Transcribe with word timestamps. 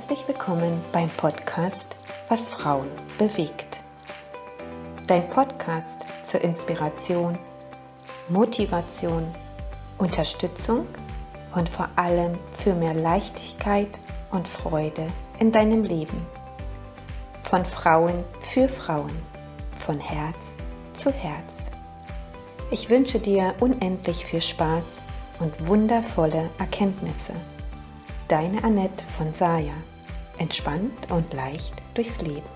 Herzlich 0.00 0.26
willkommen 0.28 0.82
beim 0.94 1.10
Podcast 1.10 1.94
Was 2.30 2.48
Frauen 2.48 2.88
bewegt. 3.18 3.80
Dein 5.06 5.28
Podcast 5.28 6.06
zur 6.24 6.40
Inspiration, 6.40 7.38
Motivation, 8.30 9.26
Unterstützung 9.98 10.86
und 11.54 11.68
vor 11.68 11.90
allem 11.96 12.38
für 12.50 12.72
mehr 12.72 12.94
Leichtigkeit 12.94 14.00
und 14.30 14.48
Freude 14.48 15.06
in 15.38 15.52
deinem 15.52 15.82
Leben. 15.82 16.26
Von 17.42 17.66
Frauen 17.66 18.24
für 18.38 18.70
Frauen, 18.70 19.18
von 19.74 20.00
Herz 20.00 20.56
zu 20.94 21.12
Herz. 21.12 21.70
Ich 22.70 22.88
wünsche 22.88 23.18
dir 23.18 23.54
unendlich 23.60 24.24
viel 24.24 24.40
Spaß 24.40 25.02
und 25.40 25.68
wundervolle 25.68 26.48
Erkenntnisse. 26.58 27.34
Deine 28.28 28.64
Annette 28.64 29.04
von 29.04 29.34
Saya. 29.34 29.74
Entspannt 30.40 31.10
und 31.10 31.32
leicht 31.34 31.74
durchs 31.92 32.20
Leben. 32.22 32.48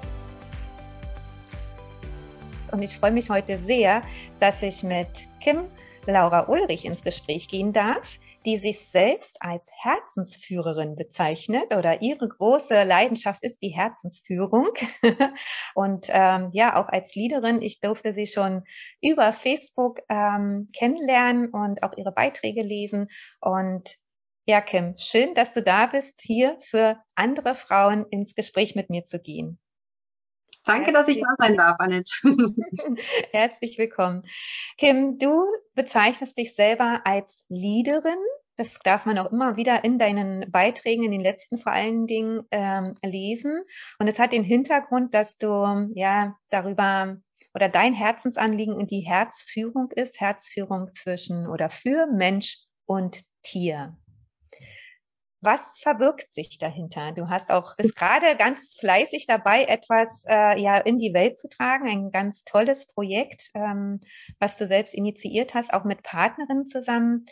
Und 2.72 2.82
ich 2.82 2.98
freue 2.98 3.12
mich 3.12 3.28
heute 3.28 3.58
sehr, 3.58 4.02
dass 4.40 4.62
ich 4.62 4.82
mit 4.82 5.26
Kim 5.42 5.66
Laura 6.06 6.48
Ulrich 6.48 6.86
ins 6.86 7.02
Gespräch 7.02 7.46
gehen 7.46 7.74
darf, 7.74 8.18
die 8.46 8.56
sich 8.56 8.88
selbst 8.88 9.36
als 9.40 9.70
Herzensführerin 9.82 10.96
bezeichnet 10.96 11.74
oder 11.74 12.00
ihre 12.00 12.26
große 12.26 12.84
Leidenschaft 12.84 13.44
ist 13.44 13.62
die 13.62 13.74
Herzensführung. 13.76 14.68
und 15.74 16.06
ähm, 16.08 16.50
ja, 16.54 16.76
auch 16.76 16.88
als 16.88 17.14
Leaderin, 17.14 17.60
ich 17.60 17.80
durfte 17.80 18.14
sie 18.14 18.26
schon 18.26 18.64
über 19.02 19.34
Facebook 19.34 20.00
ähm, 20.08 20.70
kennenlernen 20.74 21.50
und 21.50 21.82
auch 21.82 21.92
ihre 21.98 22.12
Beiträge 22.12 22.62
lesen. 22.62 23.08
Und 23.40 23.98
ja, 24.46 24.60
Kim, 24.60 24.94
schön, 24.98 25.34
dass 25.34 25.54
du 25.54 25.62
da 25.62 25.86
bist, 25.86 26.20
hier 26.20 26.58
für 26.60 26.98
andere 27.14 27.54
Frauen 27.54 28.06
ins 28.10 28.34
Gespräch 28.34 28.74
mit 28.74 28.90
mir 28.90 29.04
zu 29.04 29.18
gehen. 29.18 29.58
Danke, 30.66 30.92
dass 30.92 31.08
ich 31.08 31.20
da 31.20 31.26
sein 31.38 31.56
darf, 31.56 31.76
Annette. 31.78 32.10
Herzlich 33.32 33.76
willkommen. 33.76 34.22
Kim, 34.78 35.18
du 35.18 35.44
bezeichnest 35.74 36.38
dich 36.38 36.54
selber 36.54 37.02
als 37.04 37.44
Leaderin. 37.48 38.18
Das 38.56 38.78
darf 38.82 39.04
man 39.04 39.18
auch 39.18 39.30
immer 39.30 39.56
wieder 39.56 39.84
in 39.84 39.98
deinen 39.98 40.50
Beiträgen, 40.50 41.04
in 41.04 41.10
den 41.10 41.20
letzten 41.20 41.58
vor 41.58 41.72
allen 41.72 42.06
Dingen, 42.06 42.42
ähm, 42.50 42.94
lesen. 43.02 43.62
Und 43.98 44.08
es 44.08 44.18
hat 44.18 44.32
den 44.32 44.44
Hintergrund, 44.44 45.12
dass 45.12 45.36
du 45.36 45.90
ja 45.94 46.36
darüber 46.50 47.18
oder 47.52 47.68
dein 47.68 47.92
Herzensanliegen 47.92 48.80
in 48.80 48.86
die 48.86 49.00
Herzführung 49.00 49.90
ist, 49.92 50.20
Herzführung 50.20 50.92
zwischen 50.94 51.46
oder 51.46 51.68
für 51.68 52.06
Mensch 52.06 52.58
und 52.86 53.20
Tier. 53.42 53.96
Was 55.44 55.78
verbirgt 55.78 56.32
sich 56.32 56.56
dahinter? 56.56 57.12
Du 57.12 57.28
hast 57.28 57.50
auch 57.50 57.76
bist 57.76 57.94
gerade 57.96 58.34
ganz 58.36 58.76
fleißig 58.80 59.26
dabei, 59.26 59.64
etwas 59.64 60.24
äh, 60.26 60.58
ja 60.58 60.78
in 60.78 60.96
die 60.96 61.12
Welt 61.12 61.36
zu 61.36 61.50
tragen. 61.50 61.86
Ein 61.86 62.10
ganz 62.10 62.44
tolles 62.44 62.86
Projekt, 62.86 63.50
ähm, 63.54 64.00
was 64.38 64.56
du 64.56 64.66
selbst 64.66 64.94
initiiert 64.94 65.54
hast, 65.54 65.74
auch 65.74 65.84
mit 65.84 66.02
Partnerinnen 66.02 66.64
zusammen. 66.64 67.26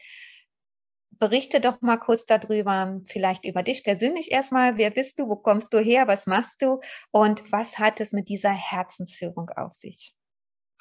Berichte 1.12 1.58
doch 1.60 1.80
mal 1.80 1.96
kurz 1.96 2.26
darüber, 2.26 3.00
vielleicht 3.06 3.46
über 3.46 3.62
dich 3.62 3.82
persönlich 3.82 4.30
erstmal. 4.30 4.76
Wer 4.76 4.90
bist 4.90 5.18
du? 5.18 5.28
Wo 5.28 5.36
kommst 5.36 5.72
du 5.72 5.78
her? 5.78 6.06
Was 6.06 6.26
machst 6.26 6.60
du? 6.60 6.80
Und 7.12 7.50
was 7.50 7.78
hat 7.78 7.98
es 8.00 8.12
mit 8.12 8.28
dieser 8.28 8.52
Herzensführung 8.52 9.48
auf 9.56 9.72
sich? 9.72 10.14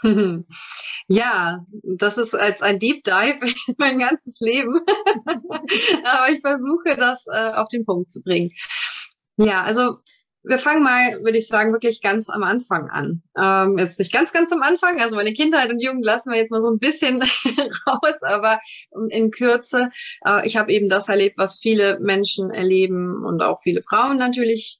Ja, 1.07 1.65
das 1.83 2.17
ist 2.17 2.33
als 2.33 2.61
ein 2.61 2.79
Deep 2.79 3.03
Dive 3.03 3.39
in 3.67 3.75
mein 3.77 3.99
ganzes 3.99 4.39
Leben. 4.39 4.79
Aber 6.05 6.29
ich 6.31 6.39
versuche 6.39 6.95
das 6.95 7.25
äh, 7.27 7.51
auf 7.53 7.67
den 7.67 7.85
Punkt 7.85 8.09
zu 8.09 8.21
bringen. 8.21 8.49
Ja, 9.35 9.63
also 9.63 9.97
wir 10.43 10.57
fangen 10.57 10.83
mal, 10.83 11.23
würde 11.23 11.37
ich 11.37 11.47
sagen, 11.47 11.71
wirklich 11.71 12.01
ganz 12.01 12.29
am 12.29 12.43
Anfang 12.43 12.89
an. 12.89 13.21
Ähm, 13.37 13.77
jetzt 13.77 13.99
nicht 13.99 14.11
ganz, 14.11 14.33
ganz 14.33 14.51
am 14.51 14.61
Anfang, 14.63 14.99
also 14.99 15.15
meine 15.15 15.33
Kindheit 15.33 15.69
und 15.69 15.83
Jugend 15.83 16.03
lassen 16.03 16.31
wir 16.31 16.37
jetzt 16.37 16.51
mal 16.51 16.61
so 16.61 16.71
ein 16.71 16.79
bisschen 16.79 17.21
raus, 17.87 18.23
aber 18.23 18.59
in 19.09 19.29
Kürze. 19.29 19.89
Äh, 20.25 20.47
ich 20.47 20.57
habe 20.57 20.71
eben 20.71 20.89
das 20.89 21.09
erlebt, 21.09 21.37
was 21.37 21.59
viele 21.59 21.99
Menschen 21.99 22.49
erleben 22.49 23.23
und 23.23 23.43
auch 23.43 23.59
viele 23.61 23.81
Frauen 23.81 24.17
natürlich, 24.17 24.79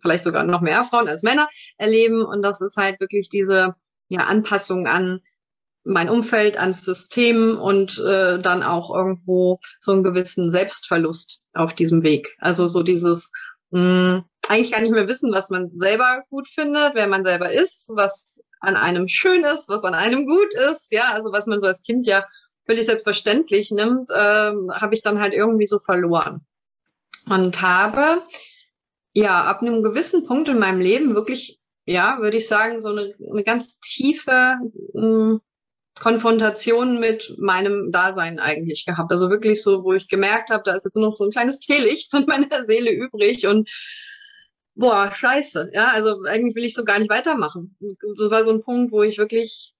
vielleicht 0.00 0.24
sogar 0.24 0.44
noch 0.44 0.62
mehr 0.62 0.82
Frauen 0.84 1.08
als 1.08 1.22
Männer 1.22 1.48
erleben. 1.76 2.24
Und 2.24 2.42
das 2.42 2.62
ist 2.62 2.76
halt 2.76 3.00
wirklich 3.00 3.28
diese 3.28 3.74
ja, 4.08 4.24
Anpassung 4.24 4.86
an 4.86 5.20
mein 5.84 6.08
Umfeld, 6.08 6.58
ans 6.58 6.84
System 6.84 7.58
und 7.58 7.98
äh, 7.98 8.38
dann 8.38 8.62
auch 8.62 8.94
irgendwo 8.94 9.58
so 9.80 9.92
einen 9.92 10.04
gewissen 10.04 10.50
Selbstverlust 10.50 11.40
auf 11.54 11.74
diesem 11.74 12.02
Weg. 12.02 12.28
Also 12.38 12.68
so 12.68 12.82
dieses 12.82 13.32
mh, 13.70 13.80
hm, 13.80 14.24
eigentlich 14.48 14.72
gar 14.72 14.80
nicht 14.80 14.92
mehr 14.92 15.08
wissen, 15.08 15.32
was 15.32 15.50
man 15.50 15.70
selber 15.76 16.22
gut 16.30 16.48
findet, 16.48 16.94
wer 16.94 17.06
man 17.08 17.24
selber 17.24 17.52
ist, 17.52 17.90
was 17.94 18.42
an 18.60 18.76
einem 18.76 19.08
schön 19.08 19.44
ist, 19.44 19.68
was 19.68 19.84
an 19.84 19.94
einem 19.94 20.26
gut 20.26 20.54
ist, 20.54 20.92
ja, 20.92 21.12
also 21.12 21.32
was 21.32 21.46
man 21.46 21.58
so 21.58 21.66
als 21.66 21.82
Kind 21.82 22.06
ja 22.06 22.26
völlig 22.64 22.86
selbstverständlich 22.86 23.70
nimmt, 23.70 24.10
äh, 24.10 24.14
habe 24.72 24.94
ich 24.94 25.02
dann 25.02 25.20
halt 25.20 25.34
irgendwie 25.34 25.66
so 25.66 25.78
verloren 25.78 26.44
und 27.28 27.60
habe 27.60 28.22
ja 29.12 29.44
ab 29.44 29.62
einem 29.62 29.82
gewissen 29.82 30.26
Punkt 30.26 30.48
in 30.48 30.58
meinem 30.58 30.80
Leben 30.80 31.14
wirklich 31.14 31.61
ja, 31.84 32.18
würde 32.20 32.36
ich 32.36 32.46
sagen, 32.46 32.80
so 32.80 32.88
eine, 32.88 33.14
eine 33.30 33.44
ganz 33.44 33.80
tiefe 33.80 34.56
mh, 34.94 35.00
hm, 35.00 35.40
Konfrontation 35.98 37.00
mit 37.00 37.34
meinem 37.38 37.92
Dasein 37.92 38.38
eigentlich 38.38 38.86
gehabt. 38.86 39.10
Also 39.10 39.30
wirklich 39.30 39.62
so, 39.62 39.84
wo 39.84 39.92
ich 39.92 40.08
gemerkt 40.08 40.50
habe, 40.50 40.62
da 40.64 40.74
ist 40.74 40.84
jetzt 40.84 40.96
nur 40.96 41.06
noch 41.06 41.12
so 41.12 41.24
ein 41.24 41.30
kleines 41.30 41.60
Teelicht 41.60 42.10
von 42.10 42.24
meiner 42.26 42.64
Seele 42.64 42.90
übrig 42.90 43.46
und 43.46 43.68
boah, 44.74 45.12
scheiße. 45.12 45.70
Ja, 45.74 45.88
also 45.88 46.22
eigentlich 46.24 46.54
will 46.54 46.64
ich 46.64 46.74
so 46.74 46.84
gar 46.84 46.98
nicht 46.98 47.10
weitermachen. 47.10 47.76
Das 48.18 48.30
war 48.30 48.44
so 48.44 48.52
ein 48.52 48.62
Punkt, 48.62 48.92
wo 48.92 49.02
ich 49.02 49.18
wirklich 49.18 49.74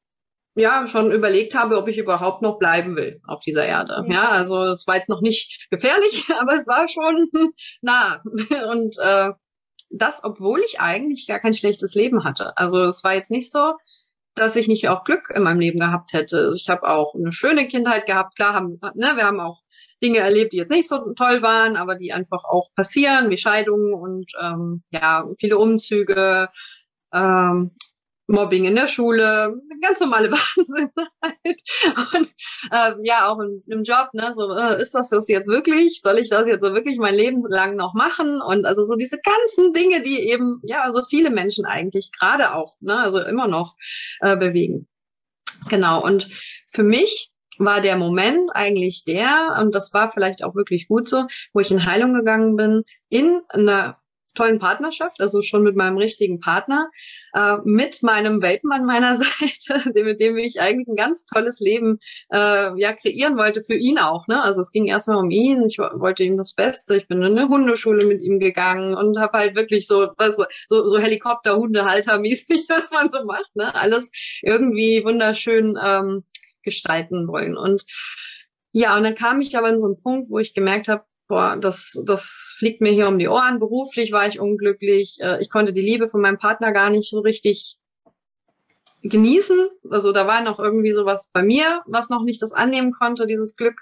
ja 0.54 0.86
schon 0.86 1.10
überlegt 1.10 1.54
habe, 1.54 1.78
ob 1.78 1.88
ich 1.88 1.96
überhaupt 1.96 2.42
noch 2.42 2.58
bleiben 2.58 2.96
will 2.96 3.20
auf 3.26 3.42
dieser 3.42 3.64
Erde. 3.64 4.04
Ja, 4.08 4.12
ja 4.12 4.30
also 4.30 4.64
es 4.64 4.86
war 4.86 4.96
jetzt 4.96 5.08
noch 5.08 5.22
nicht 5.22 5.66
gefährlich, 5.70 6.26
aber 6.38 6.54
es 6.54 6.66
war 6.66 6.88
schon 6.88 7.30
nah. 7.80 8.22
Und 8.70 8.96
äh, 8.98 9.30
das, 9.92 10.24
obwohl 10.24 10.60
ich 10.60 10.80
eigentlich 10.80 11.26
gar 11.26 11.38
kein 11.38 11.54
schlechtes 11.54 11.94
Leben 11.94 12.24
hatte. 12.24 12.56
Also 12.56 12.82
es 12.84 13.04
war 13.04 13.14
jetzt 13.14 13.30
nicht 13.30 13.50
so, 13.50 13.74
dass 14.34 14.56
ich 14.56 14.68
nicht 14.68 14.88
auch 14.88 15.04
Glück 15.04 15.30
in 15.34 15.42
meinem 15.42 15.60
Leben 15.60 15.78
gehabt 15.78 16.12
hätte. 16.12 16.38
Also 16.38 16.56
ich 16.56 16.68
habe 16.68 16.88
auch 16.88 17.14
eine 17.14 17.32
schöne 17.32 17.68
Kindheit 17.68 18.06
gehabt. 18.06 18.36
Klar, 18.36 18.54
haben, 18.54 18.80
ne, 18.94 19.12
wir 19.14 19.24
haben 19.24 19.40
auch 19.40 19.60
Dinge 20.02 20.18
erlebt, 20.18 20.52
die 20.52 20.58
jetzt 20.58 20.70
nicht 20.70 20.88
so 20.88 21.12
toll 21.14 21.42
waren, 21.42 21.76
aber 21.76 21.94
die 21.94 22.12
einfach 22.12 22.44
auch 22.44 22.70
passieren, 22.74 23.30
wie 23.30 23.36
Scheidungen 23.36 23.94
und 23.94 24.32
ähm, 24.40 24.82
ja, 24.90 25.28
viele 25.38 25.58
Umzüge, 25.58 26.48
ähm, 27.12 27.72
Mobbing 28.32 28.64
in 28.64 28.74
der 28.74 28.88
Schule, 28.88 29.54
ganz 29.80 30.00
normale 30.00 30.30
Wahnsinn 30.32 30.90
halt. 31.22 31.60
Und 32.14 32.28
äh, 32.70 32.94
ja, 33.04 33.28
auch 33.28 33.38
in, 33.40 33.62
im 33.66 33.82
Job, 33.84 34.08
ne, 34.14 34.32
so, 34.32 34.50
äh, 34.56 34.80
ist 34.80 34.94
das 34.94 35.10
das 35.10 35.28
jetzt 35.28 35.48
wirklich? 35.48 36.00
Soll 36.00 36.18
ich 36.18 36.30
das 36.30 36.46
jetzt 36.46 36.64
so 36.64 36.74
wirklich 36.74 36.98
mein 36.98 37.14
Leben 37.14 37.42
lang 37.42 37.76
noch 37.76 37.94
machen? 37.94 38.40
Und 38.40 38.64
also 38.64 38.82
so 38.82 38.96
diese 38.96 39.18
ganzen 39.18 39.72
Dinge, 39.72 40.02
die 40.02 40.18
eben, 40.18 40.60
ja, 40.64 40.92
so 40.92 41.02
viele 41.02 41.30
Menschen 41.30 41.66
eigentlich 41.66 42.10
gerade 42.18 42.54
auch, 42.54 42.74
ne, 42.80 42.98
also 42.98 43.20
immer 43.20 43.48
noch 43.48 43.76
äh, 44.20 44.36
bewegen. 44.36 44.88
Genau. 45.68 46.02
Und 46.02 46.28
für 46.72 46.82
mich 46.82 47.30
war 47.58 47.80
der 47.80 47.96
Moment 47.96 48.50
eigentlich 48.54 49.04
der, 49.04 49.58
und 49.60 49.74
das 49.74 49.92
war 49.92 50.10
vielleicht 50.10 50.42
auch 50.42 50.54
wirklich 50.54 50.88
gut 50.88 51.08
so, 51.08 51.26
wo 51.52 51.60
ich 51.60 51.70
in 51.70 51.84
Heilung 51.84 52.14
gegangen 52.14 52.56
bin, 52.56 52.82
in 53.08 53.40
einer 53.50 54.01
tollen 54.34 54.58
Partnerschaft, 54.58 55.20
also 55.20 55.42
schon 55.42 55.62
mit 55.62 55.76
meinem 55.76 55.98
richtigen 55.98 56.40
Partner, 56.40 56.90
äh, 57.34 57.56
mit 57.64 58.02
meinem 58.02 58.42
Welpen 58.42 58.72
an 58.72 58.84
meiner 58.84 59.16
Seite, 59.16 60.02
mit 60.02 60.20
dem 60.20 60.36
ich 60.38 60.60
eigentlich 60.60 60.88
ein 60.88 60.96
ganz 60.96 61.26
tolles 61.26 61.60
Leben 61.60 61.98
äh, 62.32 62.78
ja 62.78 62.92
kreieren 62.92 63.36
wollte 63.36 63.62
für 63.62 63.74
ihn 63.74 63.98
auch. 63.98 64.26
Ne? 64.26 64.42
Also 64.42 64.60
es 64.60 64.72
ging 64.72 64.86
erstmal 64.86 65.18
um 65.18 65.30
ihn, 65.30 65.64
ich 65.64 65.78
wollte 65.78 66.24
ihm 66.24 66.36
das 66.36 66.54
Beste, 66.54 66.96
ich 66.96 67.08
bin 67.08 67.22
in 67.22 67.38
eine 67.38 67.48
Hundeschule 67.48 68.06
mit 68.06 68.22
ihm 68.22 68.38
gegangen 68.38 68.94
und 68.94 69.18
habe 69.18 69.38
halt 69.38 69.54
wirklich 69.54 69.86
so, 69.86 70.08
was, 70.16 70.36
so, 70.36 70.88
so 70.88 70.98
Helikopter-Hundehalter-mäßig, 70.98 72.66
was 72.68 72.90
man 72.90 73.10
so 73.10 73.24
macht, 73.24 73.54
ne? 73.54 73.74
alles 73.74 74.10
irgendwie 74.42 75.04
wunderschön 75.04 75.78
ähm, 75.82 76.24
gestalten 76.62 77.28
wollen. 77.28 77.56
Und 77.56 77.84
ja, 78.72 78.96
und 78.96 79.04
dann 79.04 79.14
kam 79.14 79.40
ich 79.40 79.56
aber 79.56 79.68
in 79.68 79.78
so 79.78 79.86
einen 79.86 80.00
Punkt, 80.00 80.30
wo 80.30 80.38
ich 80.38 80.54
gemerkt 80.54 80.88
habe, 80.88 81.04
boah, 81.32 81.56
das, 81.56 81.98
das 82.04 82.54
fliegt 82.58 82.82
mir 82.82 82.92
hier 82.92 83.08
um 83.08 83.18
die 83.18 83.26
Ohren. 83.26 83.58
Beruflich 83.58 84.12
war 84.12 84.26
ich 84.26 84.38
unglücklich. 84.38 85.16
Äh, 85.22 85.40
ich 85.40 85.48
konnte 85.48 85.72
die 85.72 85.80
Liebe 85.80 86.06
von 86.06 86.20
meinem 86.20 86.36
Partner 86.36 86.72
gar 86.72 86.90
nicht 86.90 87.08
so 87.08 87.20
richtig 87.20 87.78
genießen. 89.02 89.68
Also 89.90 90.12
da 90.12 90.26
war 90.26 90.42
noch 90.42 90.58
irgendwie 90.58 90.92
sowas 90.92 91.30
bei 91.32 91.42
mir, 91.42 91.80
was 91.86 92.10
noch 92.10 92.22
nicht 92.22 92.42
das 92.42 92.52
annehmen 92.52 92.92
konnte, 92.92 93.26
dieses 93.26 93.56
Glück. 93.56 93.80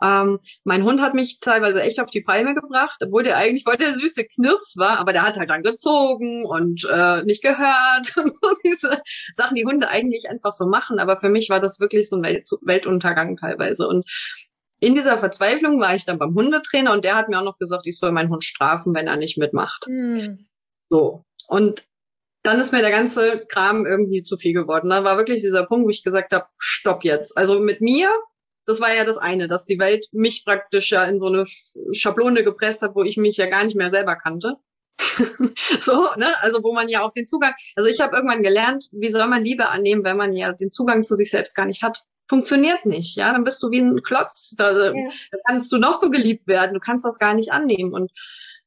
Ähm, 0.00 0.38
mein 0.62 0.84
Hund 0.84 1.00
hat 1.00 1.14
mich 1.14 1.40
teilweise 1.40 1.82
echt 1.82 1.98
auf 1.98 2.10
die 2.10 2.22
Palme 2.22 2.54
gebracht, 2.54 2.98
obwohl 3.04 3.24
der 3.24 3.38
eigentlich 3.38 3.64
voll 3.64 3.76
der 3.76 3.92
süße 3.92 4.24
Knirps 4.24 4.76
war, 4.76 4.98
aber 5.00 5.12
der 5.12 5.22
hat 5.22 5.36
halt 5.36 5.50
dann 5.50 5.64
gezogen 5.64 6.46
und 6.46 6.88
äh, 6.88 7.24
nicht 7.24 7.42
gehört. 7.42 8.16
und 8.16 8.58
diese 8.64 9.02
Sachen, 9.32 9.56
die 9.56 9.66
Hunde 9.66 9.88
eigentlich 9.88 10.30
einfach 10.30 10.52
so 10.52 10.66
machen. 10.66 11.00
Aber 11.00 11.16
für 11.16 11.28
mich 11.28 11.50
war 11.50 11.58
das 11.58 11.80
wirklich 11.80 12.08
so 12.08 12.16
ein 12.16 12.22
Welt 12.22 12.48
Weltuntergang 12.62 13.36
teilweise. 13.36 13.88
Und 13.88 14.06
in 14.84 14.94
dieser 14.94 15.18
Verzweiflung 15.18 15.80
war 15.80 15.94
ich 15.94 16.04
dann 16.04 16.18
beim 16.18 16.34
Hundetrainer 16.34 16.92
und 16.92 17.04
der 17.04 17.16
hat 17.16 17.28
mir 17.28 17.38
auch 17.38 17.44
noch 17.44 17.58
gesagt, 17.58 17.86
ich 17.86 17.98
soll 17.98 18.12
meinen 18.12 18.30
Hund 18.30 18.44
strafen, 18.44 18.94
wenn 18.94 19.06
er 19.06 19.16
nicht 19.16 19.38
mitmacht. 19.38 19.86
Mhm. 19.88 20.46
So. 20.90 21.24
Und 21.48 21.84
dann 22.42 22.60
ist 22.60 22.72
mir 22.72 22.82
der 22.82 22.90
ganze 22.90 23.46
Kram 23.46 23.86
irgendwie 23.86 24.22
zu 24.22 24.36
viel 24.36 24.52
geworden. 24.52 24.90
Da 24.90 25.02
war 25.02 25.16
wirklich 25.16 25.40
dieser 25.40 25.64
Punkt, 25.66 25.86
wo 25.86 25.90
ich 25.90 26.04
gesagt 26.04 26.32
habe, 26.34 26.46
stopp 26.58 27.02
jetzt. 27.02 27.36
Also 27.38 27.58
mit 27.58 27.80
mir, 27.80 28.10
das 28.66 28.80
war 28.80 28.94
ja 28.94 29.04
das 29.04 29.16
eine, 29.16 29.48
dass 29.48 29.64
die 29.64 29.78
Welt 29.78 30.06
mich 30.12 30.44
praktisch 30.44 30.90
ja 30.90 31.04
in 31.04 31.18
so 31.18 31.28
eine 31.28 31.44
Schablone 31.92 32.44
gepresst 32.44 32.82
hat, 32.82 32.94
wo 32.94 33.02
ich 33.02 33.16
mich 33.16 33.38
ja 33.38 33.46
gar 33.46 33.64
nicht 33.64 33.76
mehr 33.76 33.90
selber 33.90 34.16
kannte. 34.16 34.56
so, 35.80 36.08
ne? 36.16 36.28
Also 36.42 36.62
wo 36.62 36.74
man 36.74 36.88
ja 36.88 37.02
auch 37.02 37.12
den 37.12 37.26
Zugang, 37.26 37.54
also 37.74 37.88
ich 37.88 38.00
habe 38.00 38.14
irgendwann 38.14 38.42
gelernt, 38.42 38.88
wie 38.92 39.08
soll 39.08 39.26
man 39.26 39.42
Liebe 39.42 39.70
annehmen, 39.70 40.04
wenn 40.04 40.16
man 40.16 40.34
ja 40.34 40.52
den 40.52 40.70
Zugang 40.70 41.02
zu 41.02 41.16
sich 41.16 41.30
selbst 41.30 41.54
gar 41.54 41.66
nicht 41.66 41.82
hat. 41.82 42.04
Funktioniert 42.28 42.86
nicht, 42.86 43.16
ja. 43.16 43.32
Dann 43.32 43.44
bist 43.44 43.62
du 43.62 43.70
wie 43.70 43.80
ein 43.80 44.02
Klotz. 44.02 44.54
Da, 44.56 44.72
ja. 44.72 44.92
da 45.30 45.38
kannst 45.46 45.70
du 45.72 45.78
noch 45.78 45.94
so 45.94 46.10
geliebt 46.10 46.46
werden. 46.46 46.74
Du 46.74 46.80
kannst 46.80 47.04
das 47.04 47.18
gar 47.18 47.34
nicht 47.34 47.52
annehmen. 47.52 47.92
Und 47.92 48.10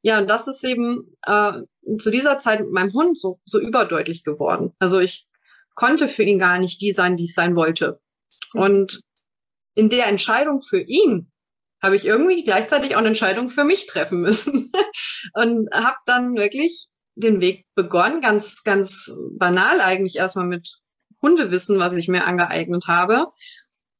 ja, 0.02 0.20
und 0.20 0.30
das 0.30 0.48
ist 0.48 0.64
eben 0.64 1.18
äh, 1.26 1.54
zu 1.98 2.12
dieser 2.12 2.40
Zeit 2.40 2.62
mit 2.62 2.72
meinem 2.72 2.94
Hund 2.94 3.20
so, 3.20 3.40
so 3.46 3.60
überdeutlich 3.60 4.24
geworden. 4.24 4.74
Also 4.80 5.00
ich 5.00 5.28
konnte 5.76 6.08
für 6.08 6.24
ihn 6.24 6.40
gar 6.40 6.60
nicht 6.60 6.82
die 6.82 6.92
sein, 6.92 7.18
die 7.18 7.26
ich 7.26 7.34
sein 7.34 7.56
wollte. 7.56 8.00
Mhm. 8.54 8.62
Und 8.62 9.02
in 9.76 9.90
der 9.90 10.08
Entscheidung 10.08 10.62
für 10.62 10.80
ihn 10.80 11.32
habe 11.82 11.96
ich 11.96 12.06
irgendwie 12.06 12.44
gleichzeitig 12.44 12.96
auch 12.96 13.00
eine 13.00 13.10
Entscheidung 13.10 13.50
für 13.50 13.64
mich 13.64 13.86
treffen 13.86 14.22
müssen 14.22 14.72
und 15.34 15.70
habe 15.72 15.98
dann 16.06 16.36
wirklich 16.36 16.88
den 17.16 17.42
Weg 17.42 17.66
begonnen, 17.76 18.22
ganz, 18.22 18.64
ganz 18.64 19.12
banal 19.38 19.82
eigentlich 19.82 20.16
erstmal 20.16 20.46
mit 20.46 20.80
Hundewissen, 21.22 21.80
was 21.80 21.96
ich 21.96 22.08
mir 22.08 22.26
angeeignet 22.26 22.86
habe. 22.88 23.28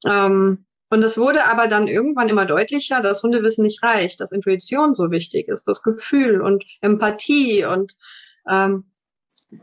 Ähm, 0.06 0.66
und 0.90 1.04
es 1.04 1.18
wurde 1.18 1.46
aber 1.46 1.68
dann 1.68 1.88
irgendwann 1.88 2.30
immer 2.30 2.46
deutlicher, 2.46 3.02
dass 3.02 3.24
Hundewissen 3.24 3.64
nicht 3.64 3.84
reicht, 3.84 4.22
dass 4.22 4.32
Intuition 4.32 4.94
so 4.94 5.12
wichtig 5.12 5.48
ist, 5.50 5.68
das 5.68 5.84
Gefühl 5.84 6.42
und 6.42 6.64
Empathie 6.82 7.66
und 7.66 7.96
ähm, 8.50 8.92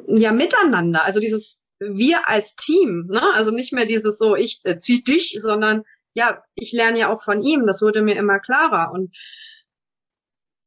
ja 0.07 0.33
miteinander. 0.33 1.05
Also 1.05 1.21
dieses 1.21 1.63
wir 1.79 2.29
als 2.29 2.57
Team, 2.57 3.09
ne? 3.11 3.23
also 3.35 3.51
nicht 3.51 3.73
mehr 3.73 3.87
dieses 3.87 4.19
so 4.19 4.37
ich 4.37 4.61
äh, 4.65 4.77
zieh 4.77 5.03
dich, 5.03 5.37
sondern 5.41 5.85
ja 6.13 6.43
ich 6.55 6.73
lerne 6.73 6.99
ja 6.99 7.13
auch 7.13 7.23
von 7.23 7.43
ihm. 7.43 7.67
Das 7.67 7.81
wurde 7.81 8.03
mir 8.03 8.17
immer 8.17 8.39
klarer 8.39 8.93
und 8.93 9.17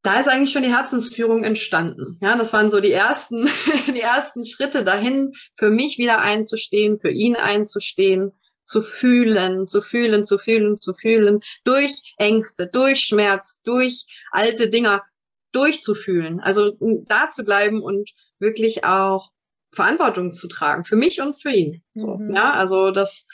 da 0.02 0.20
ist 0.20 0.28
eigentlich 0.28 0.52
schon 0.52 0.62
die 0.62 0.74
Herzensführung 0.74 1.44
entstanden. 1.44 2.18
Ja, 2.20 2.36
das 2.36 2.52
waren 2.52 2.70
so 2.70 2.80
die 2.80 2.92
ersten, 2.92 3.48
die 3.88 4.00
ersten 4.00 4.44
Schritte 4.44 4.84
dahin, 4.84 5.32
für 5.56 5.70
mich 5.70 5.98
wieder 5.98 6.20
einzustehen, 6.20 6.98
für 6.98 7.10
ihn 7.10 7.36
einzustehen 7.36 8.32
zu 8.64 8.82
fühlen, 8.82 9.66
zu 9.66 9.80
fühlen, 9.80 10.24
zu 10.24 10.36
fühlen, 10.38 10.78
zu 10.78 10.92
fühlen, 10.92 11.40
durch 11.64 12.14
Ängste, 12.18 12.66
durch 12.66 13.00
Schmerz, 13.00 13.62
durch 13.62 14.06
alte 14.30 14.68
Dinger 14.68 15.02
durchzufühlen. 15.52 16.40
Also 16.40 16.76
da 17.06 17.30
zu 17.30 17.44
bleiben 17.44 17.82
und 17.82 18.10
wirklich 18.38 18.84
auch 18.84 19.30
Verantwortung 19.72 20.34
zu 20.34 20.48
tragen, 20.48 20.84
für 20.84 20.96
mich 20.96 21.20
und 21.20 21.40
für 21.40 21.50
ihn. 21.50 21.82
So, 21.92 22.16
mhm. 22.16 22.34
Ja, 22.34 22.52
also 22.52 22.90
das, 22.90 23.26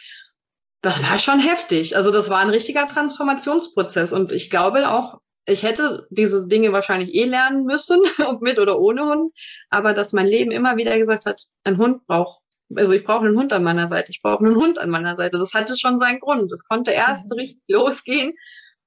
das 0.83 1.03
war 1.03 1.19
schon 1.19 1.41
heftig. 1.41 1.97
Also 1.97 2.13
das 2.13 2.31
war 2.31 2.39
ein 2.39 2.51
richtiger 2.51 2.87
Transformationsprozess 2.87 4.13
und 4.13 4.31
ich 4.31 4.51
glaube 4.51 4.89
auch, 4.89 5.19
ich 5.47 5.63
hätte 5.63 6.07
diese 6.11 6.49
Dinge 6.49 6.73
wahrscheinlich 6.73 7.15
eh 7.15 7.25
lernen 7.25 7.65
müssen, 7.65 8.01
ob 8.27 8.41
mit 8.41 8.59
oder 8.59 8.79
ohne 8.79 9.03
Hund, 9.03 9.33
aber 9.71 9.93
dass 9.93 10.13
mein 10.13 10.27
Leben 10.27 10.51
immer 10.51 10.77
wieder 10.77 10.97
gesagt 10.99 11.27
hat, 11.27 11.43
ein 11.65 11.79
Hund 11.79 12.07
braucht 12.07 12.41
also 12.77 12.93
ich 12.93 13.05
brauche 13.05 13.27
einen 13.27 13.37
Hund 13.37 13.53
an 13.53 13.63
meiner 13.63 13.87
Seite, 13.87 14.11
ich 14.11 14.21
brauche 14.21 14.45
einen 14.45 14.57
Hund 14.57 14.79
an 14.79 14.91
meiner 14.91 15.17
Seite. 15.17 15.39
Das 15.39 15.55
hatte 15.55 15.77
schon 15.77 15.99
seinen 15.99 16.21
Grund. 16.21 16.51
Es 16.53 16.67
konnte 16.67 16.93
erst 16.93 17.31
mhm. 17.31 17.39
richtig 17.39 17.63
losgehen, 17.69 18.33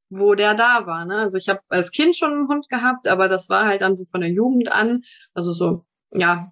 wo 0.09 0.35
der 0.35 0.55
da 0.55 0.85
war. 0.87 1.05
Ne? 1.05 1.19
Also 1.19 1.37
ich 1.37 1.49
habe 1.49 1.61
als 1.69 1.91
Kind 1.91 2.15
schon 2.15 2.33
einen 2.33 2.47
Hund 2.47 2.69
gehabt, 2.69 3.07
aber 3.07 3.27
das 3.27 3.49
war 3.49 3.65
halt 3.65 3.81
dann 3.81 3.95
so 3.95 4.05
von 4.05 4.21
der 4.21 4.31
Jugend 4.31 4.71
an, 4.71 5.03
also 5.33 5.51
so, 5.51 5.85
ja, 6.13 6.51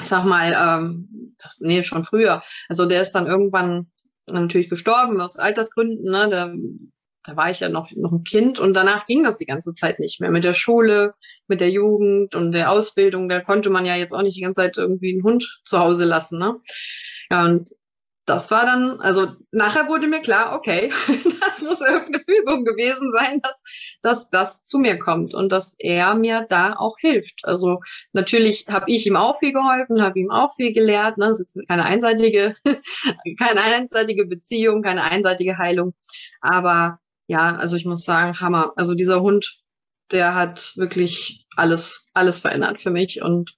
ich 0.00 0.06
sag 0.06 0.24
mal, 0.24 0.52
ähm, 0.56 1.34
das, 1.38 1.56
nee, 1.60 1.82
schon 1.82 2.04
früher. 2.04 2.42
Also 2.68 2.86
der 2.86 3.02
ist 3.02 3.12
dann 3.12 3.26
irgendwann 3.26 3.90
natürlich 4.26 4.68
gestorben 4.68 5.20
aus 5.20 5.36
Altersgründen. 5.36 6.10
Ne? 6.10 6.28
Der 6.30 6.54
da 7.24 7.36
war 7.36 7.50
ich 7.50 7.60
ja 7.60 7.68
noch, 7.68 7.90
noch 7.96 8.12
ein 8.12 8.22
Kind 8.22 8.60
und 8.60 8.74
danach 8.74 9.06
ging 9.06 9.24
das 9.24 9.38
die 9.38 9.46
ganze 9.46 9.72
Zeit 9.72 9.98
nicht 9.98 10.20
mehr. 10.20 10.30
Mit 10.30 10.44
der 10.44 10.52
Schule, 10.52 11.14
mit 11.48 11.60
der 11.60 11.70
Jugend 11.70 12.34
und 12.34 12.52
der 12.52 12.70
Ausbildung, 12.70 13.28
da 13.28 13.40
konnte 13.40 13.70
man 13.70 13.86
ja 13.86 13.96
jetzt 13.96 14.12
auch 14.12 14.22
nicht 14.22 14.36
die 14.36 14.42
ganze 14.42 14.60
Zeit 14.60 14.76
irgendwie 14.76 15.12
einen 15.12 15.24
Hund 15.24 15.60
zu 15.64 15.78
Hause 15.78 16.04
lassen. 16.04 16.38
Ne? 16.38 16.60
Ja, 17.30 17.44
und 17.44 17.70
das 18.26 18.50
war 18.50 18.64
dann, 18.64 19.00
also 19.00 19.28
nachher 19.52 19.88
wurde 19.88 20.06
mir 20.06 20.20
klar, 20.20 20.54
okay, 20.54 20.90
das 21.40 21.60
muss 21.62 21.80
irgendeine 21.80 22.20
Fügung 22.20 22.64
gewesen 22.64 23.10
sein, 23.12 23.40
dass, 23.42 23.62
dass 24.02 24.30
das 24.30 24.62
zu 24.62 24.78
mir 24.78 24.98
kommt 24.98 25.34
und 25.34 25.52
dass 25.52 25.76
er 25.78 26.14
mir 26.14 26.46
da 26.48 26.74
auch 26.74 26.96
hilft. 26.98 27.40
Also 27.44 27.80
natürlich 28.12 28.66
habe 28.68 28.86
ich 28.88 29.06
ihm 29.06 29.16
auch 29.16 29.38
viel 29.38 29.52
geholfen, 29.52 30.02
habe 30.02 30.18
ihm 30.18 30.30
auch 30.30 30.54
viel 30.54 30.72
gelehrt. 30.72 31.18
Ne? 31.18 31.28
Das 31.28 31.40
ist 31.40 31.58
keine 31.68 31.84
einseitige, 31.84 32.56
keine 33.38 33.62
einseitige 33.62 34.26
Beziehung, 34.26 34.82
keine 34.82 35.04
einseitige 35.04 35.58
Heilung. 35.58 35.94
Aber 36.40 36.98
ja, 37.26 37.56
also 37.56 37.76
ich 37.76 37.84
muss 37.84 38.04
sagen, 38.04 38.38
Hammer. 38.40 38.72
Also 38.76 38.94
dieser 38.94 39.22
Hund, 39.22 39.58
der 40.12 40.34
hat 40.34 40.72
wirklich 40.76 41.46
alles, 41.56 42.06
alles 42.14 42.38
verändert 42.38 42.80
für 42.80 42.90
mich. 42.90 43.22
Und 43.22 43.56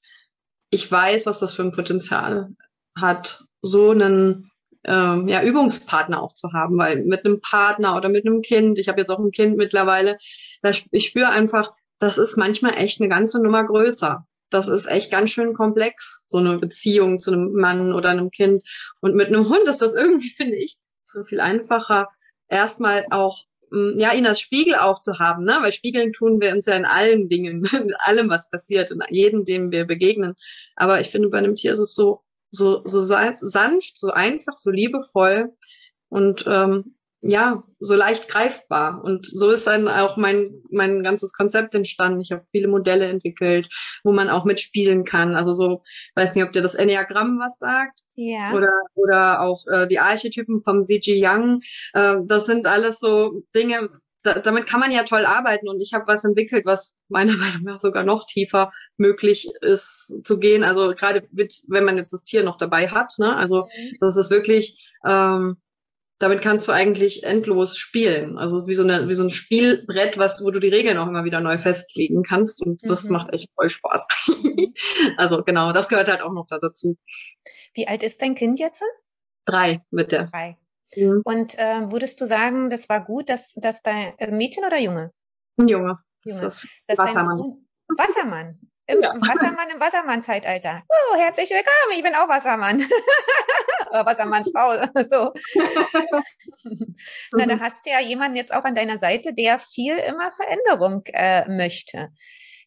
ich 0.70 0.90
weiß, 0.90 1.26
was 1.26 1.40
das 1.40 1.54
für 1.54 1.62
ein 1.62 1.72
Potenzial 1.72 2.50
hat, 2.96 3.44
so 3.62 3.90
einen 3.90 4.50
ähm, 4.84 5.28
ja, 5.28 5.42
Übungspartner 5.42 6.22
auch 6.22 6.32
zu 6.32 6.52
haben, 6.52 6.78
weil 6.78 7.04
mit 7.04 7.24
einem 7.24 7.40
Partner 7.40 7.96
oder 7.96 8.08
mit 8.08 8.26
einem 8.26 8.42
Kind, 8.42 8.78
ich 8.78 8.88
habe 8.88 9.00
jetzt 9.00 9.10
auch 9.10 9.18
ein 9.18 9.32
Kind 9.32 9.56
mittlerweile, 9.56 10.16
da, 10.62 10.70
ich 10.90 11.06
spüre 11.06 11.30
einfach, 11.30 11.72
das 11.98 12.18
ist 12.18 12.36
manchmal 12.36 12.76
echt 12.76 13.00
eine 13.00 13.08
ganze 13.08 13.42
Nummer 13.42 13.64
größer. 13.64 14.26
Das 14.50 14.68
ist 14.68 14.86
echt 14.86 15.10
ganz 15.10 15.30
schön 15.30 15.54
komplex, 15.54 16.22
so 16.26 16.38
eine 16.38 16.58
Beziehung 16.58 17.18
zu 17.18 17.32
einem 17.32 17.52
Mann 17.52 17.92
oder 17.92 18.10
einem 18.10 18.30
Kind. 18.30 18.62
Und 19.00 19.16
mit 19.16 19.28
einem 19.28 19.48
Hund 19.48 19.66
ist 19.66 19.82
das 19.82 19.94
irgendwie, 19.94 20.30
finde 20.36 20.56
ich, 20.56 20.76
so 21.04 21.24
viel 21.24 21.40
einfacher, 21.40 22.08
erstmal 22.48 23.06
auch 23.10 23.44
ja, 23.72 24.12
ihn 24.12 24.26
als 24.26 24.40
Spiegel 24.40 24.76
auch 24.76 25.00
zu 25.00 25.18
haben, 25.18 25.44
ne? 25.44 25.58
weil 25.60 25.72
Spiegeln 25.72 26.12
tun 26.12 26.40
wir 26.40 26.52
uns 26.52 26.66
ja 26.66 26.74
in 26.74 26.84
allen 26.84 27.28
Dingen, 27.28 27.64
in 27.72 27.94
allem, 27.98 28.28
was 28.28 28.50
passiert, 28.50 28.90
in 28.90 29.00
jedem, 29.10 29.44
dem 29.44 29.70
wir 29.70 29.84
begegnen. 29.84 30.34
Aber 30.76 31.00
ich 31.00 31.08
finde, 31.08 31.28
bei 31.28 31.38
einem 31.38 31.56
Tier 31.56 31.72
ist 31.72 31.80
es 31.80 31.94
so, 31.94 32.22
so, 32.50 32.82
so 32.84 33.00
sanft, 33.00 33.98
so 33.98 34.10
einfach, 34.10 34.56
so 34.56 34.70
liebevoll 34.70 35.52
und 36.08 36.44
ähm, 36.46 36.96
ja, 37.22 37.62
so 37.78 37.94
leicht 37.94 38.28
greifbar. 38.28 39.02
Und 39.02 39.26
so 39.26 39.50
ist 39.50 39.66
dann 39.66 39.88
auch 39.88 40.16
mein, 40.16 40.62
mein 40.70 41.02
ganzes 41.02 41.32
Konzept 41.32 41.74
entstanden. 41.74 42.20
Ich 42.20 42.30
habe 42.30 42.44
viele 42.50 42.68
Modelle 42.68 43.06
entwickelt, 43.06 43.68
wo 44.04 44.12
man 44.12 44.30
auch 44.30 44.44
mitspielen 44.44 45.04
kann. 45.04 45.34
Also 45.34 45.52
so, 45.52 45.82
weiß 46.14 46.34
nicht, 46.34 46.44
ob 46.44 46.52
dir 46.52 46.62
das 46.62 46.74
Enneagramm 46.74 47.38
was 47.38 47.58
sagt. 47.58 47.98
Ja. 48.16 48.52
Oder, 48.54 48.72
oder 48.94 49.40
auch 49.42 49.66
äh, 49.66 49.86
die 49.86 49.98
Archetypen 49.98 50.62
vom 50.62 50.82
CG 50.82 51.20
Young. 51.22 51.60
Äh, 51.92 52.16
das 52.24 52.46
sind 52.46 52.66
alles 52.66 52.98
so 52.98 53.42
Dinge, 53.54 53.90
da, 54.22 54.38
damit 54.38 54.66
kann 54.66 54.80
man 54.80 54.90
ja 54.90 55.04
toll 55.04 55.24
arbeiten. 55.24 55.68
Und 55.68 55.80
ich 55.80 55.92
habe 55.92 56.06
was 56.06 56.24
entwickelt, 56.24 56.66
was 56.66 56.98
meiner 57.08 57.32
Meinung 57.36 57.62
nach 57.62 57.80
sogar 57.80 58.04
noch 58.04 58.26
tiefer 58.26 58.72
möglich 58.96 59.48
ist 59.60 60.22
zu 60.24 60.38
gehen. 60.38 60.64
Also 60.64 60.94
gerade 60.94 61.28
wenn 61.30 61.84
man 61.84 61.96
jetzt 61.96 62.12
das 62.12 62.24
Tier 62.24 62.42
noch 62.42 62.56
dabei 62.56 62.88
hat. 62.88 63.14
Ne? 63.18 63.34
Also 63.36 63.64
mhm. 63.64 63.96
das 64.00 64.16
ist 64.16 64.30
wirklich 64.30 64.92
ähm, 65.04 65.58
damit 66.18 66.40
kannst 66.40 66.66
du 66.66 66.72
eigentlich 66.72 67.24
endlos 67.24 67.76
spielen. 67.76 68.38
Also 68.38 68.66
wie 68.66 68.74
so, 68.74 68.82
eine, 68.82 69.08
wie 69.08 69.12
so 69.12 69.24
ein 69.24 69.30
Spielbrett, 69.30 70.16
was, 70.16 70.42
wo 70.42 70.50
du 70.50 70.60
die 70.60 70.68
Regeln 70.68 70.96
auch 70.98 71.06
immer 71.06 71.24
wieder 71.24 71.40
neu 71.40 71.58
festlegen 71.58 72.22
kannst. 72.22 72.64
Und 72.64 72.80
das 72.88 73.04
mhm. 73.04 73.12
macht 73.14 73.32
echt 73.34 73.50
voll 73.54 73.68
Spaß. 73.68 74.06
also 75.18 75.42
genau, 75.42 75.72
das 75.72 75.88
gehört 75.88 76.08
halt 76.08 76.22
auch 76.22 76.32
noch 76.32 76.46
da 76.48 76.58
dazu. 76.58 76.96
Wie 77.74 77.86
alt 77.86 78.02
ist 78.02 78.22
dein 78.22 78.34
Kind 78.34 78.58
jetzt? 78.58 78.82
Drei 79.44 79.82
mit 79.90 80.12
der. 80.12 80.26
Drei. 80.26 80.56
Mhm. 80.94 81.20
Und 81.24 81.58
äh, 81.58 81.90
würdest 81.90 82.20
du 82.20 82.26
sagen, 82.26 82.70
das 82.70 82.88
war 82.88 83.04
gut, 83.04 83.28
dass, 83.28 83.52
dass 83.54 83.82
dein 83.82 84.18
äh, 84.18 84.30
Mädchen 84.30 84.64
oder 84.64 84.78
Junge? 84.78 85.12
Ein 85.58 85.68
Junge. 85.68 85.98
Junge. 86.24 86.40
Das 86.40 86.64
ist 86.64 86.88
Wassermann. 86.96 87.66
Wassermann. 87.88 88.58
Im 88.88 89.02
ja. 89.02 89.14
Wassermann 89.16 89.68
im 89.74 89.80
Wassermann-Zeitalter. 89.80 90.82
Oh, 90.88 91.16
herzlich 91.16 91.50
willkommen, 91.50 91.96
ich 91.96 92.02
bin 92.02 92.14
auch 92.14 92.28
Wassermann. 92.28 92.80
Wassermann-Frau. 94.04 94.86
So. 95.08 95.32
Na, 97.32 97.46
da 97.46 97.56
mhm. 97.56 97.60
hast 97.60 97.86
du 97.86 97.90
ja 97.90 98.00
jemanden 98.00 98.36
jetzt 98.36 98.52
auch 98.52 98.64
an 98.64 98.74
deiner 98.74 98.98
Seite, 98.98 99.32
der 99.32 99.60
viel 99.60 99.96
immer 99.96 100.32
Veränderung 100.32 101.02
äh, 101.12 101.48
möchte. 101.48 102.08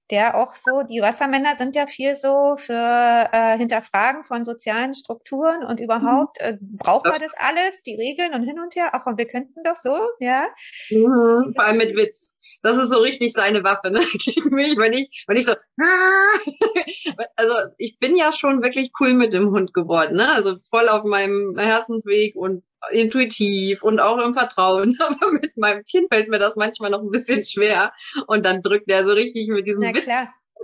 Der 0.09 0.35
auch 0.35 0.55
so, 0.55 0.81
die 0.81 1.01
Wassermänner 1.01 1.55
sind 1.55 1.75
ja 1.75 1.85
viel 1.85 2.15
so 2.15 2.55
für 2.57 3.29
äh, 3.31 3.57
Hinterfragen 3.57 4.23
von 4.23 4.43
sozialen 4.43 4.95
Strukturen 4.95 5.63
und 5.63 5.79
überhaupt, 5.79 6.39
äh, 6.39 6.57
braucht 6.59 7.05
man 7.05 7.19
das 7.19 7.33
alles, 7.37 7.83
die 7.85 7.95
Regeln 7.95 8.33
und 8.33 8.43
hin 8.43 8.59
und 8.59 8.75
her? 8.75 8.89
Ach, 8.93 9.05
und 9.05 9.19
wir 9.19 9.27
könnten 9.27 9.61
doch 9.63 9.75
so, 9.75 9.99
ja? 10.19 10.47
Mhm, 10.89 11.53
vor 11.53 11.63
allem 11.63 11.77
mit 11.77 11.95
Witz 11.95 12.38
das 12.61 12.77
ist 12.77 12.89
so 12.89 12.99
richtig 12.99 13.33
seine 13.33 13.63
Waffe, 13.63 13.91
ne, 13.91 14.01
gegen 14.25 14.55
mich, 14.55 14.77
wenn 14.77 14.93
ich, 14.93 15.23
wenn 15.27 15.37
ich 15.37 15.45
so, 15.45 15.53
also 17.35 17.53
ich 17.77 17.99
bin 17.99 18.15
ja 18.15 18.31
schon 18.31 18.61
wirklich 18.61 18.91
cool 18.99 19.13
mit 19.13 19.33
dem 19.33 19.51
Hund 19.51 19.73
geworden, 19.73 20.17
ne, 20.17 20.31
also 20.31 20.57
voll 20.69 20.89
auf 20.89 21.03
meinem 21.03 21.57
Herzensweg 21.57 22.35
und 22.35 22.63
intuitiv 22.91 23.83
und 23.83 23.99
auch 23.99 24.17
im 24.19 24.33
Vertrauen. 24.33 24.97
Aber 24.99 25.31
mit 25.31 25.55
meinem 25.57 25.83
Kind 25.83 26.07
fällt 26.11 26.29
mir 26.29 26.39
das 26.39 26.55
manchmal 26.55 26.91
noch 26.91 27.01
ein 27.01 27.11
bisschen 27.11 27.43
schwer. 27.43 27.91
Und 28.27 28.45
dann 28.45 28.61
drückt 28.61 28.89
er 28.89 29.05
so 29.05 29.11
richtig 29.11 29.49
mit 29.49 29.67
diesem 29.67 29.83
Witz 29.83 30.05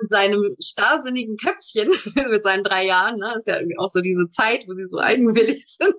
in 0.01 0.07
seinem 0.09 0.55
starrsinnigen 0.61 1.37
Köpfchen 1.37 1.89
mit 2.29 2.43
seinen 2.43 2.63
drei 2.63 2.85
Jahren. 2.85 3.17
Ne? 3.17 3.35
ist 3.37 3.47
ja 3.47 3.57
auch 3.77 3.89
so 3.89 4.01
diese 4.01 4.27
Zeit, 4.27 4.65
wo 4.67 4.73
sie 4.73 4.87
so 4.87 4.97
eigenwillig 4.97 5.65
sind. 5.65 5.95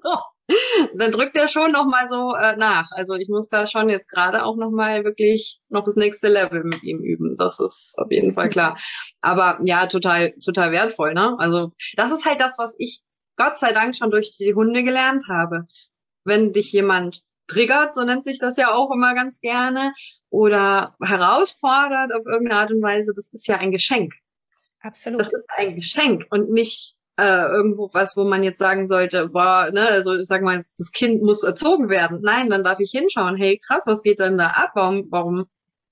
dann 0.95 1.13
drückt 1.13 1.37
er 1.37 1.49
schon 1.49 1.73
noch 1.73 1.87
mal 1.87 2.07
so 2.07 2.35
äh, 2.35 2.57
nach. 2.57 2.91
Also 2.93 3.15
ich 3.15 3.29
muss 3.29 3.49
da 3.49 3.67
schon 3.67 3.89
jetzt 3.89 4.09
gerade 4.09 4.45
auch 4.45 4.57
noch 4.57 4.71
mal 4.71 5.05
wirklich 5.05 5.61
noch 5.69 5.85
das 5.85 5.97
nächste 5.97 6.29
Level 6.29 6.65
mit 6.65 6.83
ihm 6.83 7.01
üben. 7.01 7.35
Das 7.37 7.61
ist 7.61 7.95
auf 7.99 8.11
jeden 8.11 8.35
Fall 8.35 8.49
klar. 8.49 8.79
Aber 9.21 9.59
ja, 9.63 9.87
total, 9.87 10.35
total 10.45 10.73
wertvoll. 10.73 11.15
Ne? 11.15 11.37
Also 11.39 11.73
das 11.97 12.13
ist 12.13 12.25
halt 12.25 12.41
das, 12.41 12.59
was 12.59 12.75
ich 12.79 13.03
Gott 13.37 13.57
sei 13.57 13.73
Dank 13.73 13.97
schon 13.97 14.11
durch 14.11 14.37
die 14.39 14.55
Hunde 14.55 14.85
gelernt 14.85 15.25
habe. 15.29 15.67
Wenn 16.25 16.53
dich 16.53 16.73
jemand 16.73 17.23
triggert, 17.47 17.95
so 17.95 18.03
nennt 18.03 18.25
sich 18.25 18.39
das 18.39 18.57
ja 18.57 18.73
auch 18.73 18.91
immer 18.91 19.15
ganz 19.15 19.41
gerne, 19.41 19.93
oder 20.31 20.97
herausfordert 21.01 22.13
auf 22.13 22.27
irgendeine 22.27 22.61
Art 22.61 22.71
und 22.73 22.83
Weise, 22.83 23.13
das 23.15 23.33
ist 23.33 23.47
ja 23.47 23.59
ein 23.59 23.71
Geschenk. 23.71 24.15
Absolut. 24.81 25.21
Das 25.21 25.29
ist 25.29 25.45
ein 25.57 25.75
Geschenk 25.75 26.27
und 26.31 26.51
nicht 26.51 26.96
äh, 27.19 27.47
irgendwo 27.47 27.89
was, 27.93 28.17
wo 28.17 28.25
man 28.25 28.43
jetzt 28.43 28.59
sagen 28.59 28.87
sollte, 28.87 29.29
boah, 29.29 29.71
ne, 29.73 29.89
also 29.89 30.15
ich 30.15 30.27
sag 30.27 30.43
mal, 30.43 30.59
das 30.59 30.93
Kind 30.93 31.23
muss 31.23 31.43
erzogen 31.43 31.89
werden. 31.89 32.21
Nein, 32.23 32.51
dann 32.51 32.65
darf 32.65 32.81
ich 32.81 32.91
hinschauen, 32.91 33.37
hey, 33.37 33.59
krass, 33.59 33.85
was 33.87 34.03
geht 34.03 34.21
denn 34.21 34.39
da 34.39 34.49
ab? 34.49 34.73
Warum, 34.75 35.07
warum 35.11 35.47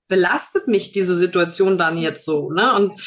belastet 0.07 0.67
mich 0.67 0.91
diese 0.91 1.15
Situation 1.15 1.77
dann 1.77 1.97
jetzt 1.97 2.25
so? 2.25 2.51
Ne? 2.51 2.73
Und 2.75 3.01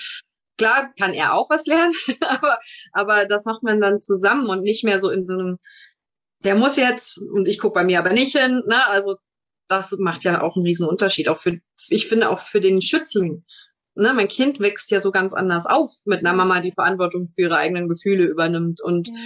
klar 0.56 0.92
kann 0.98 1.14
er 1.14 1.34
auch 1.34 1.48
was 1.48 1.66
lernen, 1.66 1.94
aber, 2.28 2.58
aber 2.92 3.24
das 3.26 3.44
macht 3.44 3.62
man 3.62 3.80
dann 3.80 4.00
zusammen 4.00 4.48
und 4.48 4.62
nicht 4.62 4.84
mehr 4.84 4.98
so 4.98 5.10
in 5.10 5.24
so 5.24 5.34
einem, 5.34 5.58
der 6.44 6.56
muss 6.56 6.76
jetzt, 6.76 7.18
und 7.18 7.46
ich 7.48 7.58
gucke 7.58 7.74
bei 7.74 7.84
mir 7.84 7.98
aber 7.98 8.12
nicht 8.12 8.36
hin, 8.36 8.62
ne? 8.66 8.86
Also 8.88 9.16
das 9.68 9.92
macht 9.98 10.24
ja 10.24 10.40
auch 10.40 10.56
einen 10.56 10.64
riesen 10.64 10.86
Unterschied. 10.86 11.28
Auch 11.28 11.38
für, 11.38 11.60
ich 11.88 12.06
finde 12.06 12.30
auch 12.30 12.38
für 12.38 12.60
den 12.60 12.80
Schützling. 12.80 13.44
Ne, 13.98 14.12
mein 14.14 14.28
Kind 14.28 14.60
wächst 14.60 14.92
ja 14.92 15.00
so 15.00 15.10
ganz 15.10 15.34
anders 15.34 15.66
auf 15.66 15.90
mit 16.04 16.20
einer 16.20 16.32
Mama, 16.32 16.60
die 16.60 16.70
Verantwortung 16.70 17.26
für 17.26 17.42
ihre 17.42 17.56
eigenen 17.56 17.88
Gefühle 17.88 18.26
übernimmt. 18.26 18.80
Und 18.80 19.08
ja, 19.08 19.16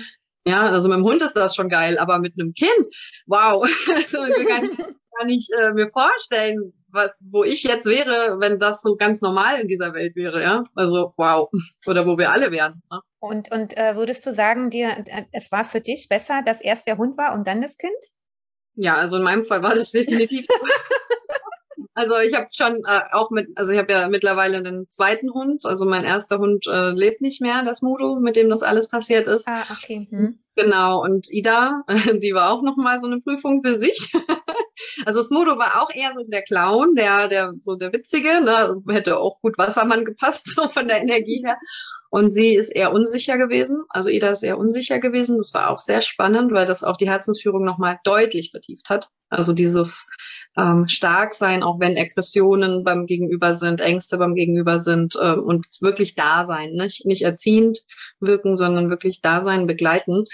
ja 0.47 0.63
also 0.63 0.89
mit 0.89 0.97
dem 0.97 1.05
Hund 1.05 1.21
ist 1.21 1.35
das 1.35 1.55
schon 1.55 1.69
geil, 1.69 1.99
aber 1.99 2.19
mit 2.19 2.33
einem 2.39 2.55
Kind, 2.55 2.89
wow, 3.27 3.63
also 3.95 4.19
kann, 4.19 4.71
kann 5.19 5.29
ich 5.29 5.49
äh, 5.59 5.73
mir 5.73 5.91
vorstellen, 5.91 6.73
was, 6.89 7.23
wo 7.31 7.45
ich 7.45 7.65
jetzt 7.65 7.85
wäre, 7.85 8.41
wenn 8.41 8.59
das 8.59 8.81
so 8.81 8.97
ganz 8.97 9.21
normal 9.21 9.61
in 9.61 9.69
dieser 9.69 9.93
Welt 9.93 10.17
wäre, 10.17 10.41
ja. 10.41 10.65
Also 10.75 11.13
wow. 11.19 11.51
Oder 11.87 12.07
wo 12.07 12.17
wir 12.17 12.31
alle 12.31 12.51
wären. 12.51 12.83
Ne? 12.91 13.01
Und, 13.21 13.53
und 13.53 13.77
äh, 13.77 13.95
würdest 13.97 14.25
du 14.25 14.33
sagen, 14.33 14.71
dir, 14.71 15.05
äh, 15.07 15.25
es 15.33 15.53
war 15.53 15.67
für 15.67 15.83
dich 15.83 16.07
besser, 16.09 16.41
dass 16.47 16.63
erst 16.63 16.87
der 16.87 16.97
Hund 16.97 17.19
war 17.19 17.35
und 17.35 17.47
dann 17.47 17.61
das 17.61 17.77
Kind? 17.77 17.93
Ja, 18.75 18.97
also 18.97 19.19
in 19.19 19.23
meinem 19.23 19.45
Fall 19.45 19.63
war 19.63 19.75
das 19.75 19.91
definitiv. 19.93 20.47
also 21.95 22.19
ich 22.19 22.35
habe 22.35 22.47
schon 22.53 22.83
äh, 22.87 23.01
auch 23.13 23.31
mit, 23.31 23.51
also 23.57 23.73
ich 23.73 23.79
habe 23.79 23.93
ja 23.93 24.09
mittlerweile 24.09 24.59
einen 24.59 24.89
zweiten 24.89 25.33
Hund. 25.33 25.67
Also 25.67 25.85
mein 25.85 26.05
erster 26.05 26.39
Hund 26.39 26.67
äh, 26.67 26.91
lebt 26.91 27.21
nicht 27.21 27.41
mehr, 27.41 27.63
das 27.63 27.83
Mudo, 27.83 28.17
mit 28.17 28.37
dem 28.37 28.49
das 28.49 28.63
alles 28.63 28.89
passiert 28.89 29.27
ist. 29.27 29.47
Ah, 29.47 29.63
okay. 29.71 30.07
Hm. 30.11 30.39
Genau. 30.57 31.03
Und 31.03 31.31
Ida, 31.31 31.85
die 32.23 32.35
war 32.35 32.51
auch 32.51 32.63
noch 32.63 32.77
mal 32.77 32.99
so 32.99 33.07
eine 33.07 33.21
Prüfung 33.21 33.63
für 33.63 33.79
sich. 33.79 34.13
Also 35.07 35.23
Smudo 35.23 35.59
war 35.59 35.83
auch 35.83 35.91
eher 35.95 36.13
so 36.13 36.23
der 36.25 36.43
Clown, 36.43 36.95
der, 36.95 37.29
der, 37.29 37.55
so 37.59 37.75
der 37.75 37.93
Witzige, 37.93 38.41
ne? 38.41 38.83
hätte 38.89 39.19
auch 39.19 39.41
gut 39.41 39.59
Wassermann 39.59 40.05
gepasst, 40.05 40.51
so 40.55 40.69
von 40.69 40.89
der 40.89 41.01
Energie 41.01 41.43
her. 41.45 41.57
Und 42.11 42.33
sie 42.33 42.55
ist 42.55 42.69
eher 42.69 42.93
unsicher 42.93 43.39
gewesen. 43.39 43.85
Also 43.89 44.11
Ida 44.11 44.31
ist 44.31 44.43
eher 44.43 44.59
unsicher 44.59 44.99
gewesen. 44.99 45.39
Das 45.39 45.55
war 45.55 45.71
auch 45.71 45.79
sehr 45.79 46.03
spannend, 46.03 46.53
weil 46.53 46.67
das 46.67 46.85
auch 46.85 46.99
die 46.99 47.09
Herzensführung 47.09 47.65
nochmal 47.65 48.01
deutlich 48.05 48.51
vertieft 48.51 48.91
hat. 48.91 49.09
Also 49.31 49.55
dieses 49.55 50.09
ähm, 50.59 50.89
stark 50.89 51.33
sein, 51.33 51.63
auch 51.63 51.81
wenn 51.81 51.97
Aggressionen 51.97 52.85
beim 52.85 53.07
Gegenüber 53.07 53.55
sind, 53.55 53.81
Ängste 53.81 54.19
beim 54.19 54.35
Gegenüber 54.35 54.79
sind 54.79 55.15
äh, 55.17 55.33
und 55.33 55.67
wirklich 55.81 56.15
da 56.15 56.45
sein, 56.45 56.73
nicht, 56.73 57.07
nicht 57.07 57.23
erziehend 57.23 57.79
wirken, 58.21 58.57
sondern 58.57 58.91
wirklich 58.91 59.23
da 59.23 59.41
sein, 59.41 59.67
begleiten. 59.67 60.27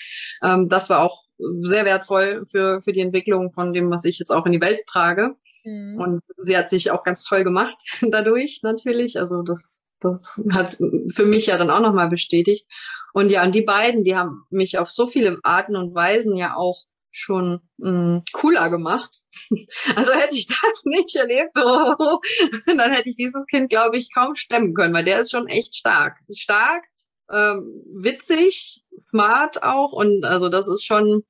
Ähm, 0.42 0.68
das 0.68 0.90
war 0.90 1.02
auch 1.02 1.27
sehr 1.38 1.84
wertvoll 1.84 2.44
für, 2.46 2.82
für 2.82 2.92
die 2.92 3.00
Entwicklung 3.00 3.52
von 3.52 3.72
dem, 3.72 3.90
was 3.90 4.04
ich 4.04 4.18
jetzt 4.18 4.30
auch 4.30 4.46
in 4.46 4.52
die 4.52 4.60
Welt 4.60 4.86
trage. 4.86 5.36
Mhm. 5.64 6.00
Und 6.00 6.20
sie 6.36 6.56
hat 6.56 6.68
sich 6.70 6.90
auch 6.90 7.02
ganz 7.02 7.24
toll 7.24 7.44
gemacht 7.44 7.76
dadurch 8.10 8.60
natürlich. 8.62 9.18
Also 9.18 9.42
das, 9.42 9.86
das 10.00 10.42
hat 10.52 10.78
für 11.08 11.26
mich 11.26 11.46
ja 11.46 11.56
dann 11.56 11.70
auch 11.70 11.80
nochmal 11.80 12.08
bestätigt. 12.08 12.66
Und 13.12 13.30
ja, 13.30 13.42
und 13.44 13.54
die 13.54 13.62
beiden, 13.62 14.04
die 14.04 14.16
haben 14.16 14.44
mich 14.50 14.78
auf 14.78 14.90
so 14.90 15.06
viele 15.06 15.38
Arten 15.42 15.76
und 15.76 15.94
Weisen 15.94 16.36
ja 16.36 16.56
auch 16.56 16.84
schon 17.10 17.60
mh, 17.78 17.88
hm, 17.88 18.22
cooler 18.32 18.70
gemacht. 18.70 19.22
Also 19.96 20.12
hätte 20.12 20.36
ich 20.36 20.46
das 20.46 20.84
nicht 20.84 21.16
erlebt, 21.16 21.56
oh, 21.56 22.18
dann 22.66 22.92
hätte 22.92 23.08
ich 23.08 23.16
dieses 23.16 23.46
Kind, 23.46 23.70
glaube 23.70 23.96
ich, 23.96 24.12
kaum 24.12 24.34
stemmen 24.34 24.74
können, 24.74 24.92
weil 24.92 25.04
der 25.04 25.20
ist 25.20 25.30
schon 25.30 25.46
echt 25.46 25.74
stark. 25.74 26.18
Stark, 26.30 26.84
ähm, 27.32 27.82
witzig, 27.94 28.82
smart 28.98 29.62
auch 29.62 29.92
und 29.92 30.24
also 30.24 30.48
das 30.48 30.68
ist 30.68 30.84
schon, 30.84 31.24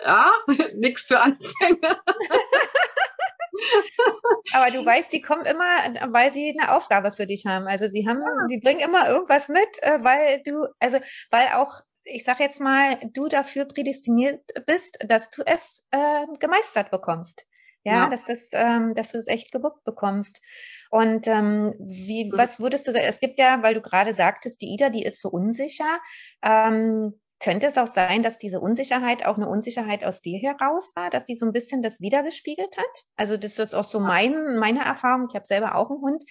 ja, 0.00 0.30
nichts 0.76 1.02
für 1.02 1.20
Anfänger. 1.20 1.96
Aber 4.52 4.70
du 4.70 4.84
weißt, 4.84 5.12
die 5.12 5.20
kommen 5.20 5.46
immer, 5.46 6.12
weil 6.12 6.32
sie 6.32 6.56
eine 6.58 6.72
Aufgabe 6.72 7.12
für 7.12 7.26
dich 7.26 7.46
haben. 7.46 7.66
Also 7.66 7.88
sie 7.88 8.08
haben, 8.08 8.20
ja. 8.20 8.46
die 8.48 8.58
bringen 8.58 8.80
immer 8.80 9.08
irgendwas 9.08 9.48
mit, 9.48 9.82
äh, 9.82 10.02
weil 10.02 10.42
du, 10.44 10.66
also 10.78 10.98
weil 11.30 11.48
auch, 11.54 11.80
ich 12.04 12.24
sag 12.24 12.40
jetzt 12.40 12.60
mal, 12.60 12.98
du 13.12 13.28
dafür 13.28 13.66
prädestiniert 13.66 14.40
bist, 14.66 14.98
dass 15.06 15.30
du 15.30 15.42
es 15.44 15.82
äh, 15.90 16.26
gemeistert 16.38 16.90
bekommst. 16.90 17.44
Ja, 17.84 18.04
ja. 18.04 18.10
dass 18.10 18.24
das, 18.24 18.48
ähm, 18.52 18.94
dass 18.94 19.12
du 19.12 19.18
es 19.18 19.28
echt 19.28 19.52
gewuppt 19.52 19.84
bekommst. 19.84 20.40
Und 20.90 21.26
ähm, 21.26 21.74
wie, 21.78 22.26
mhm. 22.26 22.32
was 22.36 22.60
würdest 22.60 22.86
du 22.86 22.92
sagen? 22.92 23.04
Es 23.06 23.20
gibt 23.20 23.38
ja, 23.38 23.62
weil 23.62 23.74
du 23.74 23.80
gerade 23.80 24.14
sagtest, 24.14 24.60
die 24.60 24.72
Ida, 24.72 24.90
die 24.90 25.02
ist 25.02 25.20
so 25.20 25.28
unsicher. 25.28 25.98
Ähm, 26.42 27.14
könnte 27.40 27.68
es 27.68 27.78
auch 27.78 27.86
sein, 27.86 28.22
dass 28.24 28.38
diese 28.38 28.60
Unsicherheit 28.60 29.24
auch 29.24 29.36
eine 29.36 29.48
Unsicherheit 29.48 30.04
aus 30.04 30.20
dir 30.20 30.38
heraus 30.40 30.92
war, 30.96 31.08
dass 31.08 31.26
sie 31.26 31.34
so 31.34 31.46
ein 31.46 31.52
bisschen 31.52 31.82
das 31.82 32.00
wiedergespiegelt 32.00 32.76
hat? 32.76 33.04
Also 33.16 33.36
das 33.36 33.58
ist 33.58 33.74
auch 33.74 33.84
so 33.84 34.00
mein, 34.00 34.56
meine 34.58 34.84
Erfahrung. 34.84 35.26
Ich 35.28 35.36
habe 35.36 35.46
selber 35.46 35.76
auch 35.76 35.90
einen 35.90 36.00
Hund 36.00 36.24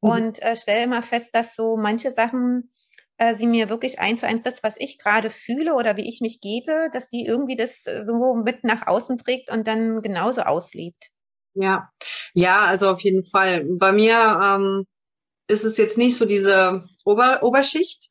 mhm. 0.00 0.10
und 0.10 0.42
äh, 0.42 0.54
stelle 0.54 0.84
immer 0.84 1.02
fest, 1.02 1.34
dass 1.34 1.56
so 1.56 1.76
manche 1.76 2.12
Sachen 2.12 2.72
äh, 3.16 3.34
sie 3.34 3.46
mir 3.46 3.68
wirklich 3.70 3.98
eins 3.98 4.20
zu 4.20 4.26
eins 4.26 4.44
das, 4.44 4.62
was 4.62 4.76
ich 4.78 4.98
gerade 4.98 5.30
fühle 5.30 5.74
oder 5.74 5.96
wie 5.96 6.08
ich 6.08 6.20
mich 6.20 6.40
gebe, 6.40 6.90
dass 6.92 7.10
sie 7.10 7.24
irgendwie 7.24 7.56
das 7.56 7.86
äh, 7.86 8.02
so 8.04 8.34
mit 8.34 8.62
nach 8.62 8.86
außen 8.86 9.18
trägt 9.18 9.50
und 9.50 9.66
dann 9.66 10.00
genauso 10.00 10.42
auslebt. 10.42 11.10
Ja, 11.54 11.90
ja, 12.34 12.60
also 12.60 12.88
auf 12.88 13.00
jeden 13.00 13.24
Fall. 13.24 13.64
Bei 13.78 13.92
mir 13.92 14.14
ähm, 14.42 14.86
ist 15.48 15.64
es 15.64 15.76
jetzt 15.76 15.98
nicht 15.98 16.16
so 16.16 16.24
diese 16.24 16.84
Ober 17.04 17.42
Oberschicht, 17.42 18.08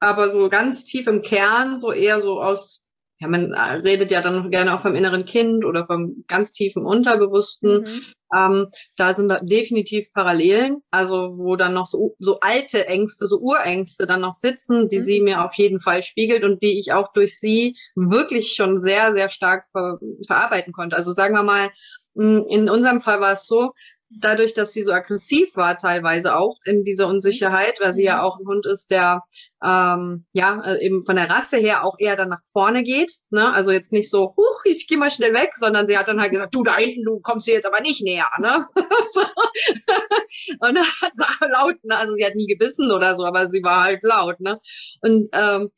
aber 0.00 0.28
so 0.28 0.48
ganz 0.48 0.84
tief 0.84 1.06
im 1.06 1.22
Kern, 1.22 1.78
so 1.78 1.92
eher 1.92 2.20
so 2.20 2.40
aus, 2.40 2.82
ja, 3.20 3.28
man 3.28 3.54
redet 3.54 4.10
ja 4.10 4.20
dann 4.20 4.50
gerne 4.50 4.74
auch 4.74 4.80
vom 4.80 4.94
inneren 4.94 5.24
Kind 5.24 5.64
oder 5.64 5.86
vom 5.86 6.24
ganz 6.26 6.52
tiefen 6.52 6.84
Unterbewussten. 6.84 7.82
Mhm. 7.82 8.02
Ähm, 8.36 8.66
da 8.96 9.14
sind 9.14 9.28
da 9.28 9.38
definitiv 9.40 10.12
Parallelen, 10.12 10.82
also 10.90 11.38
wo 11.38 11.56
dann 11.56 11.72
noch 11.72 11.86
so, 11.86 12.16
so 12.18 12.40
alte 12.40 12.86
Ängste, 12.86 13.28
so 13.28 13.38
Urängste 13.38 14.06
dann 14.06 14.20
noch 14.20 14.32
sitzen, 14.32 14.88
die 14.88 14.98
mhm. 14.98 15.02
sie 15.02 15.20
mir 15.20 15.44
auf 15.44 15.54
jeden 15.54 15.78
Fall 15.78 16.02
spiegelt 16.02 16.42
und 16.42 16.62
die 16.62 16.78
ich 16.78 16.92
auch 16.92 17.12
durch 17.12 17.38
sie 17.38 17.76
wirklich 17.94 18.54
schon 18.54 18.82
sehr, 18.82 19.14
sehr 19.14 19.30
stark 19.30 19.70
ver 19.70 19.98
verarbeiten 20.26 20.72
konnte. 20.72 20.96
Also 20.96 21.12
sagen 21.12 21.34
wir 21.34 21.44
mal, 21.44 21.70
in 22.14 22.70
unserem 22.70 23.00
Fall 23.00 23.20
war 23.20 23.32
es 23.32 23.46
so, 23.46 23.72
dadurch, 24.20 24.54
dass 24.54 24.72
sie 24.72 24.82
so 24.82 24.92
aggressiv 24.92 25.56
war, 25.56 25.78
teilweise 25.78 26.36
auch 26.36 26.58
in 26.64 26.84
dieser 26.84 27.08
Unsicherheit, 27.08 27.80
weil 27.80 27.92
sie 27.92 28.04
ja 28.04 28.18
mhm. 28.18 28.22
auch 28.22 28.38
ein 28.38 28.46
Hund 28.46 28.66
ist, 28.66 28.90
der 28.90 29.22
ähm, 29.62 30.26
ja 30.32 30.62
äh, 30.64 30.84
eben 30.84 31.02
von 31.02 31.16
der 31.16 31.30
Rasse 31.30 31.56
her 31.56 31.84
auch 31.84 31.96
eher 31.98 32.16
dann 32.16 32.28
nach 32.28 32.42
vorne 32.52 32.82
geht. 32.82 33.12
Ne? 33.30 33.52
Also 33.52 33.70
jetzt 33.70 33.92
nicht 33.92 34.10
so, 34.10 34.34
huch, 34.36 34.64
ich 34.64 34.86
gehe 34.86 34.98
mal 34.98 35.10
schnell 35.10 35.34
weg, 35.34 35.52
sondern 35.54 35.86
sie 35.86 35.98
hat 35.98 36.08
dann 36.08 36.20
halt 36.20 36.32
gesagt, 36.32 36.54
du 36.54 36.62
da 36.62 36.76
hinten, 36.76 37.04
du 37.04 37.20
kommst 37.20 37.46
hier 37.46 37.54
jetzt 37.54 37.66
aber 37.66 37.80
nicht 37.80 38.02
näher. 38.02 38.28
Ne? 38.38 38.66
Und 38.76 40.74
dann 40.74 40.78
hat 40.78 41.12
sie 41.14 41.48
laut, 41.50 41.76
ne? 41.82 41.96
also 41.96 42.14
sie 42.14 42.24
hat 42.24 42.34
nie 42.34 42.46
gebissen 42.46 42.90
oder 42.90 43.14
so, 43.14 43.24
aber 43.24 43.46
sie 43.48 43.62
war 43.62 43.82
halt 43.82 44.02
laut. 44.02 44.40
Ne? 44.40 44.58
Und 45.00 45.28
ähm, 45.32 45.70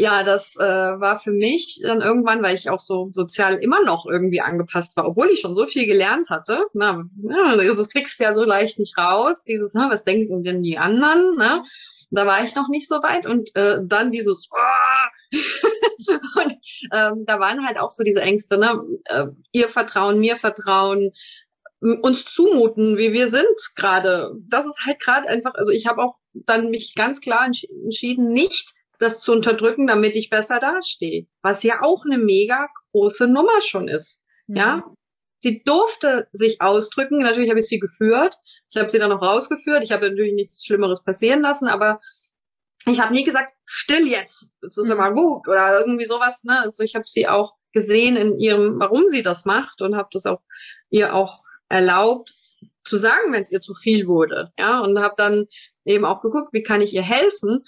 ja, 0.00 0.22
das 0.22 0.54
äh, 0.56 0.62
war 0.62 1.18
für 1.18 1.32
mich 1.32 1.80
dann 1.82 2.00
irgendwann, 2.00 2.40
weil 2.40 2.54
ich 2.54 2.70
auch 2.70 2.78
so 2.78 3.08
sozial 3.10 3.54
immer 3.54 3.82
noch 3.82 4.06
irgendwie 4.06 4.40
angepasst 4.40 4.96
war, 4.96 5.08
obwohl 5.08 5.28
ich 5.30 5.40
schon 5.40 5.56
so 5.56 5.66
viel 5.66 5.86
gelernt 5.86 6.30
hatte. 6.30 6.66
Na, 6.72 7.02
ja, 7.22 7.56
das 7.56 7.88
kriegst 7.88 8.18
du 8.18 8.24
ja 8.24 8.32
so 8.32 8.44
leicht 8.44 8.78
nicht 8.78 8.96
raus. 8.96 9.42
Dieses, 9.42 9.74
na, 9.74 9.90
was 9.90 10.04
denken 10.04 10.44
denn 10.44 10.62
die 10.62 10.78
anderen? 10.78 11.36
Ne? 11.36 11.64
Da 12.12 12.26
war 12.26 12.44
ich 12.44 12.54
noch 12.54 12.68
nicht 12.68 12.88
so 12.88 13.02
weit 13.02 13.26
und 13.26 13.54
äh, 13.56 13.80
dann 13.82 14.12
dieses 14.12 14.48
oh! 14.52 15.36
und 16.40 16.56
ähm, 16.92 17.24
da 17.26 17.40
waren 17.40 17.66
halt 17.66 17.78
auch 17.78 17.90
so 17.90 18.04
diese 18.04 18.22
Ängste, 18.22 18.56
ne? 18.56 18.80
Äh, 19.06 19.26
ihr 19.50 19.68
Vertrauen, 19.68 20.20
mir 20.20 20.36
Vertrauen, 20.36 21.10
uns 21.80 22.24
zumuten, 22.24 22.98
wie 22.98 23.12
wir 23.12 23.28
sind 23.28 23.46
gerade. 23.74 24.32
Das 24.48 24.64
ist 24.64 24.86
halt 24.86 25.00
gerade 25.00 25.28
einfach, 25.28 25.54
also 25.54 25.72
ich 25.72 25.86
habe 25.86 26.02
auch 26.02 26.16
dann 26.32 26.70
mich 26.70 26.94
ganz 26.94 27.20
klar 27.20 27.46
entschieden, 27.46 28.32
nicht 28.32 28.77
das 28.98 29.20
zu 29.20 29.32
unterdrücken, 29.32 29.86
damit 29.86 30.16
ich 30.16 30.30
besser 30.30 30.58
dastehe. 30.58 31.26
Was 31.42 31.62
ja 31.62 31.82
auch 31.82 32.04
eine 32.04 32.18
mega 32.18 32.68
große 32.92 33.28
Nummer 33.28 33.60
schon 33.62 33.88
ist. 33.88 34.24
Mhm. 34.46 34.56
Ja. 34.56 34.84
Sie 35.40 35.62
durfte 35.62 36.28
sich 36.32 36.60
ausdrücken. 36.60 37.18
Natürlich 37.18 37.50
habe 37.50 37.60
ich 37.60 37.68
sie 37.68 37.78
geführt. 37.78 38.36
Ich 38.70 38.76
habe 38.76 38.88
sie 38.88 38.98
dann 38.98 39.10
noch 39.10 39.22
rausgeführt. 39.22 39.84
Ich 39.84 39.92
habe 39.92 40.10
natürlich 40.10 40.34
nichts 40.34 40.64
Schlimmeres 40.64 41.04
passieren 41.04 41.42
lassen, 41.42 41.68
aber 41.68 42.00
ich 42.86 43.00
habe 43.00 43.12
nie 43.12 43.24
gesagt, 43.24 43.52
still 43.64 44.06
jetzt, 44.06 44.54
das 44.60 44.78
ist 44.78 44.88
immer 44.88 45.10
mhm. 45.10 45.14
gut 45.14 45.48
oder 45.48 45.80
irgendwie 45.80 46.06
sowas. 46.06 46.42
Ne? 46.44 46.60
Also 46.60 46.82
ich 46.82 46.94
habe 46.94 47.04
sie 47.06 47.28
auch 47.28 47.54
gesehen 47.72 48.16
in 48.16 48.38
ihrem, 48.38 48.80
warum 48.80 49.08
sie 49.08 49.22
das 49.22 49.44
macht 49.44 49.82
und 49.82 49.96
habe 49.96 50.08
das 50.12 50.26
auch 50.26 50.40
ihr 50.90 51.14
auch 51.14 51.42
erlaubt 51.68 52.34
zu 52.84 52.96
sagen, 52.96 53.32
wenn 53.32 53.42
es 53.42 53.52
ihr 53.52 53.60
zu 53.60 53.74
viel 53.74 54.06
wurde. 54.06 54.52
Ja, 54.58 54.80
und 54.80 54.98
habe 54.98 55.14
dann 55.16 55.46
eben 55.84 56.04
auch 56.04 56.22
geguckt, 56.22 56.52
wie 56.52 56.62
kann 56.62 56.80
ich 56.80 56.94
ihr 56.94 57.02
helfen. 57.02 57.64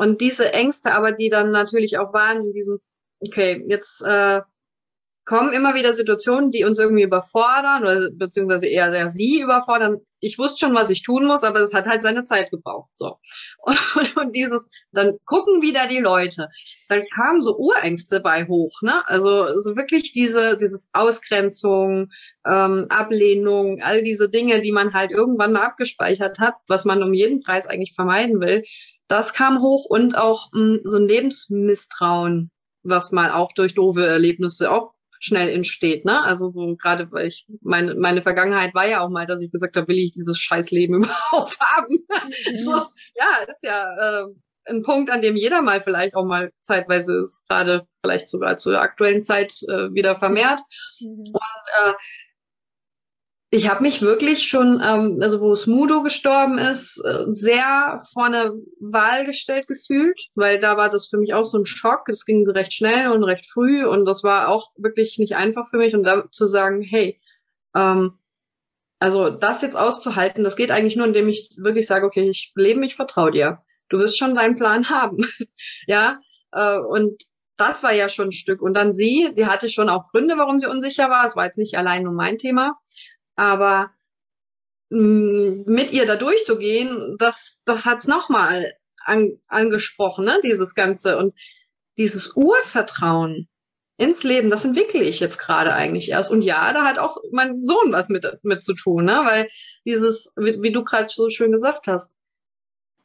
Und 0.00 0.22
diese 0.22 0.54
Ängste 0.54 0.92
aber, 0.92 1.12
die 1.12 1.28
dann 1.28 1.50
natürlich 1.50 1.98
auch 1.98 2.14
waren 2.14 2.42
in 2.42 2.52
diesem, 2.54 2.78
okay, 3.20 3.62
jetzt 3.68 4.00
äh, 4.00 4.40
kommen 5.26 5.52
immer 5.52 5.74
wieder 5.74 5.92
Situationen, 5.92 6.50
die 6.50 6.64
uns 6.64 6.78
irgendwie 6.78 7.02
überfordern 7.02 7.82
oder 7.82 8.10
beziehungsweise 8.10 8.66
eher 8.66 8.90
der 8.90 9.10
sie 9.10 9.42
überfordern. 9.42 9.98
Ich 10.20 10.38
wusste 10.38 10.60
schon, 10.60 10.74
was 10.74 10.88
ich 10.88 11.02
tun 11.02 11.26
muss, 11.26 11.44
aber 11.44 11.60
es 11.60 11.74
hat 11.74 11.84
halt 11.84 12.00
seine 12.00 12.24
Zeit 12.24 12.50
gebraucht. 12.50 12.88
So. 12.94 13.18
Und, 13.58 13.76
und 14.16 14.34
dieses, 14.34 14.68
dann 14.90 15.18
gucken 15.26 15.60
wieder 15.60 15.86
die 15.86 16.00
Leute. 16.00 16.48
Dann 16.88 17.02
kamen 17.14 17.42
so 17.42 17.58
Urängste 17.58 18.20
bei 18.20 18.46
hoch, 18.46 18.80
ne? 18.80 19.06
Also 19.06 19.58
so 19.58 19.76
wirklich 19.76 20.12
diese, 20.12 20.56
dieses 20.56 20.88
Ausgrenzung, 20.94 22.08
ähm, 22.46 22.86
Ablehnung, 22.88 23.82
all 23.82 24.02
diese 24.02 24.30
Dinge, 24.30 24.62
die 24.62 24.72
man 24.72 24.94
halt 24.94 25.10
irgendwann 25.10 25.52
mal 25.52 25.66
abgespeichert 25.66 26.38
hat, 26.38 26.54
was 26.68 26.86
man 26.86 27.02
um 27.02 27.12
jeden 27.12 27.42
Preis 27.42 27.66
eigentlich 27.66 27.92
vermeiden 27.92 28.40
will. 28.40 28.64
Das 29.10 29.34
kam 29.34 29.60
hoch 29.60 29.86
und 29.86 30.16
auch 30.16 30.52
mh, 30.52 30.60
hm, 30.60 30.80
so 30.84 30.98
ein 30.98 31.08
Lebensmisstrauen, 31.08 32.52
was 32.84 33.10
mal 33.10 33.32
auch 33.32 33.52
durch 33.52 33.74
doofe 33.74 34.06
Erlebnisse 34.06 34.70
auch 34.70 34.94
schnell 35.18 35.48
entsteht. 35.50 36.04
Ne? 36.04 36.22
Also 36.22 36.48
so 36.48 36.76
gerade, 36.76 37.10
weil 37.10 37.26
ich 37.26 37.44
meine, 37.60 37.96
meine 37.96 38.22
Vergangenheit 38.22 38.72
war 38.72 38.86
ja 38.86 39.00
auch 39.00 39.10
mal, 39.10 39.26
dass 39.26 39.40
ich 39.40 39.50
gesagt 39.50 39.76
habe, 39.76 39.88
will 39.88 39.98
ich 39.98 40.12
dieses 40.12 40.38
Scheißleben 40.38 40.94
überhaupt 41.02 41.58
haben? 41.60 42.06
Mhm. 42.50 42.56
so, 42.56 42.72
ja, 43.16 43.44
ist 43.48 43.64
ja 43.64 43.84
äh, 43.98 44.26
ein 44.66 44.82
Punkt, 44.84 45.10
an 45.10 45.22
dem 45.22 45.34
jeder 45.34 45.60
mal 45.60 45.80
vielleicht 45.80 46.14
auch 46.14 46.24
mal 46.24 46.52
zeitweise 46.62 47.18
ist, 47.18 47.48
gerade 47.48 47.88
vielleicht 48.00 48.28
sogar 48.28 48.58
zur 48.58 48.80
aktuellen 48.80 49.22
Zeit 49.22 49.54
äh, 49.68 49.92
wieder 49.92 50.14
vermehrt. 50.14 50.60
Mhm. 51.00 51.32
Und 51.32 51.84
äh, 51.84 51.94
ich 53.52 53.68
habe 53.68 53.82
mich 53.82 54.00
wirklich 54.00 54.46
schon, 54.46 54.80
ähm, 54.84 55.18
also 55.20 55.40
wo 55.40 55.54
Smudo 55.56 56.02
gestorben 56.02 56.56
ist, 56.58 56.98
äh, 57.04 57.24
sehr 57.30 58.00
vor 58.12 58.26
eine 58.26 58.54
Wahl 58.78 59.24
gestellt 59.24 59.66
gefühlt, 59.66 60.20
weil 60.36 60.60
da 60.60 60.76
war 60.76 60.88
das 60.88 61.08
für 61.08 61.18
mich 61.18 61.34
auch 61.34 61.44
so 61.44 61.58
ein 61.58 61.66
Schock. 61.66 62.08
Es 62.08 62.24
ging 62.24 62.48
recht 62.48 62.72
schnell 62.72 63.10
und 63.10 63.24
recht 63.24 63.50
früh 63.50 63.84
und 63.84 64.04
das 64.04 64.22
war 64.22 64.48
auch 64.48 64.70
wirklich 64.76 65.18
nicht 65.18 65.34
einfach 65.34 65.68
für 65.68 65.78
mich. 65.78 65.94
Und 65.96 66.04
da 66.04 66.30
zu 66.30 66.46
sagen, 66.46 66.80
hey, 66.82 67.20
ähm, 67.74 68.12
also 69.00 69.30
das 69.30 69.62
jetzt 69.62 69.76
auszuhalten, 69.76 70.44
das 70.44 70.56
geht 70.56 70.70
eigentlich 70.70 70.96
nur, 70.96 71.06
indem 71.06 71.28
ich 71.28 71.50
wirklich 71.56 71.86
sage, 71.86 72.06
okay, 72.06 72.28
ich 72.30 72.52
lebe 72.54 72.78
mich, 72.78 72.94
vertraue 72.94 73.32
dir. 73.32 73.62
Du 73.88 73.98
wirst 73.98 74.16
schon 74.16 74.36
deinen 74.36 74.56
Plan 74.56 74.90
haben. 74.90 75.18
ja, 75.88 76.20
äh, 76.52 76.78
und 76.78 77.20
das 77.56 77.82
war 77.82 77.92
ja 77.92 78.08
schon 78.08 78.28
ein 78.28 78.32
Stück. 78.32 78.62
Und 78.62 78.74
dann 78.74 78.94
sie, 78.94 79.32
die 79.36 79.46
hatte 79.46 79.68
schon 79.68 79.88
auch 79.88 80.08
Gründe, 80.12 80.36
warum 80.38 80.60
sie 80.60 80.66
unsicher 80.66 81.10
war. 81.10 81.26
Es 81.26 81.34
war 81.34 81.46
jetzt 81.46 81.58
nicht 81.58 81.76
allein 81.76 82.04
nur 82.04 82.12
mein 82.12 82.38
Thema. 82.38 82.78
Aber 83.36 83.90
mh, 84.90 85.00
mm, 85.00 85.64
mit 85.66 85.92
ihr 85.92 86.06
da 86.06 86.16
durchzugehen, 86.16 87.16
das, 87.18 87.62
das 87.64 87.86
hat's 87.86 88.06
nochmal 88.06 88.74
an, 89.04 89.38
angesprochen, 89.48 90.24
ne? 90.24 90.40
dieses 90.42 90.74
Ganze. 90.74 91.18
Und 91.18 91.34
dieses 91.96 92.34
Urvertrauen 92.34 93.48
ins 93.96 94.22
Leben, 94.22 94.48
das 94.48 94.64
entwickle 94.64 95.02
ich 95.02 95.20
jetzt 95.20 95.38
gerade 95.38 95.74
eigentlich 95.74 96.10
erst. 96.10 96.30
Und 96.30 96.42
ja, 96.42 96.72
da 96.72 96.84
hat 96.84 96.98
auch 96.98 97.18
mein 97.32 97.60
Sohn 97.60 97.92
was 97.92 98.08
mit, 98.08 98.26
mit 98.42 98.64
zu 98.64 98.74
tun, 98.74 99.04
ne? 99.04 99.20
weil 99.24 99.48
dieses, 99.84 100.32
wie, 100.36 100.60
wie 100.62 100.72
du 100.72 100.84
gerade 100.84 101.08
so 101.10 101.28
schön 101.28 101.52
gesagt 101.52 101.86
hast, 101.86 102.14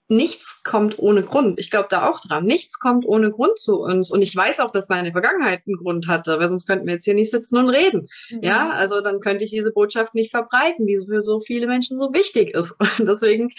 nichts 0.07 0.61
kommt 0.63 0.99
ohne 0.99 1.23
Grund. 1.23 1.59
Ich 1.59 1.71
glaube 1.71 1.87
da 1.89 2.07
auch 2.09 2.19
dran. 2.19 2.45
Nichts 2.45 2.79
kommt 2.79 3.05
ohne 3.05 3.31
Grund 3.31 3.57
zu 3.59 3.79
uns. 3.79 4.11
Und 4.11 4.21
ich 4.21 4.35
weiß 4.35 4.59
auch, 4.59 4.71
dass 4.71 4.89
meine 4.89 5.11
Vergangenheit 5.11 5.63
einen 5.65 5.77
Grund 5.77 6.07
hatte, 6.07 6.39
weil 6.39 6.47
sonst 6.47 6.67
könnten 6.67 6.85
wir 6.85 6.93
jetzt 6.93 7.05
hier 7.05 7.15
nicht 7.15 7.31
sitzen 7.31 7.57
und 7.57 7.69
reden. 7.69 8.07
Mhm. 8.29 8.43
Ja, 8.43 8.69
also 8.69 9.01
dann 9.01 9.19
könnte 9.19 9.45
ich 9.45 9.51
diese 9.51 9.71
Botschaft 9.71 10.13
nicht 10.13 10.31
verbreiten, 10.31 10.85
die 10.85 10.99
für 11.05 11.21
so 11.21 11.39
viele 11.39 11.65
Menschen 11.65 11.97
so 11.97 12.13
wichtig 12.13 12.53
ist. 12.53 12.77
Und 12.99 13.07
deswegen, 13.07 13.51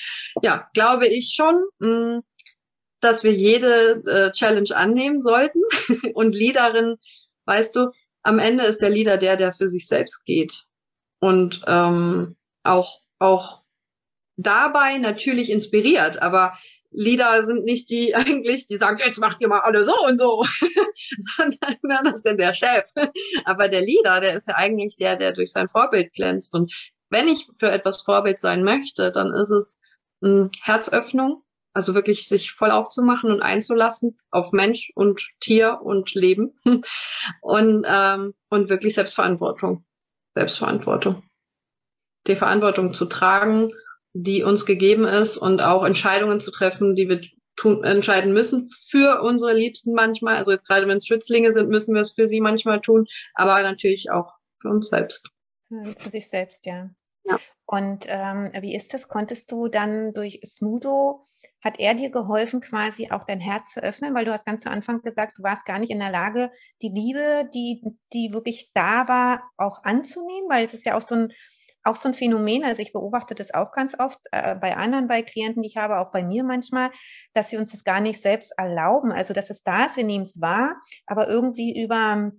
ja, 0.43 0.69
glaube 0.73 1.09
ich 1.09 1.33
schon, 1.35 1.65
mh, 1.79 2.17
mm, 2.19 2.23
dass 3.01 3.25
wir 3.25 3.33
jede 3.33 4.03
äh, 4.07 4.33
Challenge 4.33 4.75
annehmen 4.75 5.21
sollten. 5.21 5.61
und 6.15 6.35
Leaderin, 6.35 6.97
weißt 7.45 7.77
du, 7.77 7.91
am 8.23 8.39
Ende 8.39 8.65
ist 8.65 8.83
der 8.83 8.91
Leader 8.91 9.19
der, 9.19 9.37
der 9.37 9.53
für 9.53 9.69
sich 9.69 9.87
selbst 9.87 10.25
geht. 10.25 10.65
Und 11.21 11.63
ähm, 11.67 12.37
auch, 12.63 13.01
auch 13.19 13.63
dabei 14.37 14.99
natürlich 14.99 15.51
inspiriert, 15.51 16.23
aber 16.23 16.57
Lieder 16.91 17.43
sind 17.43 17.65
nicht 17.65 17.91
die 17.91 18.15
eigentlich, 18.15 18.67
die 18.67 18.77
sagen, 18.77 18.99
jetzt 19.05 19.21
macht 19.21 19.41
ihr 19.41 19.49
mal 19.49 19.61
alle 19.61 19.85
so 19.85 19.95
und 20.05 20.19
so, 20.19 20.45
sondern 21.37 22.05
das 22.05 22.19
ist 22.19 22.27
denn 22.27 22.39
der 22.39 22.55
Chef. 22.55 22.91
Aber 23.45 23.69
der 23.69 23.83
Leader, 23.83 24.21
der 24.21 24.35
ist 24.35 24.49
ja 24.49 24.55
eigentlich 24.55 24.97
der, 24.97 25.17
der 25.17 25.33
durch 25.33 25.53
sein 25.53 25.69
Vorbild 25.69 26.13
glänzt. 26.13 26.55
Und 26.55 26.73
wenn 27.11 27.29
ich 27.29 27.47
für 27.59 27.71
etwas 27.71 28.03
Vorbild 28.03 28.39
sein 28.39 28.65
möchte, 28.65 29.13
dann 29.13 29.33
ist 29.35 29.51
es 29.51 29.83
eine 30.23 30.51
Herzöffnung, 30.63 31.43
also 31.75 31.95
wirklich 31.95 32.27
sich 32.27 32.53
voll 32.53 32.71
aufzumachen 32.71 33.31
und 33.31 33.43
einzulassen 33.43 34.17
auf 34.31 34.53
Mensch 34.53 34.91
und 34.95 35.23
Tier 35.41 35.81
und 35.83 36.15
Leben 36.15 36.55
und, 37.43 37.85
ähm, 37.87 38.35
und 38.49 38.71
wirklich 38.71 38.95
Selbstverantwortung. 38.95 39.85
Selbstverantwortung. 40.35 41.23
Die 42.27 42.37
Verantwortung 42.37 42.93
zu 42.95 43.05
tragen 43.05 43.71
die 44.23 44.43
uns 44.43 44.65
gegeben 44.65 45.05
ist 45.05 45.37
und 45.37 45.61
auch 45.61 45.85
Entscheidungen 45.85 46.41
zu 46.41 46.51
treffen, 46.51 46.95
die 46.95 47.09
wir 47.09 47.21
tun, 47.55 47.85
entscheiden 47.85 48.33
müssen 48.33 48.71
für 48.71 49.23
unsere 49.23 49.53
Liebsten 49.53 49.93
manchmal. 49.93 50.37
Also 50.37 50.53
jetzt 50.53 50.67
gerade 50.67 50.89
wenn 50.89 50.97
es 50.97 51.07
Schützlinge 51.07 51.53
sind, 51.53 51.69
müssen 51.69 51.95
wir 51.95 52.01
es 52.01 52.13
für 52.13 52.27
sie 52.27 52.41
manchmal 52.41 52.81
tun, 52.81 53.07
aber 53.35 53.63
natürlich 53.63 54.11
auch 54.11 54.33
für 54.61 54.69
uns 54.69 54.89
selbst. 54.89 55.31
Für 55.99 56.11
sich 56.11 56.29
selbst, 56.29 56.65
ja. 56.65 56.91
ja. 57.25 57.39
Und 57.67 58.07
ähm, 58.09 58.53
wie 58.61 58.75
ist 58.75 58.95
das? 58.95 59.09
Konntest 59.09 59.53
du 59.53 59.69
dann 59.69 60.15
durch 60.15 60.41
Smudo, 60.47 61.27
hat 61.61 61.79
er 61.79 61.95
dir 61.95 62.11
geholfen, 62.11 62.61
quasi 62.61 63.11
auch 63.11 63.25
dein 63.25 63.41
Herz 63.41 63.73
zu 63.73 63.83
öffnen? 63.83 64.15
Weil 64.15 64.25
du 64.25 64.33
hast 64.33 64.47
ganz 64.47 64.63
zu 64.63 64.71
Anfang 64.71 65.03
gesagt, 65.03 65.39
du 65.39 65.43
warst 65.43 65.67
gar 65.67 65.79
nicht 65.79 65.91
in 65.91 65.99
der 65.99 66.11
Lage, 66.11 66.51
die 66.81 66.91
Liebe, 66.95 67.51
die, 67.53 67.83
die 68.13 68.33
wirklich 68.33 68.71
da 68.73 69.09
war, 69.09 69.43
auch 69.57 69.83
anzunehmen, 69.83 70.49
weil 70.49 70.65
es 70.65 70.75
ist 70.75 70.87
ja 70.87 70.97
auch 70.97 71.03
so 71.03 71.17
ein 71.17 71.33
auch 71.87 71.97
so 71.97 72.09
ein 72.09 72.15
Phänomen, 72.15 72.65
also 72.65 72.83
ich 72.83 72.93
beobachte 72.93 73.35
das 73.35 73.55
auch 73.55 73.73
ganz 73.73 73.99
oft 73.99 74.19
äh, 74.33 74.55
bei 74.55 74.77
anderen, 74.77 75.09
bei 75.09 75.23
Klienten, 75.23 75.63
die 75.63 75.69
ich 75.69 75.77
habe, 75.77 75.99
auch 75.99 76.11
bei 76.11 76.23
mir 76.23 76.45
manchmal, 76.45 76.91
dass 77.35 77.51
sie 77.51 77.57
uns 77.57 77.73
das 77.73 77.85
gar 77.85 78.01
nicht 78.01 78.21
selbst 78.21 78.53
erlauben. 78.57 79.13
Also 79.13 79.35
dass 79.35 79.51
es 79.51 79.63
da 79.63 79.87
ist, 79.87 79.97
wir 79.97 80.05
nehmen 80.05 80.23
es 80.23 80.41
wahr, 80.41 80.77
aber 81.07 81.29
irgendwie 81.29 81.83
über 81.83 82.33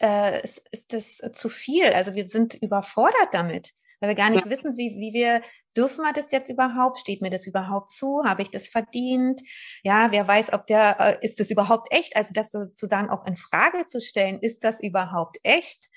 äh, 0.00 0.42
ist, 0.42 0.66
ist 0.70 0.92
das 0.92 1.20
zu 1.32 1.48
viel. 1.48 1.86
Also 1.86 2.14
wir 2.14 2.26
sind 2.26 2.54
überfordert 2.54 3.28
damit, 3.32 3.72
weil 4.00 4.10
wir 4.10 4.16
gar 4.16 4.30
nicht 4.30 4.44
ja. 4.44 4.50
wissen, 4.50 4.76
wie, 4.76 4.96
wie 4.98 5.12
wir 5.12 5.42
dürfen 5.76 6.04
wir 6.04 6.12
das 6.12 6.30
jetzt 6.30 6.48
überhaupt? 6.48 6.98
Steht 6.98 7.20
mir 7.20 7.30
das 7.30 7.46
überhaupt 7.46 7.92
zu? 7.92 8.22
Habe 8.24 8.42
ich 8.42 8.50
das 8.50 8.68
verdient? 8.68 9.42
Ja, 9.82 10.10
wer 10.10 10.26
weiß, 10.26 10.52
ob 10.52 10.66
der, 10.66 10.98
äh, 10.98 11.18
ist 11.24 11.38
das 11.38 11.50
überhaupt 11.50 11.88
echt? 11.90 12.16
Also 12.16 12.32
das 12.32 12.50
sozusagen 12.50 13.10
auch 13.10 13.26
in 13.26 13.36
Frage 13.36 13.84
zu 13.84 14.00
stellen, 14.00 14.38
ist 14.40 14.64
das 14.64 14.80
überhaupt 14.80 15.38
echt? 15.42 15.88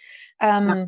Ähm, 0.42 0.68
ja. 0.68 0.88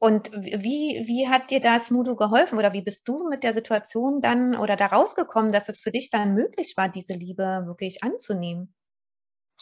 Und 0.00 0.30
wie, 0.32 1.02
wie 1.06 1.28
hat 1.28 1.50
dir 1.50 1.60
das 1.60 1.90
Mudo 1.90 2.14
geholfen 2.14 2.58
oder 2.58 2.72
wie 2.72 2.82
bist 2.82 3.08
du 3.08 3.28
mit 3.28 3.42
der 3.42 3.52
Situation 3.52 4.20
dann 4.20 4.56
oder 4.56 4.76
da 4.76 4.86
rausgekommen, 4.86 5.50
dass 5.50 5.68
es 5.68 5.80
für 5.80 5.90
dich 5.90 6.10
dann 6.10 6.34
möglich 6.34 6.74
war, 6.76 6.88
diese 6.88 7.14
Liebe 7.14 7.64
wirklich 7.66 8.04
anzunehmen? 8.04 8.74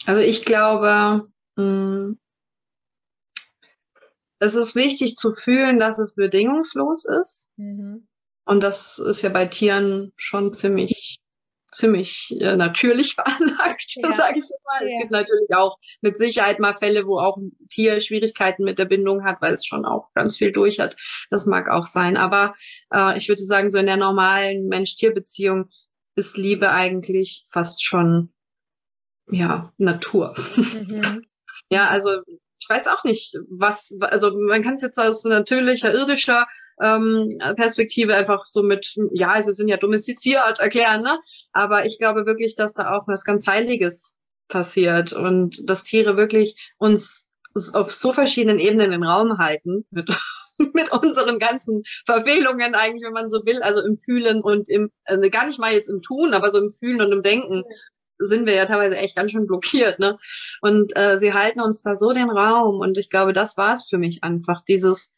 Also 0.04 0.20
ich 0.20 0.44
glaube, 0.44 1.30
hm, 1.56 2.18
es 4.38 4.54
ist 4.54 4.74
wichtig 4.74 5.16
zu 5.16 5.34
fühlen, 5.34 5.78
dass 5.78 5.98
es 5.98 6.14
bedingungslos 6.14 7.06
ist. 7.06 7.50
Mhm. 7.56 8.06
Und 8.44 8.62
das 8.62 8.98
ist 8.98 9.22
ja 9.22 9.30
bei 9.30 9.46
Tieren 9.46 10.12
schon 10.16 10.52
ziemlich 10.52 11.18
ziemlich 11.76 12.34
äh, 12.40 12.56
natürlich 12.56 13.14
veranlagt, 13.16 13.94
ja. 13.96 14.12
sage 14.12 14.40
ich 14.40 14.50
mal. 14.64 14.82
Ja. 14.82 14.94
Es 14.94 15.00
gibt 15.02 15.10
natürlich 15.12 15.54
auch 15.54 15.78
mit 16.00 16.18
Sicherheit 16.18 16.58
mal 16.58 16.74
Fälle, 16.74 17.06
wo 17.06 17.18
auch 17.18 17.36
ein 17.36 17.52
Tier 17.70 18.00
Schwierigkeiten 18.00 18.64
mit 18.64 18.78
der 18.78 18.86
Bindung 18.86 19.24
hat, 19.24 19.40
weil 19.40 19.54
es 19.54 19.64
schon 19.64 19.84
auch 19.84 20.12
ganz 20.14 20.36
viel 20.36 20.52
durch 20.52 20.80
hat. 20.80 20.96
Das 21.30 21.46
mag 21.46 21.68
auch 21.68 21.86
sein. 21.86 22.16
Aber 22.16 22.54
äh, 22.92 23.16
ich 23.18 23.28
würde 23.28 23.44
sagen, 23.44 23.70
so 23.70 23.78
in 23.78 23.86
der 23.86 23.96
normalen 23.96 24.68
Mensch-Tier-Beziehung 24.68 25.70
ist 26.14 26.36
Liebe 26.36 26.70
eigentlich 26.70 27.44
fast 27.50 27.84
schon 27.84 28.32
ja 29.30 29.72
Natur. 29.76 30.34
Mhm. 30.56 31.26
ja, 31.68 31.88
also 31.88 32.10
ich 32.58 32.68
weiß 32.68 32.88
auch 32.88 33.04
nicht, 33.04 33.36
was, 33.48 33.96
also 34.00 34.36
man 34.36 34.62
kann 34.62 34.74
es 34.74 34.82
jetzt 34.82 34.98
aus 34.98 35.24
natürlicher, 35.24 35.92
irdischer 35.92 36.46
ähm, 36.82 37.28
Perspektive 37.56 38.14
einfach 38.14 38.44
so 38.44 38.62
mit, 38.62 38.94
ja, 39.12 39.40
sie 39.42 39.52
sind 39.52 39.68
ja 39.68 39.76
domestiziert 39.76 40.60
erklären, 40.60 41.02
ne? 41.02 41.18
Aber 41.52 41.86
ich 41.86 41.98
glaube 41.98 42.26
wirklich, 42.26 42.56
dass 42.56 42.74
da 42.74 42.96
auch 42.96 43.08
was 43.08 43.24
ganz 43.24 43.46
Heiliges 43.46 44.20
passiert 44.48 45.12
und 45.12 45.68
dass 45.68 45.84
Tiere 45.84 46.16
wirklich 46.16 46.72
uns 46.78 47.32
auf 47.72 47.90
so 47.90 48.12
verschiedenen 48.12 48.58
Ebenen 48.58 48.90
den 48.90 49.04
Raum 49.04 49.38
halten 49.38 49.86
mit, 49.90 50.10
mit 50.74 50.92
unseren 50.92 51.38
ganzen 51.38 51.82
Verfehlungen 52.04 52.74
eigentlich, 52.74 53.04
wenn 53.04 53.12
man 53.12 53.30
so 53.30 53.44
will, 53.46 53.62
also 53.62 53.82
im 53.82 53.96
Fühlen 53.96 54.42
und 54.42 54.68
im, 54.68 54.90
äh, 55.04 55.30
gar 55.30 55.46
nicht 55.46 55.58
mal 55.58 55.72
jetzt 55.72 55.88
im 55.88 56.02
Tun, 56.02 56.34
aber 56.34 56.50
so 56.50 56.58
im 56.58 56.70
Fühlen 56.70 57.00
und 57.00 57.12
im 57.12 57.22
Denken 57.22 57.64
sind 58.18 58.46
wir 58.46 58.54
ja 58.54 58.64
teilweise 58.64 58.96
echt 58.96 59.16
ganz 59.16 59.30
schön 59.30 59.46
blockiert, 59.46 59.98
ne? 59.98 60.18
Und 60.62 60.96
äh, 60.96 61.18
sie 61.18 61.34
halten 61.34 61.60
uns 61.60 61.82
da 61.82 61.94
so 61.94 62.12
den 62.12 62.30
Raum 62.30 62.80
und 62.80 62.96
ich 62.96 63.10
glaube, 63.10 63.32
das 63.32 63.56
war 63.56 63.74
es 63.74 63.86
für 63.88 63.98
mich 63.98 64.24
einfach, 64.24 64.62
dieses, 64.62 65.16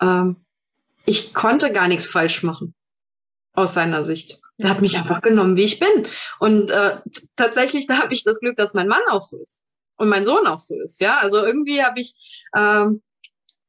ähm, 0.00 0.46
ich 1.08 1.32
konnte 1.32 1.72
gar 1.72 1.88
nichts 1.88 2.06
falsch 2.06 2.42
machen 2.42 2.74
aus 3.54 3.72
seiner 3.72 4.04
Sicht. 4.04 4.38
Er 4.58 4.68
hat 4.68 4.82
mich 4.82 4.96
einfach 4.96 5.22
genommen, 5.22 5.56
wie 5.56 5.64
ich 5.64 5.80
bin. 5.80 6.06
Und 6.38 6.70
äh, 6.70 6.98
tatsächlich, 7.34 7.86
da 7.86 7.98
habe 7.98 8.12
ich 8.12 8.24
das 8.24 8.40
Glück, 8.40 8.56
dass 8.56 8.74
mein 8.74 8.88
Mann 8.88 9.00
auch 9.08 9.22
so 9.22 9.40
ist 9.40 9.64
und 9.96 10.08
mein 10.08 10.26
Sohn 10.26 10.46
auch 10.46 10.58
so 10.58 10.78
ist. 10.80 11.00
Ja, 11.00 11.16
also 11.16 11.38
irgendwie 11.38 11.82
habe 11.82 12.00
ich 12.00 12.14
ähm, 12.54 13.02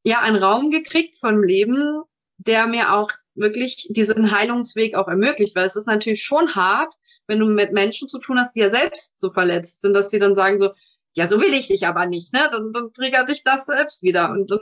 ja 0.03 0.19
einen 0.19 0.35
Raum 0.35 0.69
gekriegt 0.69 1.17
vom 1.17 1.41
Leben, 1.41 2.01
der 2.37 2.67
mir 2.67 2.93
auch 2.93 3.11
wirklich 3.35 3.87
diesen 3.89 4.31
Heilungsweg 4.37 4.95
auch 4.95 5.07
ermöglicht, 5.07 5.55
weil 5.55 5.65
es 5.65 5.77
ist 5.77 5.87
natürlich 5.87 6.23
schon 6.23 6.55
hart, 6.55 6.93
wenn 7.27 7.39
du 7.39 7.45
mit 7.45 7.71
Menschen 7.71 8.09
zu 8.09 8.19
tun 8.19 8.37
hast, 8.37 8.53
die 8.53 8.59
ja 8.59 8.69
selbst 8.69 9.19
so 9.19 9.31
verletzt 9.31 9.81
sind, 9.81 9.93
dass 9.93 10.09
sie 10.09 10.19
dann 10.19 10.35
sagen 10.35 10.59
so, 10.59 10.71
ja, 11.15 11.27
so 11.27 11.41
will 11.41 11.53
ich 11.53 11.67
dich 11.67 11.87
aber 11.87 12.05
nicht, 12.05 12.33
ne? 12.33 12.49
Dann, 12.51 12.71
dann 12.71 12.93
triggert 12.93 13.29
dich 13.29 13.43
das 13.43 13.65
selbst 13.65 14.03
wieder 14.03 14.29
und 14.29 14.51
dann 14.51 14.59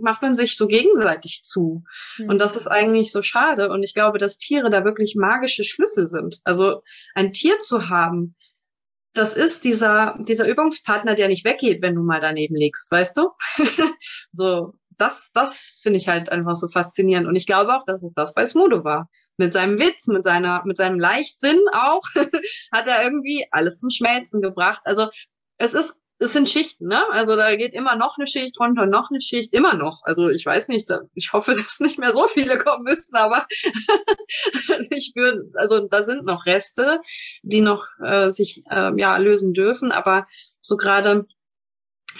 macht 0.00 0.22
man 0.22 0.36
sich 0.36 0.56
so 0.56 0.66
gegenseitig 0.66 1.42
zu. 1.42 1.84
Mhm. 2.18 2.28
Und 2.28 2.38
das 2.38 2.56
ist 2.56 2.66
eigentlich 2.66 3.12
so 3.12 3.22
schade. 3.22 3.70
Und 3.70 3.82
ich 3.82 3.94
glaube, 3.94 4.18
dass 4.18 4.38
Tiere 4.38 4.70
da 4.70 4.84
wirklich 4.84 5.16
magische 5.16 5.64
Schlüssel 5.64 6.06
sind. 6.06 6.40
Also 6.44 6.82
ein 7.14 7.32
Tier 7.32 7.58
zu 7.60 7.88
haben, 7.88 8.36
das 9.12 9.34
ist 9.34 9.64
dieser, 9.64 10.16
dieser 10.20 10.46
Übungspartner, 10.46 11.14
der 11.14 11.28
nicht 11.28 11.44
weggeht, 11.44 11.82
wenn 11.82 11.94
du 11.94 12.02
mal 12.02 12.20
daneben 12.20 12.54
liegst, 12.54 12.90
weißt 12.92 13.16
du? 13.16 13.30
so, 14.32 14.74
das, 15.00 15.30
das 15.32 15.78
finde 15.82 15.98
ich 15.98 16.08
halt 16.08 16.30
einfach 16.30 16.54
so 16.54 16.68
faszinierend. 16.68 17.26
Und 17.26 17.34
ich 17.34 17.46
glaube 17.46 17.74
auch, 17.74 17.84
dass 17.86 18.02
es 18.02 18.12
das 18.12 18.34
bei 18.34 18.44
Smudo 18.46 18.84
war. 18.84 19.08
Mit 19.38 19.54
seinem 19.54 19.78
Witz, 19.78 20.06
mit 20.06 20.24
seiner, 20.24 20.62
mit 20.66 20.76
seinem 20.76 21.00
Leichtsinn 21.00 21.58
auch, 21.72 22.02
hat 22.72 22.86
er 22.86 23.02
irgendwie 23.02 23.46
alles 23.50 23.78
zum 23.78 23.88
Schmelzen 23.88 24.42
gebracht. 24.42 24.82
Also, 24.84 25.08
es 25.60 25.74
ist, 25.74 26.02
es 26.18 26.32
sind 26.32 26.48
Schichten, 26.48 26.86
ne? 26.86 27.02
Also 27.12 27.36
da 27.36 27.54
geht 27.54 27.74
immer 27.74 27.94
noch 27.94 28.16
eine 28.16 28.26
Schicht 28.26 28.58
runter, 28.58 28.86
noch 28.86 29.10
eine 29.10 29.20
Schicht, 29.20 29.52
immer 29.52 29.74
noch. 29.74 30.00
Also 30.04 30.30
ich 30.30 30.44
weiß 30.44 30.68
nicht, 30.68 30.90
ich 31.14 31.32
hoffe, 31.32 31.52
dass 31.54 31.80
nicht 31.80 31.98
mehr 31.98 32.12
so 32.12 32.26
viele 32.28 32.58
kommen 32.58 32.84
müssen, 32.84 33.14
aber 33.14 33.46
ich 34.90 35.12
würde, 35.14 35.50
also 35.54 35.86
da 35.86 36.02
sind 36.02 36.24
noch 36.24 36.46
Reste, 36.46 37.00
die 37.42 37.60
noch 37.60 37.86
äh, 38.02 38.30
sich 38.30 38.62
äh, 38.70 38.92
ja 38.98 39.16
lösen 39.18 39.52
dürfen. 39.52 39.92
Aber 39.92 40.26
so 40.60 40.76
gerade, 40.76 41.26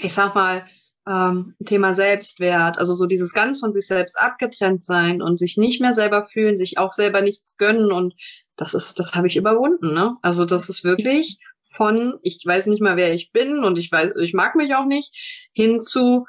ich 0.00 0.12
sag 0.12 0.34
mal, 0.34 0.66
ähm, 1.08 1.54
Thema 1.64 1.94
Selbstwert, 1.94 2.78
also 2.78 2.94
so 2.94 3.06
dieses 3.06 3.32
ganz 3.32 3.58
von 3.58 3.72
sich 3.72 3.86
selbst 3.86 4.20
abgetrennt 4.20 4.84
sein 4.84 5.22
und 5.22 5.38
sich 5.38 5.56
nicht 5.56 5.80
mehr 5.80 5.94
selber 5.94 6.24
fühlen, 6.24 6.56
sich 6.56 6.76
auch 6.76 6.92
selber 6.92 7.22
nichts 7.22 7.56
gönnen 7.56 7.90
und 7.90 8.14
das 8.58 8.74
ist, 8.74 8.98
das 8.98 9.14
habe 9.14 9.26
ich 9.26 9.36
überwunden, 9.36 9.94
ne? 9.94 10.16
Also 10.20 10.44
das 10.44 10.68
ist 10.68 10.84
wirklich 10.84 11.38
von 11.70 12.18
ich 12.22 12.42
weiß 12.44 12.66
nicht 12.66 12.82
mal, 12.82 12.96
wer 12.96 13.14
ich 13.14 13.32
bin 13.32 13.64
und 13.64 13.78
ich 13.78 13.90
weiß, 13.90 14.12
ich 14.20 14.34
mag 14.34 14.56
mich 14.56 14.74
auch 14.74 14.86
nicht, 14.86 15.48
hin 15.52 15.80
zu 15.80 16.26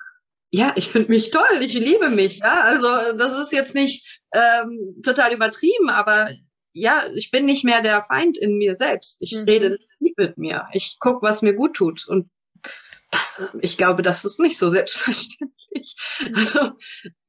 ja, 0.54 0.74
ich 0.76 0.90
finde 0.90 1.12
mich 1.12 1.32
toll, 1.32 1.62
ich 1.62 1.74
liebe 1.74 2.10
mich, 2.10 2.40
ja. 2.40 2.62
Also 2.64 2.88
das 3.18 3.34
ist 3.40 3.54
jetzt 3.54 3.74
nicht 3.74 4.22
ähm, 4.34 5.02
total 5.02 5.34
übertrieben, 5.34 5.90
aber 5.90 6.30
ja, 6.74 7.06
ich 7.14 7.32
bin 7.32 7.46
nicht 7.46 7.64
mehr 7.64 7.82
der 7.82 8.02
Feind 8.02 8.38
in 8.38 8.58
mir 8.58 8.76
selbst. 8.76 9.22
Ich 9.22 9.34
mhm. 9.34 9.44
rede 9.44 9.78
nicht 10.00 10.18
mit 10.18 10.38
mir. 10.38 10.68
Ich 10.74 10.98
guck, 11.00 11.22
was 11.22 11.42
mir 11.42 11.54
gut 11.54 11.76
tut. 11.76 12.08
Und 12.08 12.30
das, 13.12 13.42
ich 13.62 13.78
glaube, 13.78 14.02
das 14.02 14.26
ist 14.26 14.40
nicht 14.40 14.58
so 14.58 14.70
selbstverständlich. 14.70 15.96
Also, 16.34 16.72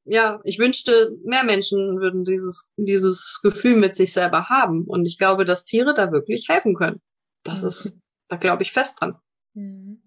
ja, 0.05 0.41
ich 0.45 0.59
wünschte, 0.59 1.13
mehr 1.25 1.45
Menschen 1.45 2.01
würden 2.01 2.25
dieses, 2.25 2.73
dieses 2.77 3.41
Gefühl 3.43 3.77
mit 3.77 3.95
sich 3.95 4.13
selber 4.13 4.49
haben. 4.49 4.85
Und 4.85 5.07
ich 5.07 5.19
glaube, 5.19 5.45
dass 5.45 5.65
Tiere 5.65 5.95
da 5.95 6.13
wirklich 6.13 6.47
helfen 6.49 6.75
können. 6.75 7.01
Das 7.43 7.63
mhm. 7.63 7.69
ist, 7.69 8.15
da 8.29 8.37
glaube 8.37 8.63
ich 8.63 8.73
fest 8.73 9.01
dran. 9.01 9.17
Mhm. 9.55 10.03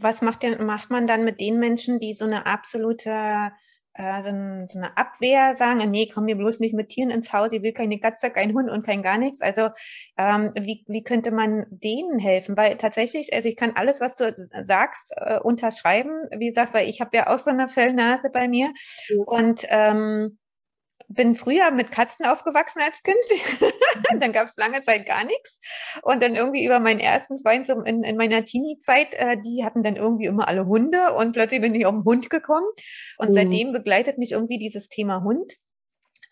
Was 0.00 0.22
macht 0.22 0.42
denn, 0.42 0.64
macht 0.64 0.90
man 0.90 1.06
dann 1.06 1.24
mit 1.24 1.40
den 1.40 1.58
Menschen, 1.58 1.98
die 1.98 2.14
so 2.14 2.24
eine 2.24 2.46
absolute 2.46 3.50
äh, 3.98 4.22
so, 4.22 4.30
ein, 4.30 4.68
so, 4.68 4.78
eine 4.78 4.96
Abwehr 4.96 5.56
sagen, 5.56 5.78
nee, 5.90 6.08
komm 6.12 6.26
mir 6.26 6.36
bloß 6.36 6.60
nicht 6.60 6.72
mit 6.72 6.90
Tieren 6.90 7.10
ins 7.10 7.32
Haus, 7.32 7.52
ich 7.52 7.62
will 7.62 7.72
keine 7.72 7.98
Katze, 7.98 8.30
kein 8.30 8.54
Hund 8.54 8.70
und 8.70 8.86
kein 8.86 9.02
gar 9.02 9.18
nichts. 9.18 9.40
Also 9.40 9.70
ähm, 10.16 10.52
wie, 10.54 10.84
wie 10.86 11.02
könnte 11.02 11.32
man 11.32 11.66
denen 11.70 12.20
helfen? 12.20 12.56
Weil 12.56 12.76
tatsächlich, 12.76 13.34
also 13.34 13.48
ich 13.48 13.56
kann 13.56 13.72
alles, 13.74 14.00
was 14.00 14.14
du 14.14 14.32
sagst, 14.62 15.12
äh, 15.16 15.40
unterschreiben. 15.40 16.12
Wie 16.38 16.46
gesagt, 16.46 16.74
weil 16.74 16.88
ich 16.88 17.00
habe 17.00 17.16
ja 17.16 17.26
auch 17.26 17.40
so 17.40 17.50
eine 17.50 17.68
Fellnase 17.68 18.30
bei 18.30 18.46
mir. 18.46 18.68
Mhm. 19.10 19.22
Und 19.26 19.66
ähm, 19.68 20.38
bin 21.08 21.34
früher 21.34 21.70
mit 21.70 21.90
Katzen 21.90 22.26
aufgewachsen 22.26 22.80
als 22.82 23.02
Kind. 23.02 23.16
dann 24.20 24.32
gab 24.32 24.46
es 24.46 24.56
lange 24.56 24.82
Zeit 24.82 25.06
gar 25.06 25.24
nichts. 25.24 25.58
Und 26.02 26.22
dann 26.22 26.36
irgendwie 26.36 26.64
über 26.64 26.78
meinen 26.78 27.00
ersten 27.00 27.38
Freund 27.38 27.66
so 27.66 27.80
in, 27.82 28.04
in 28.04 28.16
meiner 28.16 28.44
Teenie-Zeit, 28.44 29.14
äh, 29.14 29.38
die 29.40 29.64
hatten 29.64 29.82
dann 29.82 29.96
irgendwie 29.96 30.26
immer 30.26 30.48
alle 30.48 30.66
Hunde 30.66 31.14
und 31.14 31.32
plötzlich 31.32 31.60
bin 31.60 31.74
ich 31.74 31.86
auf 31.86 31.94
den 31.94 32.04
Hund 32.04 32.30
gekommen. 32.30 32.66
Und 33.16 33.30
mhm. 33.30 33.34
seitdem 33.34 33.72
begleitet 33.72 34.18
mich 34.18 34.32
irgendwie 34.32 34.58
dieses 34.58 34.88
Thema 34.88 35.22
Hund. 35.22 35.54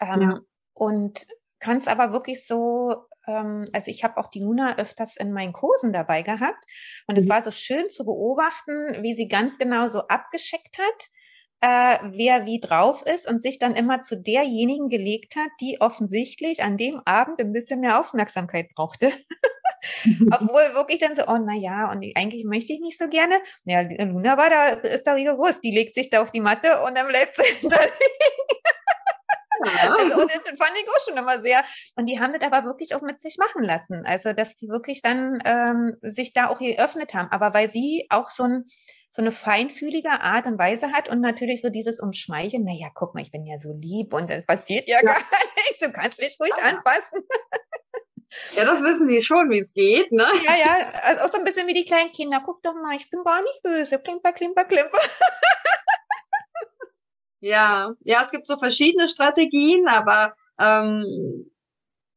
Ähm, 0.01 0.21
ja. 0.21 0.41
Und 0.75 1.27
kann 1.59 1.79
es 1.79 1.89
aber 1.89 2.13
wirklich 2.13 2.47
so 2.47 3.07
ähm, 3.27 3.65
also 3.73 3.91
ich 3.91 4.05
habe 4.05 4.19
auch 4.19 4.29
die 4.29 4.41
Luna 4.41 4.77
öfters 4.77 5.17
in 5.17 5.33
meinen 5.33 5.53
Kursen 5.53 5.93
dabei 5.93 6.23
gehabt 6.23 6.65
und 7.07 7.17
es 7.17 7.25
mhm. 7.25 7.31
war 7.31 7.43
so 7.43 7.51
schön 7.51 7.89
zu 7.89 8.05
beobachten, 8.05 9.03
wie 9.03 9.15
sie 9.15 9.27
ganz 9.27 9.59
genau 9.59 9.89
so 9.89 10.01
abgeschickt 10.07 10.79
hat, 10.79 11.09
äh, 11.61 11.99
wer 12.03 12.47
wie 12.47 12.61
drauf 12.61 13.03
ist 13.07 13.29
und 13.29 13.41
sich 13.41 13.59
dann 13.59 13.75
immer 13.75 14.01
zu 14.01 14.17
derjenigen 14.17 14.89
gelegt 14.89 15.37
hat, 15.37 15.51
die 15.61 15.81
offensichtlich 15.81 16.63
an 16.63 16.77
dem 16.77 17.01
Abend 17.05 17.41
ein 17.41 17.53
bisschen 17.53 17.81
mehr 17.81 18.01
Aufmerksamkeit 18.01 18.69
brauchte. 18.75 19.13
Obwohl 20.33 20.75
wirklich 20.75 20.99
dann 20.99 21.17
so, 21.17 21.23
oh 21.27 21.39
na 21.39 21.55
ja, 21.55 21.91
und 21.91 22.05
eigentlich 22.15 22.45
möchte 22.45 22.73
ich 22.73 22.81
nicht 22.81 22.99
so 22.99 23.09
gerne. 23.09 23.37
Ja, 23.65 23.83
Luna 23.83 24.37
war 24.37 24.51
da, 24.51 24.69
ist 24.69 25.07
da 25.07 25.15
rigoros, 25.15 25.61
die 25.61 25.71
legt 25.71 25.95
sich 25.95 26.11
da 26.11 26.23
auf 26.23 26.31
die 26.31 26.41
Matte 26.41 26.83
und 26.83 26.97
dann 26.97 27.09
bleibt 27.09 27.37
sie 27.37 27.69
da. 27.69 27.79
Ja. 29.65 29.95
Also, 29.95 30.21
und 30.21 30.31
das 30.31 30.59
fand 30.59 30.73
ich 30.77 30.89
auch 30.89 31.01
schon 31.09 31.17
immer 31.17 31.41
sehr. 31.41 31.65
Und 31.95 32.07
die 32.07 32.21
haben 32.21 32.33
das 32.33 32.43
aber 32.43 32.67
wirklich 32.67 32.95
auch 32.95 33.01
mit 33.01 33.21
sich 33.21 33.39
machen 33.39 33.63
lassen. 33.63 34.05
Also, 34.05 34.33
dass 34.33 34.55
die 34.55 34.69
wirklich 34.69 35.03
dann 35.03 35.39
ähm, 35.45 35.97
sich 36.03 36.33
da 36.33 36.49
auch 36.49 36.59
geöffnet 36.59 37.15
haben. 37.15 37.31
Aber 37.31 37.55
weil 37.55 37.69
sie 37.69 38.07
auch 38.11 38.31
so 38.31 38.45
ein, 38.45 38.65
so 39.17 39.23
eine 39.23 39.33
feinfühlige 39.33 40.11
Art 40.11 40.45
und 40.45 40.59
Weise 40.59 40.93
hat 40.93 41.09
und 41.09 41.21
natürlich 41.21 41.63
so 41.63 41.71
dieses 41.71 42.01
Umschmeicheln, 42.01 42.65
naja, 42.65 42.89
guck 42.95 43.15
mal, 43.15 43.23
ich 43.23 43.33
bin 43.33 43.47
ja 43.47 43.59
so 43.59 43.73
lieb 43.73 44.13
und 44.13 44.29
das 44.29 44.45
passiert 44.45 44.87
ja, 44.89 44.97
ja. 44.97 45.03
gar 45.03 45.17
nichts, 45.57 45.81
du 45.81 45.91
kannst 45.91 46.21
mich 46.21 46.37
ruhig 46.39 46.53
ja. 46.59 46.65
anfassen. 46.65 47.27
Ja, 48.55 48.67
das 48.67 48.83
wissen 48.83 49.09
sie 49.09 49.23
schon, 49.23 49.49
wie 49.49 49.61
es 49.61 49.73
geht, 49.73 50.13
ne? 50.13 50.27
Ja, 50.45 50.57
ja, 50.57 50.93
also 51.05 51.25
auch 51.25 51.31
so 51.31 51.39
ein 51.39 51.45
bisschen 51.45 51.67
wie 51.67 51.73
die 51.73 51.87
kleinen 51.87 52.13
Kinder. 52.13 52.43
Guck 52.45 52.63
doch 52.63 52.75
mal, 52.75 52.95
ich 52.95 53.09
bin 53.09 53.23
gar 53.25 53.41
nicht 53.41 53.63
böse. 53.63 53.99
Klimper, 53.99 54.33
klimper, 54.33 54.65
klimper. 54.65 54.99
Ja, 57.41 57.95
ja, 58.01 58.23
es 58.23 58.31
gibt 58.31 58.47
so 58.47 58.57
verschiedene 58.57 59.09
Strategien, 59.09 59.87
aber 59.89 60.35
ähm, 60.61 61.51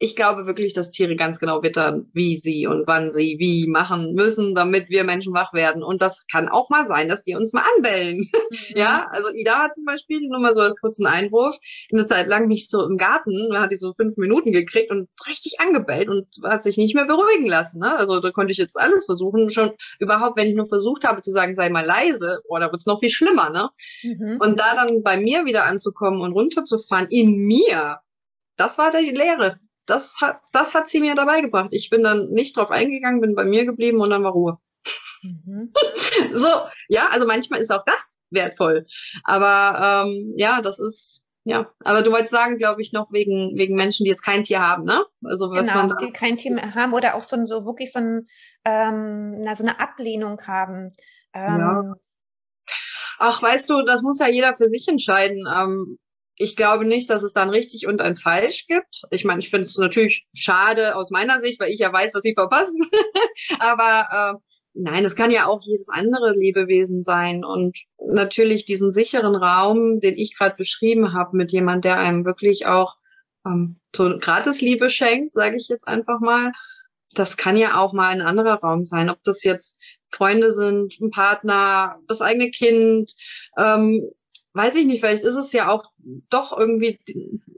ich 0.02 0.16
glaube 0.16 0.48
wirklich, 0.48 0.74
dass 0.74 0.92
Tiere 0.92 1.18
ganz 1.18 1.40
genau 1.40 1.62
wittern, 1.62 2.10
wie 2.14 2.38
sie 2.38 2.68
und 2.68 2.88
wann 2.88 3.12
sie 3.12 3.36
wie 3.38 3.68
machen 3.68 4.14
müssen, 4.14 4.56
damit 4.56 4.90
wir 4.90 5.04
Menschen 5.04 5.34
wach 5.34 5.54
werden. 5.54 5.84
Und 5.84 6.02
das 6.02 6.26
kann 6.32 6.48
auch 6.48 6.70
mal 6.70 6.86
sein, 6.86 7.10
dass 7.10 7.24
die 7.24 7.36
uns 7.36 7.54
mal 7.54 7.64
anbellen. 7.76 8.26
Mhm. 8.50 8.78
ja, 8.78 9.08
also 9.12 9.30
Ida 9.30 9.60
hat 9.60 9.76
zum 9.76 9.86
Beispiel, 9.86 10.28
nur 10.28 10.40
mal 10.40 10.56
so 10.56 10.62
als 10.62 10.76
kurzen 10.80 11.06
Einwurf, 11.06 11.56
eine 11.92 12.06
Zeit 12.08 12.28
lang 12.28 12.48
nicht 12.48 12.72
so 12.72 12.84
im 12.84 12.98
Garten, 12.98 13.50
da 13.52 13.62
hat 13.62 13.72
die 13.72 13.76
so 13.76 13.94
fünf 13.94 14.18
Minuten 14.18 14.52
gekriegt 14.52 14.90
und 14.90 15.08
richtig 15.28 15.60
angebellt 15.60 16.10
und 16.10 16.26
hat 16.44 16.64
sich 16.64 16.78
nicht 16.78 16.96
mehr 16.96 17.06
beruhigen 17.06 17.46
lassen. 17.46 17.80
Ne? 17.80 17.96
Also 17.96 18.22
da 18.22 18.32
konnte 18.32 18.52
ich 18.52 18.58
jetzt 18.58 18.80
alles 18.80 19.06
versuchen. 19.06 19.52
Schon 19.52 19.72
überhaupt, 20.00 20.40
wenn 20.40 20.48
ich 20.48 20.56
nur 20.56 20.68
versucht 20.68 21.04
habe 21.04 21.22
zu 21.22 21.32
sagen, 21.32 21.54
sei 21.54 21.70
mal 21.70 21.86
leise, 21.86 22.42
boah, 22.48 22.60
da 22.60 22.72
wird's 22.72 22.88
noch 22.88 23.00
viel 23.00 23.10
schlimmer. 23.10 23.52
Ne? 23.52 23.70
Mhm. 24.04 24.38
Und 24.40 24.60
da 24.60 24.74
dann 24.74 25.04
bei 25.04 25.18
mir 25.18 25.46
wieder 25.46 25.66
anzukommen 25.66 26.22
und 26.22 26.32
runterzufahren, 26.32 27.08
in 27.10 27.36
mir, 27.46 28.00
das 28.56 28.80
war 28.80 28.92
die 28.92 29.12
Lehre 29.12 29.60
das 29.90 30.18
hat, 30.22 30.42
das 30.52 30.76
hat 30.76 30.90
sie 30.90 31.00
mir 31.00 31.16
dabei 31.16 31.42
gebracht. 31.42 31.70
Ich 31.72 31.90
bin 31.90 32.04
dann 32.04 32.30
nicht 32.30 32.58
drauf 32.58 32.72
eingegangen, 32.72 33.22
bin 33.22 33.36
bei 33.36 33.46
mir 33.46 33.66
geblieben 33.66 34.00
und 34.02 34.10
dann 34.10 34.24
war 34.24 34.32
Ruhe. 34.32 34.58
Mhm. 35.24 35.74
so, 36.34 36.48
ja, 36.88 37.08
also 37.12 37.26
manchmal 37.26 37.60
ist 37.60 37.72
auch 37.72 37.84
das 37.86 38.22
wertvoll. 38.30 38.86
Aber 39.24 40.06
ähm, 40.06 40.34
ja, 40.38 40.62
das 40.62 40.80
ist, 40.80 41.26
ja, 41.44 41.72
aber 41.84 42.02
du 42.04 42.12
wolltest 42.12 42.32
sagen, 42.32 42.58
glaube 42.58 42.82
ich, 42.82 42.94
noch 42.94 43.12
wegen, 43.12 43.58
wegen 43.58 43.76
Menschen, 43.76 44.04
die 44.04 44.10
jetzt 44.10 44.24
kein 44.24 44.44
Tier 44.44 44.60
haben, 44.60 44.84
ne? 44.84 45.06
Also 45.24 45.50
was 45.52 45.68
genau, 45.68 45.88
man 45.88 45.98
die 46.02 46.12
kein 46.12 46.38
Tier 46.38 46.54
mehr 46.54 46.76
haben 46.76 46.94
oder 46.94 47.16
auch 47.16 47.24
so, 47.24 47.38
so 47.46 47.66
wirklich 47.66 47.92
so, 47.92 48.00
ein, 48.00 48.28
ähm, 48.66 49.40
na, 49.42 49.56
so 49.56 49.64
eine 49.64 49.80
Ablehnung 49.80 50.42
haben. 50.46 50.92
Ähm, 51.34 51.60
ja. 51.60 51.94
Ach, 53.20 53.42
weißt 53.42 53.70
du, 53.70 53.82
das 53.84 54.02
muss 54.02 54.20
ja 54.20 54.30
jeder 54.30 54.56
für 54.56 54.70
sich 54.70 54.88
entscheiden. 54.88 55.46
Ähm, 55.54 55.98
ich 56.42 56.56
glaube 56.56 56.86
nicht, 56.86 57.10
dass 57.10 57.22
es 57.22 57.34
dann 57.34 57.50
richtig 57.50 57.86
und 57.86 58.00
ein 58.00 58.16
falsch 58.16 58.66
gibt. 58.66 59.02
Ich 59.12 59.26
meine, 59.26 59.42
ich 59.42 59.50
finde 59.50 59.66
es 59.66 59.78
natürlich 59.78 60.26
schade 60.34 60.96
aus 60.96 61.12
meiner 61.12 61.42
Sicht, 61.42 61.60
weil 61.60 61.72
ich 61.72 61.82
ja 61.82 61.92
weiß, 61.92 62.14
was 62.14 62.22
sie 62.22 62.34
verpassen. 62.34 62.82
Aber 63.60 64.40
äh, 64.40 64.40
nein, 64.74 65.04
es 65.04 65.18
kann 65.18 65.32
ja 65.32 65.48
auch 65.48 65.60
jedes 65.62 65.90
andere 65.90 66.32
Lebewesen 66.32 67.02
sein. 67.02 67.44
Und 67.44 67.78
natürlich 67.98 68.66
diesen 68.66 68.90
sicheren 68.90 69.36
Raum, 69.36 70.00
den 70.00 70.18
ich 70.18 70.38
gerade 70.38 70.56
beschrieben 70.56 71.14
habe, 71.14 71.36
mit 71.36 71.52
jemand, 71.52 71.84
der 71.84 72.00
einem 72.00 72.24
wirklich 72.24 72.68
auch 72.68 72.96
ähm, 73.46 73.78
so 73.94 74.18
Gratisliebe 74.18 74.90
schenkt, 74.90 75.34
sage 75.34 75.58
ich 75.58 75.68
jetzt 75.68 75.90
einfach 75.90 76.22
mal. 76.22 76.54
Das 77.16 77.36
kann 77.36 77.58
ja 77.58 77.78
auch 77.78 77.92
mal 77.92 78.12
ein 78.12 78.22
anderer 78.22 78.62
Raum 78.62 78.86
sein, 78.86 79.10
ob 79.10 79.22
das 79.24 79.44
jetzt 79.44 79.84
Freunde 80.08 80.54
sind, 80.54 81.02
ein 81.02 81.12
Partner, 81.12 82.00
das 82.08 82.22
eigene 82.22 82.50
Kind, 82.50 83.12
ähm, 83.58 84.10
weiß 84.54 84.76
ich 84.76 84.86
nicht, 84.86 85.00
vielleicht 85.00 85.24
ist 85.24 85.36
es 85.36 85.54
ja 85.54 85.70
auch 85.70 85.84
doch 86.30 86.58
irgendwie 86.58 87.00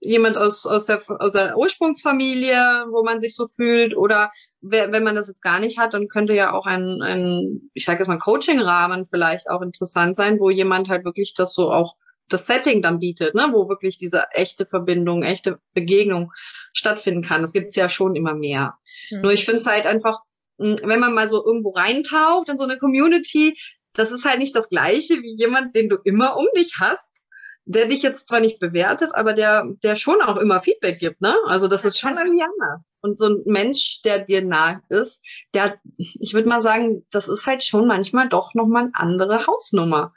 jemand 0.01 0.37
aus, 0.37 0.65
aus, 0.65 0.85
der, 0.85 1.01
aus 1.19 1.33
der 1.33 1.57
Ursprungsfamilie, 1.57 2.85
wo 2.89 3.03
man 3.03 3.21
sich 3.21 3.35
so 3.35 3.47
fühlt. 3.47 3.95
Oder 3.95 4.29
wenn 4.61 5.03
man 5.03 5.15
das 5.15 5.27
jetzt 5.27 5.41
gar 5.41 5.59
nicht 5.59 5.79
hat, 5.79 5.93
dann 5.93 6.07
könnte 6.07 6.33
ja 6.33 6.53
auch 6.53 6.65
ein, 6.65 7.01
ein 7.01 7.69
ich 7.73 7.85
sage 7.85 7.99
jetzt 7.99 8.07
mal, 8.07 8.17
Coaching-Rahmen 8.17 9.05
vielleicht 9.05 9.49
auch 9.49 9.61
interessant 9.61 10.15
sein, 10.15 10.39
wo 10.39 10.49
jemand 10.49 10.89
halt 10.89 11.05
wirklich 11.05 11.33
das 11.33 11.53
so 11.53 11.71
auch 11.71 11.95
das 12.31 12.47
Setting 12.47 12.81
dann 12.81 12.99
bietet, 12.99 13.35
ne, 13.35 13.49
wo 13.51 13.67
wirklich 13.67 13.97
diese 13.97 14.25
echte 14.31 14.65
Verbindung, 14.65 15.23
echte 15.23 15.59
Begegnung 15.73 16.31
stattfinden 16.73 17.23
kann. 17.23 17.41
Das 17.41 17.53
gibt's 17.53 17.75
ja 17.75 17.89
schon 17.89 18.15
immer 18.15 18.33
mehr. 18.33 18.75
Mhm. 19.09 19.21
Nur 19.21 19.31
ich 19.33 19.45
finde 19.45 19.59
es 19.59 19.67
halt 19.67 19.85
einfach, 19.85 20.19
hm, 20.57 20.77
wenn 20.83 20.99
man 20.99 21.13
mal 21.13 21.27
so 21.27 21.43
irgendwo 21.45 21.71
reintaucht 21.71 22.49
in 22.49 22.57
so 22.57 22.63
eine 22.63 22.77
Community, 22.77 23.57
das 23.93 24.11
ist 24.11 24.25
halt 24.25 24.39
nicht 24.39 24.55
das 24.55 24.69
Gleiche 24.69 25.21
wie 25.21 25.35
jemand, 25.37 25.75
den 25.75 25.89
du 25.89 25.97
immer 26.03 26.37
um 26.37 26.47
dich 26.55 26.75
hast, 26.79 27.29
der 27.65 27.85
dich 27.85 28.01
jetzt 28.01 28.27
zwar 28.27 28.39
nicht 28.39 28.59
bewertet, 28.59 29.11
aber 29.13 29.33
der, 29.33 29.65
der 29.83 29.95
schon 29.95 30.21
auch 30.21 30.37
immer 30.37 30.61
Feedback 30.61 30.99
gibt, 30.99 31.21
ne? 31.21 31.35
Also 31.45 31.67
das 31.67 31.85
ist 31.85 31.99
schon 31.99 32.17
irgendwie 32.17 32.43
anders. 32.43 32.93
Und 33.01 33.19
so 33.19 33.27
ein 33.27 33.43
Mensch, 33.45 34.01
der 34.03 34.19
dir 34.19 34.43
nah 34.43 34.81
ist, 34.89 35.23
der, 35.53 35.79
ich 35.97 36.33
würde 36.33 36.49
mal 36.49 36.61
sagen, 36.61 37.05
das 37.11 37.27
ist 37.27 37.45
halt 37.45 37.63
schon 37.63 37.87
manchmal 37.87 38.29
doch 38.29 38.53
nochmal 38.55 38.83
eine 38.83 38.95
andere 38.95 39.45
Hausnummer. 39.45 40.13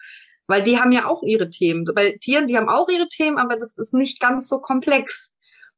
Weil 0.47 0.63
die 0.63 0.79
haben 0.79 0.93
ja 0.93 1.07
auch 1.07 1.23
ihre 1.23 1.49
Themen. 1.49 1.85
Bei 1.95 2.19
Tieren, 2.21 2.47
die 2.47 2.57
haben 2.57 2.69
auch 2.69 2.89
ihre 2.89 3.09
Themen, 3.09 3.39
aber 3.39 3.57
das 3.57 3.79
ist 3.79 3.95
nicht 3.95 4.21
ganz 4.21 4.49
so 4.49 4.61
komplex. 4.61 5.34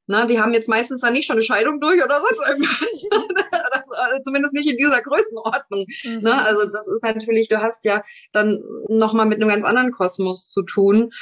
Na, 0.07 0.27
die 0.27 0.41
haben 0.41 0.53
jetzt 0.53 0.69
meistens 0.69 1.01
dann 1.01 1.13
nicht 1.13 1.27
schon 1.27 1.35
eine 1.35 1.43
Scheidung 1.43 1.81
durch 1.81 2.03
oder 2.03 2.21
sonst 2.21 2.49
irgendwas. 2.49 3.09
äh, 4.15 4.23
zumindest 4.23 4.55
nicht 4.55 4.69
in 4.69 4.77
dieser 4.77 5.03
Größenordnung. 5.03 5.87
Mhm. 6.05 6.21
Ne? 6.21 6.43
Also 6.43 6.65
das 6.65 6.87
ist 6.87 7.03
natürlich, 7.03 7.49
du 7.49 7.61
hast 7.61 7.85
ja 7.85 8.05
dann 8.33 8.63
nochmal 8.89 9.27
mit 9.27 9.41
einem 9.41 9.51
ganz 9.51 9.65
anderen 9.65 9.91
Kosmos 9.91 10.51
zu 10.51 10.63
tun. 10.63 11.13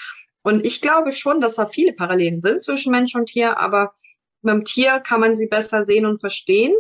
Und 0.43 0.67
ich 0.67 0.83
glaube 0.83 1.13
schon, 1.13 1.41
dass 1.41 1.55
da 1.55 1.67
viele 1.67 1.95
Parallelen 1.95 2.43
sind 2.43 2.63
zwischen 2.63 2.93
Mensch 2.93 3.15
und 3.15 3.27
Tier, 3.27 3.59
aber 3.59 3.93
beim 4.43 4.65
Tier 4.65 5.01
kann 5.01 5.21
man 5.21 5.37
sie 5.37 5.47
besser 5.47 5.85
sehen 5.85 6.05
und 6.05 6.21
verstehen, 6.21 6.75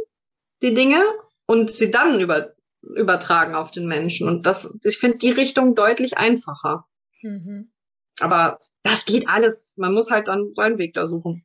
die 0.60 0.74
Dinge, 0.74 1.02
und 1.46 1.70
sie 1.70 1.90
dann 1.90 2.20
über, 2.20 2.54
übertragen 2.82 3.54
auf 3.54 3.70
den 3.70 3.86
Menschen. 3.86 4.28
Und 4.28 4.46
das, 4.46 4.72
ich 4.84 4.98
finde 4.98 5.18
die 5.18 5.30
Richtung 5.30 5.74
deutlich 5.74 6.18
einfacher. 6.18 6.86
Mhm. 7.22 7.70
Aber 8.20 8.58
das 8.82 9.04
geht 9.04 9.28
alles. 9.28 9.76
Man 9.78 9.94
muss 9.94 10.10
halt 10.10 10.28
dann 10.28 10.52
seinen 10.54 10.78
Weg 10.78 10.94
da 10.94 11.06
suchen. 11.06 11.44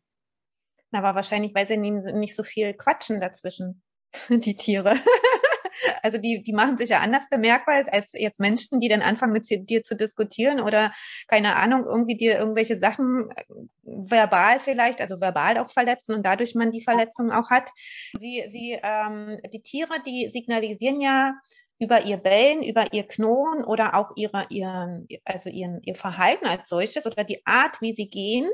Aber 0.92 1.16
wahrscheinlich, 1.16 1.54
weil 1.54 1.68
sie 1.68 1.78
nicht 1.78 2.36
so 2.36 2.44
viel 2.44 2.74
quatschen 2.74 3.20
dazwischen, 3.20 3.82
die 4.30 4.56
Tiere. 4.56 4.96
also 6.04 6.18
die, 6.18 6.42
die 6.42 6.54
machen 6.54 6.78
sich 6.78 6.90
ja 6.90 7.00
anders 7.00 7.30
bemerkbar 7.30 7.84
als 7.92 8.12
jetzt 8.14 8.40
Menschen, 8.40 8.80
die 8.80 8.88
dann 8.88 9.02
anfangen 9.02 9.34
mit 9.34 9.48
dir 9.50 9.84
zu 9.84 9.96
diskutieren 9.96 10.60
oder 10.60 10.94
keine 11.28 11.56
Ahnung, 11.56 11.86
irgendwie 11.86 12.18
dir 12.18 12.38
irgendwelche 12.38 12.80
Sachen 12.80 13.30
äh, 13.36 13.44
verbal 13.84 14.60
vielleicht, 14.60 15.02
also 15.02 15.22
verbal 15.22 15.58
auch 15.58 15.70
verletzen 15.70 16.14
und 16.14 16.26
dadurch 16.26 16.56
man 16.56 16.72
die 16.72 16.84
Verletzung 16.84 17.32
auch 17.32 17.50
hat. 17.50 17.70
Sie, 18.18 18.44
sie, 18.50 18.80
ähm, 18.82 19.40
die 19.54 19.62
Tiere, 19.62 20.02
die 20.06 20.30
signalisieren 20.30 21.02
ja 21.02 21.36
über 21.80 22.04
ihr 22.04 22.18
Bellen, 22.18 22.62
über 22.62 22.92
ihr 22.92 23.08
Knurren 23.08 23.64
oder 23.64 23.96
auch 23.96 24.12
ihre, 24.18 24.46
ihren, 24.50 25.08
also 25.24 25.50
ihren, 25.50 25.82
ihr 25.84 25.96
Verhalten 25.96 26.46
als 26.46 26.68
solches 26.68 27.06
oder 27.06 27.24
die 27.24 27.46
Art, 27.46 27.80
wie 27.80 27.94
sie 27.94 28.10
gehen, 28.10 28.50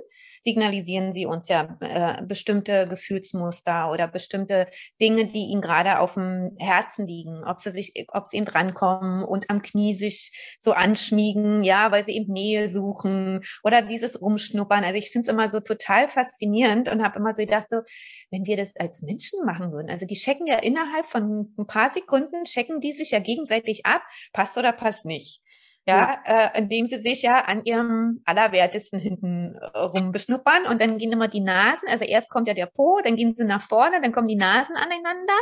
signalisieren 0.45 1.11
sie 1.11 1.25
uns 1.25 1.47
ja 1.49 1.75
äh, 1.81 2.21
bestimmte 2.21 2.87
Gefühlsmuster 2.87 3.89
oder 3.91 4.07
bestimmte 4.07 4.67
Dinge, 5.01 5.25
die 5.25 5.47
ihnen 5.47 5.61
gerade 5.61 5.99
auf 5.99 6.13
dem 6.13 6.55
Herzen 6.59 7.07
liegen, 7.07 7.43
ob 7.43 7.61
sie 7.61 7.71
sich, 7.71 8.05
ob 8.13 8.27
sie 8.27 8.37
ihnen 8.37 8.45
drankommen 8.45 9.23
und 9.23 9.49
am 9.49 9.63
Knie 9.63 9.95
sich 9.95 10.55
so 10.59 10.73
anschmiegen, 10.73 11.63
ja, 11.63 11.91
weil 11.91 12.05
sie 12.05 12.15
eben 12.15 12.31
Nähe 12.31 12.69
suchen 12.69 13.43
oder 13.63 13.81
dieses 13.81 14.15
Umschnuppern. 14.15 14.83
Also 14.83 14.97
ich 14.97 15.09
finde 15.09 15.27
es 15.27 15.33
immer 15.33 15.49
so 15.49 15.61
total 15.61 16.09
faszinierend 16.09 16.89
und 16.89 17.03
habe 17.03 17.17
immer 17.17 17.33
so 17.33 17.41
gedacht, 17.41 17.65
so, 17.71 17.81
wenn 18.29 18.45
wir 18.45 18.55
das 18.55 18.75
als 18.75 19.01
Menschen 19.01 19.43
machen 19.45 19.71
würden, 19.71 19.89
also 19.89 20.05
die 20.05 20.15
checken 20.15 20.45
ja 20.45 20.59
innerhalb 20.59 21.07
von 21.07 21.55
ein 21.57 21.65
paar 21.65 21.89
Sekunden, 21.89 22.45
checken 22.45 22.79
die 22.81 22.93
sich 22.93 23.11
ja 23.11 23.19
gegenseitig 23.19 23.87
ab, 23.87 24.03
passt 24.31 24.55
oder 24.59 24.73
passt 24.73 25.05
nicht 25.05 25.41
ja, 25.87 26.19
ja. 26.25 26.49
Äh, 26.53 26.59
indem 26.59 26.87
sie 26.87 26.97
sich 26.97 27.21
ja 27.21 27.41
an 27.41 27.63
ihrem 27.63 28.21
Allerwertesten 28.25 28.99
hinten 28.99 29.55
äh, 29.55 29.77
rumbeschnuppern 29.77 30.65
und 30.65 30.81
dann 30.81 30.97
gehen 30.97 31.11
immer 31.11 31.27
die 31.27 31.41
Nasen, 31.41 31.87
also 31.89 32.03
erst 32.03 32.29
kommt 32.29 32.47
ja 32.47 32.53
der 32.53 32.65
Po, 32.65 32.99
dann 33.03 33.15
gehen 33.15 33.35
sie 33.37 33.45
nach 33.45 33.61
vorne, 33.61 34.01
dann 34.01 34.11
kommen 34.11 34.27
die 34.27 34.35
Nasen 34.35 34.75
aneinander, 34.75 35.33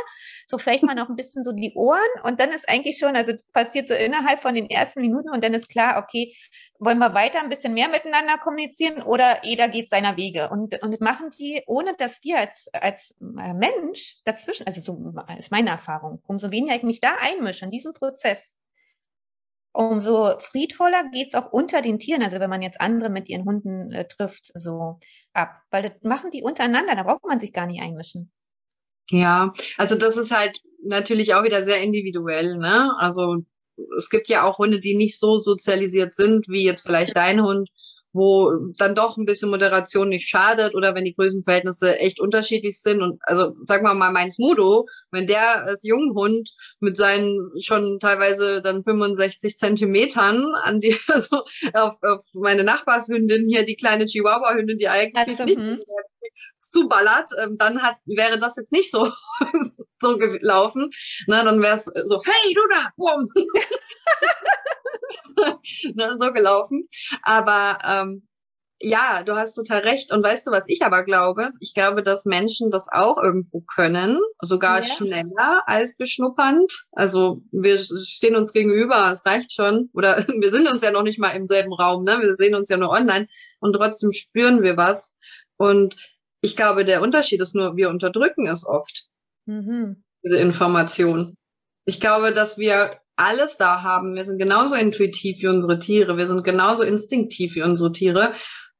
so 0.46 0.58
vielleicht 0.58 0.84
mal 0.84 0.94
noch 0.94 1.08
ein 1.08 1.16
bisschen 1.16 1.44
so 1.44 1.52
die 1.52 1.72
Ohren 1.74 2.00
und 2.24 2.40
dann 2.40 2.50
ist 2.50 2.68
eigentlich 2.68 2.98
schon, 2.98 3.16
also 3.16 3.32
passiert 3.52 3.88
so 3.88 3.94
innerhalb 3.94 4.42
von 4.42 4.54
den 4.54 4.68
ersten 4.68 5.00
Minuten 5.00 5.30
und 5.30 5.42
dann 5.42 5.54
ist 5.54 5.68
klar, 5.68 6.02
okay, 6.02 6.34
wollen 6.78 6.98
wir 6.98 7.14
weiter 7.14 7.40
ein 7.40 7.48
bisschen 7.48 7.72
mehr 7.72 7.88
miteinander 7.88 8.36
kommunizieren 8.38 9.02
oder 9.02 9.44
jeder 9.44 9.68
geht 9.68 9.88
seiner 9.90 10.16
Wege 10.16 10.50
und, 10.50 10.82
und 10.82 11.00
machen 11.00 11.30
die, 11.38 11.62
ohne 11.66 11.94
dass 11.96 12.22
wir 12.22 12.38
als, 12.38 12.68
als 12.72 13.14
äh, 13.20 13.54
Mensch 13.54 14.18
dazwischen, 14.24 14.66
also 14.66 14.80
so 14.80 15.14
ist 15.38 15.50
meine 15.50 15.70
Erfahrung, 15.70 16.22
umso 16.26 16.50
weniger 16.50 16.76
ich 16.76 16.82
mich 16.82 17.00
da 17.00 17.14
einmische 17.20 17.64
in 17.64 17.70
diesen 17.70 17.94
Prozess, 17.94 18.58
umso 19.74 20.38
friedvoller 20.38 21.04
geht's 21.12 21.34
auch 21.34 21.52
unter 21.52 21.82
den 21.82 21.98
Tieren. 21.98 22.22
Also 22.22 22.40
wenn 22.40 22.48
man 22.48 22.62
jetzt 22.62 22.80
andere 22.80 23.10
mit 23.10 23.28
ihren 23.28 23.44
Hunden 23.44 23.92
äh, 23.92 24.06
trifft, 24.06 24.52
so 24.54 24.98
ab. 25.32 25.50
Weil 25.70 25.82
das 25.82 25.92
machen 26.02 26.30
die 26.30 26.42
untereinander, 26.42 26.94
da 26.94 27.02
braucht 27.02 27.24
man 27.24 27.40
sich 27.40 27.52
gar 27.52 27.66
nicht 27.66 27.82
einmischen. 27.82 28.32
Ja, 29.10 29.52
also 29.76 29.98
das 29.98 30.16
ist 30.16 30.30
halt 30.30 30.62
natürlich 30.86 31.34
auch 31.34 31.44
wieder 31.44 31.62
sehr 31.62 31.82
individuell, 31.82 32.56
ne? 32.56 32.94
Also 32.96 33.38
es 33.98 34.08
gibt 34.08 34.28
ja 34.28 34.44
auch 34.44 34.58
Hunde, 34.58 34.78
die 34.78 34.96
nicht 34.96 35.18
so 35.18 35.40
sozialisiert 35.40 36.14
sind, 36.14 36.48
wie 36.48 36.64
jetzt 36.64 36.82
vielleicht 36.82 37.16
dein 37.16 37.42
Hund 37.42 37.68
wo 38.14 38.52
dann 38.78 38.94
doch 38.94 39.16
ein 39.16 39.26
bisschen 39.26 39.50
Moderation 39.50 40.08
nicht 40.08 40.28
schadet 40.28 40.74
oder 40.74 40.94
wenn 40.94 41.04
die 41.04 41.12
Größenverhältnisse 41.12 41.98
echt 41.98 42.20
unterschiedlich 42.20 42.80
sind. 42.80 43.02
Und 43.02 43.16
also 43.22 43.56
sagen 43.64 43.84
wir 43.84 43.92
mal, 43.92 44.12
mein 44.12 44.30
Smudo, 44.30 44.86
wenn 45.10 45.26
der 45.26 45.64
als 45.64 45.82
Junghund 45.82 46.50
mit 46.78 46.96
seinen 46.96 47.50
schon 47.60 47.98
teilweise 47.98 48.62
dann 48.62 48.84
65 48.84 49.58
Zentimetern 49.58 50.54
an 50.62 50.78
die, 50.78 50.96
also 51.08 51.42
auf, 51.72 51.98
auf 52.02 52.24
meine 52.34 52.62
Nachbarshündin 52.62 53.48
hier, 53.48 53.64
die 53.64 53.76
kleine 53.76 54.04
Chihuahua-Hündin, 54.04 54.78
die 54.78 54.88
eigentlich 54.88 55.40
also, 55.40 55.44
nicht 55.44 55.58
hm. 55.58 55.78
zuballert, 56.58 57.30
ähm, 57.42 57.56
dann 57.58 57.82
hat, 57.82 57.96
wäre 58.04 58.38
das 58.38 58.56
jetzt 58.56 58.70
nicht 58.70 58.92
so, 58.92 59.10
so 59.98 60.16
gelaufen. 60.16 60.90
Na, 61.26 61.42
dann 61.42 61.60
wäre 61.60 61.74
es 61.74 61.86
so, 61.86 62.22
hey, 62.24 62.54
du 62.54 62.60
da, 62.70 62.90
bumm. 62.96 63.28
ne, 65.94 66.16
so 66.18 66.32
gelaufen. 66.32 66.88
Aber 67.22 67.78
ähm, 67.84 68.28
ja, 68.80 69.22
du 69.22 69.34
hast 69.34 69.54
total 69.54 69.80
recht. 69.80 70.12
Und 70.12 70.22
weißt 70.22 70.46
du, 70.46 70.50
was 70.50 70.64
ich 70.66 70.82
aber 70.82 71.04
glaube? 71.04 71.50
Ich 71.60 71.74
glaube, 71.74 72.02
dass 72.02 72.24
Menschen 72.24 72.70
das 72.70 72.88
auch 72.90 73.16
irgendwo 73.16 73.60
können, 73.60 74.18
sogar 74.40 74.80
ja. 74.80 74.86
schneller 74.86 75.62
als 75.66 75.96
beschnuppernd. 75.96 76.72
Also 76.92 77.42
wir 77.50 77.78
stehen 77.78 78.36
uns 78.36 78.52
gegenüber, 78.52 79.10
es 79.12 79.24
reicht 79.24 79.52
schon. 79.52 79.90
Oder 79.94 80.18
wir 80.28 80.50
sind 80.50 80.70
uns 80.70 80.82
ja 80.82 80.90
noch 80.90 81.02
nicht 81.02 81.18
mal 81.18 81.30
im 81.30 81.46
selben 81.46 81.72
Raum, 81.72 82.04
ne? 82.04 82.18
Wir 82.20 82.34
sehen 82.34 82.54
uns 82.54 82.68
ja 82.68 82.76
nur 82.76 82.90
online 82.90 83.28
und 83.60 83.72
trotzdem 83.72 84.12
spüren 84.12 84.62
wir 84.62 84.76
was. 84.76 85.16
Und 85.56 85.96
ich 86.40 86.56
glaube, 86.56 86.84
der 86.84 87.00
Unterschied 87.00 87.40
ist 87.40 87.54
nur, 87.54 87.76
wir 87.76 87.88
unterdrücken 87.88 88.46
es 88.46 88.66
oft. 88.66 89.06
Mhm. 89.46 90.04
Diese 90.24 90.38
Information. 90.38 91.36
Ich 91.86 92.00
glaube, 92.00 92.32
dass 92.32 92.58
wir 92.58 92.98
alles 93.16 93.56
da 93.56 93.82
haben. 93.82 94.14
Wir 94.14 94.24
sind 94.24 94.38
genauso 94.38 94.74
intuitiv 94.74 95.42
wie 95.42 95.48
unsere 95.48 95.78
Tiere. 95.78 96.16
Wir 96.16 96.26
sind 96.26 96.44
genauso 96.44 96.82
instinktiv 96.82 97.54
wie 97.54 97.62
unsere 97.62 97.92
Tiere. 97.92 98.32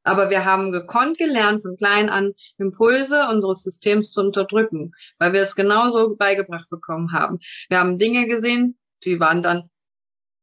Aber 0.03 0.29
wir 0.29 0.45
haben 0.45 0.71
gekonnt 0.71 1.17
gelernt, 1.17 1.63
von 1.63 1.77
klein 1.77 2.09
an 2.09 2.33
Impulse 2.59 3.27
unseres 3.27 3.63
Systems 3.63 4.11
zu 4.11 4.21
unterdrücken, 4.21 4.91
weil 5.17 5.33
wir 5.33 5.41
es 5.41 5.55
genauso 5.55 6.15
beigebracht 6.15 6.69
bekommen 6.69 7.11
haben. 7.11 7.39
Wir 7.69 7.79
haben 7.79 7.97
Dinge 7.97 8.27
gesehen, 8.27 8.77
die 9.03 9.19
waren 9.19 9.41
dann 9.41 9.69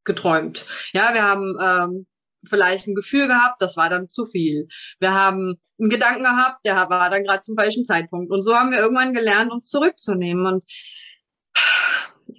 geträumt. 0.05 0.67
Ja, 0.93 1.15
wir 1.15 1.23
haben 1.23 1.57
ähm, 1.63 2.07
vielleicht 2.45 2.89
ein 2.89 2.97
Gefühl 2.97 3.29
gehabt, 3.29 3.63
das 3.63 3.77
war 3.77 3.89
dann 3.89 4.11
zu 4.11 4.27
viel. 4.27 4.67
Wir 4.99 5.15
haben 5.15 5.61
einen 5.79 5.91
Gedanken 5.91 6.25
gehabt, 6.25 6.65
der 6.65 6.75
war 6.91 7.09
dann 7.09 7.23
gerade 7.23 7.41
zum 7.41 7.57
falschen 7.57 7.85
Zeitpunkt. 7.85 8.33
Und 8.33 8.43
so 8.43 8.57
haben 8.57 8.73
wir 8.73 8.81
irgendwann 8.81 9.15
gelernt, 9.15 9.53
uns 9.53 9.69
zurückzunehmen. 9.69 10.47
Und 10.47 10.65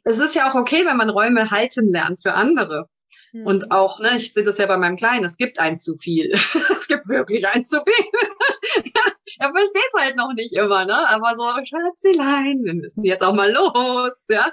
es 0.03 0.19
ist 0.19 0.35
ja 0.35 0.49
auch 0.49 0.55
okay, 0.55 0.85
wenn 0.85 0.97
man 0.97 1.09
Räume 1.09 1.51
halten 1.51 1.87
lernt 1.87 2.21
für 2.21 2.33
andere. 2.33 2.89
Mhm. 3.33 3.47
Und 3.47 3.71
auch, 3.71 3.99
ne, 3.99 4.11
ich 4.17 4.33
sehe 4.33 4.43
das 4.43 4.59
ja 4.59 4.67
bei 4.67 4.77
meinem 4.77 4.95
Kleinen, 4.95 5.25
es 5.25 5.37
gibt 5.37 5.59
ein 5.59 5.79
zu 5.79 5.95
viel. 5.95 6.31
es 6.75 6.87
gibt 6.87 7.09
wirklich 7.09 7.47
ein 7.47 7.63
zu 7.63 7.81
viel. 7.83 8.05
er 9.39 9.49
versteht 9.49 9.89
es 9.93 10.01
halt 10.01 10.15
noch 10.15 10.33
nicht 10.35 10.53
immer, 10.53 10.85
ne? 10.85 11.09
Aber 11.09 11.35
so, 11.35 11.43
Schatzilein, 11.65 12.61
wir 12.63 12.75
müssen 12.75 13.03
jetzt 13.03 13.23
auch 13.23 13.33
mal 13.33 13.51
los, 13.51 14.27
ja. 14.29 14.51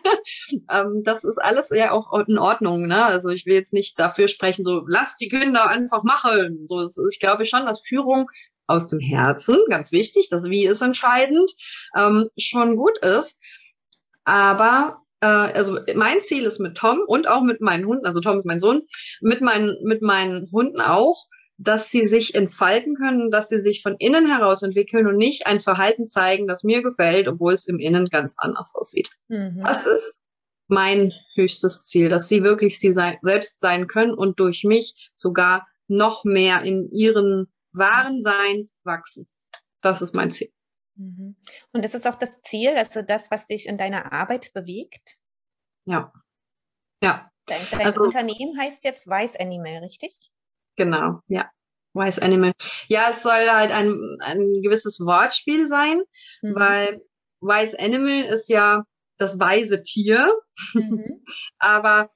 ähm, 0.70 1.02
das 1.04 1.24
ist 1.24 1.38
alles 1.38 1.70
ja 1.70 1.90
auch 1.90 2.12
in 2.28 2.38
Ordnung, 2.38 2.86
ne? 2.86 3.04
Also 3.04 3.30
ich 3.30 3.44
will 3.46 3.54
jetzt 3.54 3.72
nicht 3.72 3.98
dafür 3.98 4.28
sprechen, 4.28 4.64
so, 4.64 4.84
lass 4.86 5.16
die 5.16 5.28
Kinder 5.28 5.68
einfach 5.68 6.04
machen. 6.04 6.66
So, 6.66 6.86
ich 7.10 7.18
glaube 7.18 7.44
schon, 7.44 7.66
dass 7.66 7.80
Führung 7.80 8.30
aus 8.68 8.86
dem 8.86 9.00
Herzen, 9.00 9.58
ganz 9.68 9.90
wichtig, 9.90 10.28
das 10.30 10.44
Wie 10.44 10.64
ist 10.64 10.80
entscheidend, 10.80 11.50
ähm, 11.96 12.28
schon 12.38 12.76
gut 12.76 12.98
ist. 12.98 13.40
Aber 14.24 15.02
äh, 15.20 15.26
also 15.26 15.78
mein 15.94 16.20
Ziel 16.20 16.44
ist 16.44 16.58
mit 16.58 16.76
Tom 16.76 17.00
und 17.06 17.28
auch 17.28 17.42
mit 17.42 17.60
meinen 17.60 17.86
Hunden, 17.86 18.06
also 18.06 18.20
Tom 18.20 18.38
ist 18.38 18.46
mein 18.46 18.60
Sohn, 18.60 18.82
mit 19.20 19.40
meinen, 19.40 19.76
mit 19.84 20.02
meinen 20.02 20.50
Hunden 20.50 20.80
auch, 20.80 21.26
dass 21.58 21.90
sie 21.90 22.06
sich 22.06 22.34
entfalten 22.34 22.96
können, 22.96 23.30
dass 23.30 23.48
sie 23.48 23.58
sich 23.58 23.82
von 23.82 23.94
innen 23.98 24.26
heraus 24.26 24.62
entwickeln 24.62 25.06
und 25.06 25.16
nicht 25.16 25.46
ein 25.46 25.60
Verhalten 25.60 26.06
zeigen, 26.06 26.48
das 26.48 26.64
mir 26.64 26.82
gefällt, 26.82 27.28
obwohl 27.28 27.52
es 27.52 27.68
im 27.68 27.78
Innen 27.78 28.08
ganz 28.08 28.34
anders 28.38 28.74
aussieht. 28.74 29.10
Mhm. 29.28 29.62
Das 29.64 29.86
ist 29.86 30.20
mein 30.66 31.12
höchstes 31.36 31.86
Ziel, 31.86 32.08
dass 32.08 32.28
sie 32.28 32.42
wirklich 32.42 32.80
sie 32.80 32.92
sein, 32.92 33.18
selbst 33.22 33.60
sein 33.60 33.86
können 33.86 34.14
und 34.14 34.40
durch 34.40 34.64
mich 34.64 35.12
sogar 35.14 35.68
noch 35.86 36.24
mehr 36.24 36.62
in 36.62 36.88
ihren 36.90 37.52
wahren 37.72 38.20
Sein 38.20 38.70
wachsen. 38.82 39.28
Das 39.82 40.02
ist 40.02 40.14
mein 40.14 40.30
Ziel. 40.30 40.50
Mhm. 40.96 41.36
Und 41.72 41.84
das 41.84 41.94
ist 41.94 42.06
auch 42.06 42.16
das 42.16 42.40
Ziel, 42.42 42.70
also 42.76 43.02
das, 43.02 43.30
was 43.30 43.46
dich 43.46 43.66
in 43.66 43.78
deiner 43.78 44.12
Arbeit 44.12 44.52
bewegt? 44.52 45.16
Ja. 45.84 46.12
Ja. 47.02 47.30
Dein, 47.46 47.60
dein 47.70 47.86
also, 47.86 48.02
Unternehmen 48.02 48.58
heißt 48.58 48.84
jetzt 48.84 49.08
Weiß 49.08 49.36
Animal, 49.36 49.78
richtig? 49.78 50.30
Genau, 50.76 51.20
ja. 51.28 51.50
Wise 51.94 52.22
Animal. 52.22 52.52
Ja, 52.88 53.08
es 53.10 53.22
soll 53.22 53.50
halt 53.50 53.70
ein, 53.70 54.16
ein 54.20 54.62
gewisses 54.62 55.00
Wortspiel 55.00 55.66
sein, 55.66 56.02
mhm. 56.40 56.54
weil 56.54 57.02
Wise 57.40 57.78
Animal 57.78 58.24
ist 58.24 58.48
ja 58.48 58.84
das 59.18 59.38
weise 59.38 59.82
Tier. 59.82 60.32
Mhm. 60.74 61.22
Aber 61.58 62.10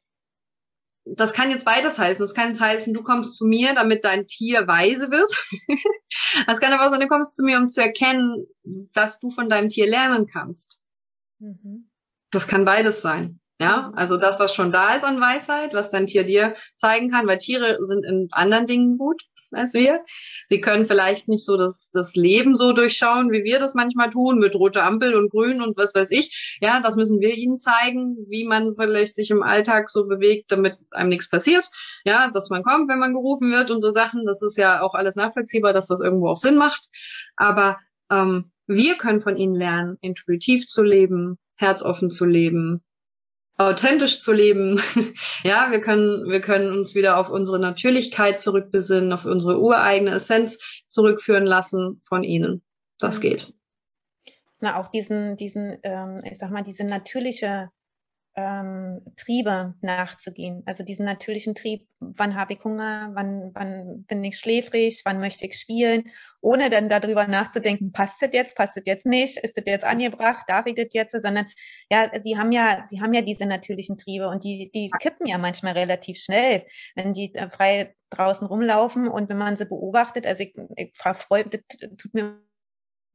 das 1.06 1.32
kann 1.32 1.50
jetzt 1.50 1.64
beides 1.64 1.98
heißen. 1.98 2.22
Das 2.22 2.34
kann 2.34 2.48
jetzt 2.48 2.60
heißen, 2.60 2.92
du 2.92 3.02
kommst 3.02 3.36
zu 3.36 3.46
mir, 3.46 3.74
damit 3.74 4.04
dein 4.04 4.26
Tier 4.26 4.66
weise 4.66 5.10
wird. 5.10 5.32
das 6.46 6.60
kann 6.60 6.72
aber 6.72 6.86
auch 6.86 6.90
sein, 6.90 7.00
du 7.00 7.08
kommst 7.08 7.36
zu 7.36 7.44
mir, 7.44 7.58
um 7.58 7.68
zu 7.68 7.80
erkennen, 7.80 8.46
dass 8.92 9.20
du 9.20 9.30
von 9.30 9.48
deinem 9.48 9.68
Tier 9.68 9.88
lernen 9.88 10.26
kannst. 10.26 10.82
Mhm. 11.38 11.88
Das 12.32 12.48
kann 12.48 12.64
beides 12.64 13.02
sein. 13.02 13.40
Ja, 13.60 13.90
also 13.94 14.18
das, 14.18 14.38
was 14.38 14.54
schon 14.54 14.70
da 14.70 14.96
ist 14.96 15.04
an 15.04 15.20
Weisheit, 15.20 15.72
was 15.72 15.90
dein 15.90 16.06
Tier 16.06 16.24
dir 16.24 16.54
zeigen 16.74 17.10
kann, 17.10 17.26
weil 17.26 17.38
Tiere 17.38 17.78
sind 17.80 18.04
in 18.04 18.28
anderen 18.32 18.66
Dingen 18.66 18.98
gut 18.98 19.22
als 19.52 19.74
wir. 19.74 20.04
Sie 20.48 20.60
können 20.60 20.86
vielleicht 20.86 21.28
nicht 21.28 21.44
so 21.44 21.56
das, 21.56 21.90
das 21.92 22.14
Leben 22.14 22.56
so 22.56 22.72
durchschauen, 22.72 23.30
wie 23.32 23.44
wir 23.44 23.58
das 23.58 23.74
manchmal 23.74 24.10
tun, 24.10 24.38
mit 24.38 24.54
roter 24.54 24.84
Ampel 24.84 25.14
und 25.14 25.30
grün 25.30 25.60
und 25.60 25.76
was 25.76 25.94
weiß 25.94 26.10
ich. 26.10 26.58
Ja, 26.60 26.80
das 26.80 26.96
müssen 26.96 27.20
wir 27.20 27.34
ihnen 27.34 27.58
zeigen, 27.58 28.16
wie 28.28 28.44
man 28.44 28.74
vielleicht 28.74 29.14
sich 29.14 29.30
im 29.30 29.42
Alltag 29.42 29.90
so 29.90 30.06
bewegt, 30.06 30.52
damit 30.52 30.76
einem 30.90 31.10
nichts 31.10 31.28
passiert. 31.28 31.68
Ja, 32.04 32.30
dass 32.30 32.50
man 32.50 32.62
kommt, 32.62 32.88
wenn 32.88 32.98
man 32.98 33.12
gerufen 33.14 33.52
wird 33.52 33.70
und 33.70 33.80
so 33.80 33.90
Sachen. 33.90 34.24
Das 34.26 34.42
ist 34.42 34.56
ja 34.56 34.82
auch 34.82 34.94
alles 34.94 35.16
nachvollziehbar, 35.16 35.72
dass 35.72 35.86
das 35.86 36.00
irgendwo 36.00 36.28
auch 36.28 36.36
Sinn 36.36 36.56
macht. 36.56 36.88
Aber 37.36 37.78
ähm, 38.10 38.50
wir 38.66 38.96
können 38.96 39.20
von 39.20 39.36
ihnen 39.36 39.54
lernen, 39.54 39.96
intuitiv 40.00 40.66
zu 40.66 40.82
leben, 40.82 41.38
herzoffen 41.56 42.10
zu 42.10 42.24
leben, 42.24 42.82
authentisch 43.58 44.20
zu 44.20 44.32
leben. 44.32 44.80
ja, 45.44 45.70
wir 45.70 45.80
können, 45.80 46.28
wir 46.28 46.40
können 46.40 46.72
uns 46.72 46.94
wieder 46.94 47.18
auf 47.18 47.30
unsere 47.30 47.58
Natürlichkeit 47.58 48.40
zurückbesinnen, 48.40 49.12
auf 49.12 49.24
unsere 49.24 49.60
ureigene 49.60 50.12
Essenz 50.12 50.58
zurückführen 50.86 51.46
lassen 51.46 52.00
von 52.04 52.22
ihnen. 52.22 52.62
Das 52.98 53.18
mhm. 53.18 53.22
geht. 53.22 53.54
Na, 54.60 54.80
auch 54.80 54.88
diesen, 54.88 55.36
diesen, 55.36 55.78
ähm, 55.82 56.20
ich 56.24 56.38
sag 56.38 56.50
mal, 56.50 56.62
diese 56.62 56.84
natürliche 56.84 57.70
ähm, 58.36 59.00
Triebe 59.16 59.74
nachzugehen. 59.80 60.62
Also 60.66 60.84
diesen 60.84 61.06
natürlichen 61.06 61.54
Trieb, 61.54 61.88
wann 62.00 62.36
habe 62.36 62.52
ich 62.52 62.62
Hunger, 62.62 63.10
wann, 63.14 63.50
wann 63.54 64.04
bin 64.04 64.22
ich 64.22 64.38
schläfrig, 64.38 65.02
wann 65.06 65.20
möchte 65.20 65.46
ich 65.46 65.58
spielen, 65.58 66.10
ohne 66.42 66.68
dann 66.68 66.90
darüber 66.90 67.26
nachzudenken, 67.26 67.92
passt 67.92 68.20
das 68.20 68.30
jetzt, 68.32 68.54
passt 68.54 68.76
das 68.76 68.84
jetzt 68.84 69.06
nicht, 69.06 69.38
ist 69.38 69.56
das 69.56 69.64
jetzt 69.66 69.84
angebracht, 69.84 70.44
darf 70.48 70.66
ich 70.66 70.74
das 70.74 70.88
jetzt, 70.92 71.12
sondern 71.12 71.46
ja, 71.90 72.10
sie 72.20 72.36
haben 72.36 72.52
ja, 72.52 72.84
sie 72.86 73.00
haben 73.00 73.14
ja 73.14 73.22
diese 73.22 73.46
natürlichen 73.46 73.96
Triebe 73.96 74.28
und 74.28 74.44
die, 74.44 74.70
die 74.74 74.90
kippen 75.00 75.26
ja 75.26 75.38
manchmal 75.38 75.72
relativ 75.72 76.18
schnell, 76.18 76.66
wenn 76.94 77.14
die 77.14 77.34
äh, 77.34 77.48
frei 77.48 77.94
draußen 78.10 78.46
rumlaufen 78.46 79.08
und 79.08 79.30
wenn 79.30 79.38
man 79.38 79.56
sie 79.56 79.64
beobachtet, 79.64 80.26
also 80.26 80.42
ich, 80.42 80.54
ich 80.76 80.90
frage, 80.94 81.48
das 81.48 81.78
tut 81.96 82.14
mir 82.14 82.38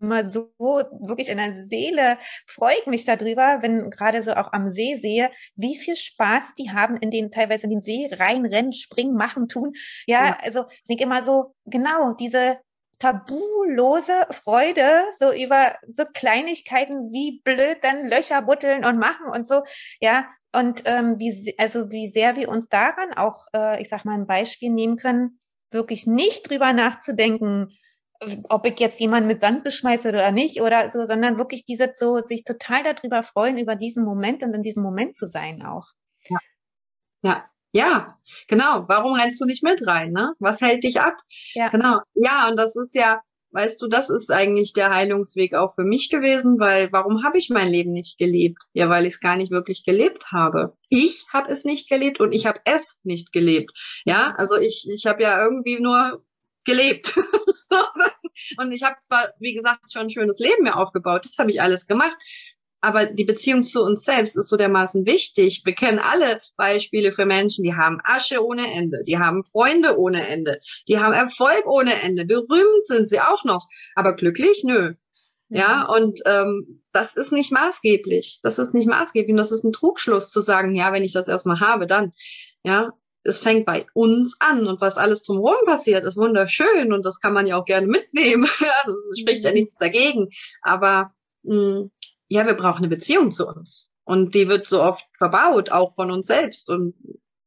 immer 0.01 0.27
so 0.27 0.51
wirklich 0.57 1.29
in 1.29 1.37
der 1.37 1.53
Seele 1.65 2.17
freue 2.47 2.75
ich 2.79 2.87
mich 2.87 3.05
darüber, 3.05 3.59
wenn 3.61 3.89
gerade 3.89 4.23
so 4.23 4.33
auch 4.33 4.51
am 4.53 4.69
See 4.69 4.97
sehe, 4.97 5.31
wie 5.55 5.77
viel 5.77 5.95
Spaß 5.95 6.55
die 6.55 6.71
haben, 6.71 6.97
in 6.97 7.11
den 7.11 7.31
teilweise 7.31 7.63
in 7.65 7.69
den 7.69 7.81
See 7.81 8.09
reinrennen, 8.11 8.73
springen, 8.73 9.15
machen, 9.15 9.47
tun. 9.47 9.73
Ja, 10.07 10.27
ja. 10.27 10.37
also 10.41 10.65
ich 10.69 10.83
denke 10.89 11.03
immer 11.03 11.23
so, 11.23 11.53
genau, 11.65 12.13
diese 12.13 12.57
tabulose 12.99 14.27
Freude, 14.29 15.03
so 15.17 15.31
über 15.33 15.75
so 15.91 16.03
Kleinigkeiten 16.13 17.11
wie 17.11 17.41
blöd 17.43 17.77
dann 17.81 18.07
Löcher 18.07 18.41
butteln 18.43 18.85
und 18.85 18.99
machen 18.99 19.27
und 19.27 19.47
so, 19.47 19.63
ja, 19.99 20.27
und 20.53 20.83
ähm, 20.85 21.17
wie, 21.17 21.55
also 21.57 21.89
wie 21.89 22.09
sehr 22.09 22.35
wir 22.35 22.49
uns 22.49 22.67
daran 22.67 23.13
auch, 23.13 23.47
äh, 23.55 23.81
ich 23.81 23.89
sag 23.89 24.05
mal, 24.05 24.13
ein 24.13 24.27
Beispiel 24.27 24.69
nehmen 24.69 24.97
können, 24.97 25.39
wirklich 25.71 26.05
nicht 26.05 26.49
drüber 26.49 26.73
nachzudenken, 26.73 27.69
ob 28.49 28.65
ich 28.65 28.79
jetzt 28.79 28.99
jemanden 28.99 29.27
mit 29.27 29.41
Sand 29.41 29.63
beschmeiße 29.63 30.09
oder 30.09 30.31
nicht 30.31 30.61
oder 30.61 30.89
so, 30.91 31.05
sondern 31.05 31.37
wirklich 31.37 31.65
diese 31.65 31.91
so 31.95 32.19
sich 32.21 32.43
total 32.43 32.83
darüber 32.83 33.23
freuen, 33.23 33.57
über 33.57 33.75
diesen 33.75 34.03
Moment 34.03 34.43
und 34.43 34.53
in 34.53 34.61
diesem 34.61 34.83
Moment 34.83 35.15
zu 35.15 35.27
sein 35.27 35.63
auch. 35.65 35.87
Ja. 36.29 36.37
Ja. 37.23 37.45
Ja, 37.73 38.17
genau. 38.49 38.83
Warum 38.89 39.13
rennst 39.13 39.39
du 39.39 39.45
nicht 39.45 39.63
mit 39.63 39.87
rein, 39.87 40.11
ne? 40.11 40.33
Was 40.39 40.59
hält 40.59 40.83
dich 40.83 40.99
ab? 40.99 41.15
Ja. 41.53 41.69
Genau. 41.69 42.01
Ja, 42.15 42.49
und 42.49 42.57
das 42.57 42.75
ist 42.75 42.93
ja, 42.95 43.21
weißt 43.51 43.81
du, 43.81 43.87
das 43.87 44.09
ist 44.09 44.29
eigentlich 44.29 44.73
der 44.73 44.93
Heilungsweg 44.93 45.53
auch 45.55 45.73
für 45.73 45.85
mich 45.85 46.09
gewesen, 46.09 46.59
weil 46.59 46.91
warum 46.91 47.23
habe 47.23 47.37
ich 47.37 47.49
mein 47.49 47.69
Leben 47.69 47.93
nicht 47.93 48.17
gelebt? 48.17 48.63
Ja, 48.73 48.89
weil 48.89 49.05
ich 49.05 49.13
es 49.13 49.19
gar 49.21 49.37
nicht 49.37 49.51
wirklich 49.51 49.85
gelebt 49.85 50.33
habe. 50.33 50.75
Ich 50.89 51.27
habe 51.31 51.49
es 51.49 51.63
nicht 51.63 51.87
gelebt 51.87 52.19
und 52.19 52.33
ich 52.33 52.45
habe 52.45 52.59
es 52.65 52.99
nicht 53.05 53.31
gelebt. 53.31 53.71
Ja, 54.03 54.35
also 54.37 54.57
ich 54.57 54.85
ich 54.93 55.05
habe 55.05 55.23
ja 55.23 55.41
irgendwie 55.41 55.79
nur 55.79 56.25
gelebt. 56.65 57.17
und 58.57 58.71
ich 58.71 58.83
habe 58.83 58.95
zwar, 59.01 59.33
wie 59.39 59.53
gesagt, 59.53 59.91
schon 59.91 60.03
ein 60.03 60.09
schönes 60.09 60.39
Leben 60.39 60.63
mir 60.63 60.77
aufgebaut, 60.77 61.25
das 61.25 61.37
habe 61.37 61.51
ich 61.51 61.61
alles 61.61 61.87
gemacht, 61.87 62.15
aber 62.81 63.05
die 63.05 63.25
Beziehung 63.25 63.63
zu 63.63 63.83
uns 63.83 64.03
selbst 64.03 64.35
ist 64.35 64.49
so 64.49 64.57
dermaßen 64.57 65.05
wichtig. 65.05 65.61
Wir 65.65 65.75
kennen 65.75 65.99
alle 65.99 66.41
Beispiele 66.57 67.11
für 67.11 67.25
Menschen, 67.25 67.63
die 67.63 67.75
haben 67.75 67.99
Asche 68.03 68.43
ohne 68.43 68.73
Ende, 68.73 69.03
die 69.05 69.19
haben 69.19 69.43
Freunde 69.43 69.97
ohne 69.97 70.27
Ende, 70.27 70.59
die 70.87 70.99
haben 70.99 71.13
Erfolg 71.13 71.65
ohne 71.67 72.01
Ende, 72.01 72.25
berühmt 72.25 72.85
sind 72.85 73.07
sie 73.07 73.21
auch 73.21 73.43
noch, 73.43 73.65
aber 73.95 74.15
glücklich, 74.15 74.63
nö. 74.65 74.95
Ja, 75.53 75.83
mhm. 75.83 75.95
und 75.95 76.21
ähm, 76.25 76.81
das 76.93 77.17
ist 77.17 77.33
nicht 77.33 77.51
maßgeblich. 77.51 78.39
Das 78.41 78.57
ist 78.57 78.73
nicht 78.73 78.87
maßgeblich. 78.87 79.31
Und 79.31 79.37
das 79.37 79.51
ist 79.51 79.65
ein 79.65 79.73
Trugschluss 79.73 80.29
zu 80.29 80.39
sagen, 80.39 80.75
ja, 80.75 80.93
wenn 80.93 81.03
ich 81.03 81.11
das 81.11 81.27
erstmal 81.27 81.59
habe, 81.59 81.87
dann. 81.87 82.13
Ja, 82.63 82.93
es 83.23 83.39
fängt 83.39 83.65
bei 83.65 83.85
uns 83.93 84.37
an 84.39 84.67
und 84.67 84.81
was 84.81 84.97
alles 84.97 85.23
drumherum 85.23 85.65
passiert, 85.65 86.03
ist 86.05 86.17
wunderschön 86.17 86.91
und 86.93 87.05
das 87.05 87.19
kann 87.19 87.33
man 87.33 87.47
ja 87.47 87.57
auch 87.57 87.65
gerne 87.65 87.87
mitnehmen. 87.87 88.47
ja, 88.59 88.73
das 88.85 88.97
spricht 89.19 89.43
ja 89.43 89.51
mhm. 89.51 89.57
nichts 89.57 89.77
dagegen. 89.77 90.29
Aber 90.61 91.11
mh, 91.43 91.55
hm, 91.55 91.91
ja, 92.27 92.45
wir 92.45 92.53
brauchen 92.53 92.79
eine 92.79 92.87
Beziehung 92.87 93.31
zu 93.31 93.47
uns. 93.47 93.89
Und 94.03 94.33
die 94.35 94.49
wird 94.49 94.67
so 94.67 94.81
oft 94.81 95.05
verbaut, 95.17 95.71
auch 95.71 95.93
von 95.93 96.11
uns 96.11 96.27
selbst. 96.27 96.69
Und 96.69 96.95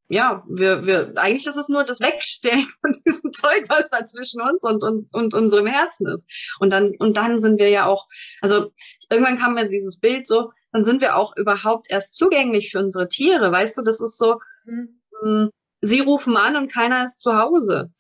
ja, 0.08 0.44
wir, 0.48 0.86
wir, 0.86 1.14
eigentlich 1.16 1.46
ist 1.46 1.56
es 1.56 1.68
nur 1.68 1.84
das 1.84 2.00
Wegstellen 2.00 2.66
von 2.80 2.94
diesem 3.04 3.32
Zeug, 3.32 3.64
was 3.68 3.90
da 3.90 4.06
zwischen 4.06 4.40
uns 4.42 4.62
und, 4.62 4.84
und, 4.84 5.12
und 5.12 5.34
unserem 5.34 5.66
Herzen 5.66 6.06
ist. 6.06 6.30
Und 6.60 6.72
dann, 6.72 6.94
und 6.98 7.16
dann 7.16 7.40
sind 7.40 7.58
wir 7.58 7.70
ja 7.70 7.86
auch, 7.86 8.06
also 8.40 8.70
irgendwann 9.10 9.38
kam 9.38 9.54
mir 9.54 9.68
dieses 9.68 9.98
Bild 9.98 10.28
so, 10.28 10.52
dann 10.72 10.84
sind 10.84 11.00
wir 11.00 11.16
auch 11.16 11.36
überhaupt 11.36 11.90
erst 11.90 12.14
zugänglich 12.14 12.70
für 12.70 12.78
unsere 12.78 13.08
Tiere. 13.08 13.50
Weißt 13.50 13.76
du, 13.76 13.82
das 13.82 14.00
ist 14.00 14.18
so, 14.18 14.38
mhm. 14.64 15.00
Hm, 15.22 15.50
sie 15.84 16.00
rufen 16.00 16.36
an 16.36 16.56
und 16.56 16.72
keiner 16.72 17.04
ist 17.04 17.20
zu 17.20 17.36
Hause. 17.36 17.92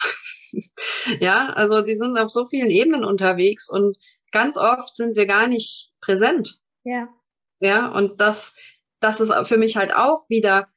ja, 1.20 1.50
also 1.50 1.82
die 1.82 1.96
sind 1.96 2.18
auf 2.18 2.30
so 2.30 2.46
vielen 2.46 2.70
Ebenen 2.70 3.04
unterwegs 3.04 3.68
und 3.68 3.96
ganz 4.32 4.56
oft 4.56 4.94
sind 4.94 5.16
wir 5.16 5.26
gar 5.26 5.46
nicht 5.46 5.92
präsent. 6.00 6.58
Ja. 6.84 7.08
Ja, 7.60 7.88
und 7.88 8.20
das, 8.20 8.56
das 9.00 9.20
ist 9.20 9.32
für 9.46 9.58
mich 9.58 9.76
halt 9.76 9.94
auch 9.94 10.28
wieder 10.28 10.68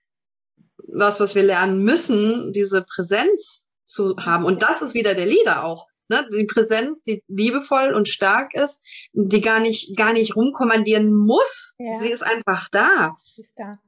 was, 0.87 1.19
was 1.19 1.35
wir 1.35 1.43
lernen 1.43 1.83
müssen, 1.83 2.53
diese 2.53 2.81
Präsenz 2.81 3.67
zu 3.83 4.15
haben. 4.17 4.45
Und 4.45 4.61
das 4.61 4.81
ist 4.81 4.93
wieder 4.93 5.15
der 5.15 5.25
Leader 5.25 5.63
auch. 5.63 5.87
Ne? 6.09 6.27
Die 6.31 6.45
Präsenz, 6.45 7.03
die 7.03 7.23
liebevoll 7.27 7.93
und 7.93 8.07
stark 8.07 8.53
ist, 8.53 8.85
die 9.11 9.41
gar 9.41 9.59
nicht, 9.59 9.97
gar 9.97 10.13
nicht 10.13 10.35
rumkommandieren 10.35 11.13
muss. 11.13 11.75
Ja. 11.79 11.97
Sie 11.97 12.09
ist 12.09 12.23
einfach 12.23 12.69
da. 12.69 13.15
Sie 13.19 13.41
ist 13.41 13.53
da. 13.57 13.79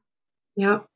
Ja. 0.56 0.89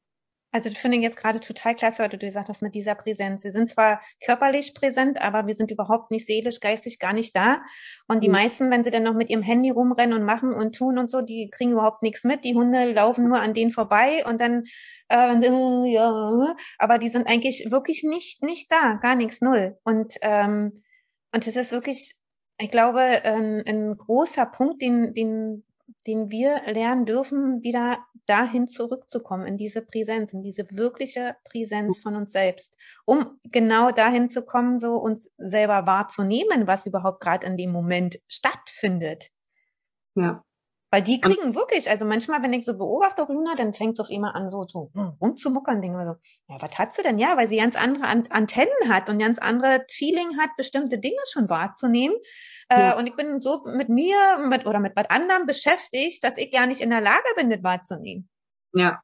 Also 0.53 0.69
das 0.69 0.77
finde 0.77 0.97
ich 0.97 1.03
jetzt 1.03 1.17
gerade 1.17 1.39
total 1.39 1.73
klasse, 1.73 2.03
weil 2.03 2.09
du 2.09 2.19
gesagt 2.19 2.47
hast 2.47 2.61
mit 2.61 2.75
dieser 2.75 2.93
Präsenz. 2.93 3.43
Wir 3.43 3.51
sind 3.51 3.67
zwar 3.67 4.01
körperlich 4.23 4.75
präsent, 4.75 5.19
aber 5.19 5.47
wir 5.47 5.55
sind 5.55 5.71
überhaupt 5.71 6.11
nicht 6.11 6.27
seelisch, 6.27 6.59
geistig 6.59 6.99
gar 6.99 7.11
nicht 7.11 7.35
da. 7.35 7.63
Und 8.07 8.23
die 8.23 8.27
mhm. 8.27 8.33
meisten, 8.35 8.69
wenn 8.69 8.83
sie 8.83 8.91
dann 8.91 9.01
noch 9.01 9.15
mit 9.15 9.31
ihrem 9.31 9.41
Handy 9.41 9.71
rumrennen 9.71 10.15
und 10.15 10.25
machen 10.25 10.53
und 10.53 10.75
tun 10.75 10.99
und 10.99 11.09
so, 11.09 11.23
die 11.23 11.49
kriegen 11.51 11.71
überhaupt 11.71 12.03
nichts 12.03 12.23
mit. 12.23 12.45
Die 12.45 12.53
Hunde 12.53 12.91
laufen 12.91 13.27
nur 13.27 13.41
an 13.41 13.55
denen 13.55 13.71
vorbei 13.71 14.23
und 14.27 14.39
dann 14.39 14.65
äh, 15.09 15.33
äh 15.33 15.91
ja, 15.91 16.55
aber 16.77 16.99
die 16.99 17.09
sind 17.09 17.25
eigentlich 17.25 17.71
wirklich 17.71 18.03
nicht 18.03 18.43
nicht 18.43 18.71
da, 18.71 18.99
gar 19.01 19.15
nichts 19.15 19.41
null. 19.41 19.79
Und 19.83 20.17
ähm, 20.21 20.83
und 21.33 21.47
es 21.47 21.55
ist 21.55 21.71
wirklich, 21.71 22.13
ich 22.59 22.69
glaube, 22.69 22.99
ein, 22.99 23.63
ein 23.65 23.97
großer 23.97 24.45
Punkt, 24.45 24.83
den 24.83 25.15
den 25.15 25.63
den 26.07 26.31
wir 26.31 26.61
lernen 26.65 27.05
dürfen, 27.05 27.61
wieder 27.63 27.99
dahin 28.25 28.67
zurückzukommen, 28.67 29.45
in 29.45 29.57
diese 29.57 29.81
Präsenz, 29.81 30.33
in 30.33 30.41
diese 30.41 30.65
wirkliche 30.71 31.35
Präsenz 31.43 31.99
von 31.99 32.15
uns 32.15 32.31
selbst, 32.31 32.77
um 33.05 33.39
genau 33.43 33.91
dahin 33.91 34.29
zu 34.29 34.43
kommen, 34.43 34.79
so 34.79 34.95
uns 34.95 35.31
selber 35.37 35.85
wahrzunehmen, 35.85 36.67
was 36.67 36.85
überhaupt 36.85 37.21
gerade 37.21 37.47
in 37.47 37.57
dem 37.57 37.71
Moment 37.71 38.19
stattfindet. 38.27 39.29
Ja. 40.15 40.43
Weil 40.93 41.01
die 41.01 41.19
kriegen 41.19 41.55
wirklich, 41.55 41.89
also 41.89 42.05
manchmal, 42.05 42.43
wenn 42.43 42.53
ich 42.53 42.65
so 42.65 42.77
beobachte, 42.77 43.25
Luna, 43.27 43.55
dann 43.55 43.73
fängt 43.73 43.93
es 43.93 43.99
auf 43.99 44.11
immer 44.11 44.35
an, 44.35 44.51
so, 44.51 44.63
so 44.67 44.91
hm, 44.93 45.13
rumzumuckern, 45.19 45.81
denke 45.81 45.99
ich 45.99 46.05
so, 46.05 46.15
ja, 46.53 46.61
was 46.61 46.77
hat 46.77 46.93
sie 46.93 47.01
denn? 47.01 47.17
Ja, 47.17 47.35
weil 47.35 47.47
sie 47.47 47.57
ganz 47.57 47.75
andere 47.75 48.05
Antennen 48.05 48.89
hat 48.89 49.09
und 49.09 49.17
ganz 49.17 49.39
andere 49.39 49.83
Feeling 49.89 50.37
hat, 50.39 50.51
bestimmte 50.55 50.99
Dinge 50.99 51.17
schon 51.31 51.49
wahrzunehmen. 51.49 52.15
Äh, 52.69 52.79
ja. 52.79 52.95
und 52.95 53.07
ich 53.07 53.15
bin 53.15 53.41
so 53.41 53.63
mit 53.65 53.89
mir 53.89 54.15
mit, 54.47 54.67
oder 54.67 54.79
mit 54.79 54.95
was 54.95 55.09
anderem 55.09 55.47
beschäftigt, 55.47 56.23
dass 56.23 56.37
ich 56.37 56.53
ja 56.53 56.67
nicht 56.67 56.79
in 56.79 56.91
der 56.91 57.01
Lage 57.01 57.25
bin, 57.35 57.49
das 57.49 57.63
wahrzunehmen. 57.63 58.29
Ja. 58.75 59.01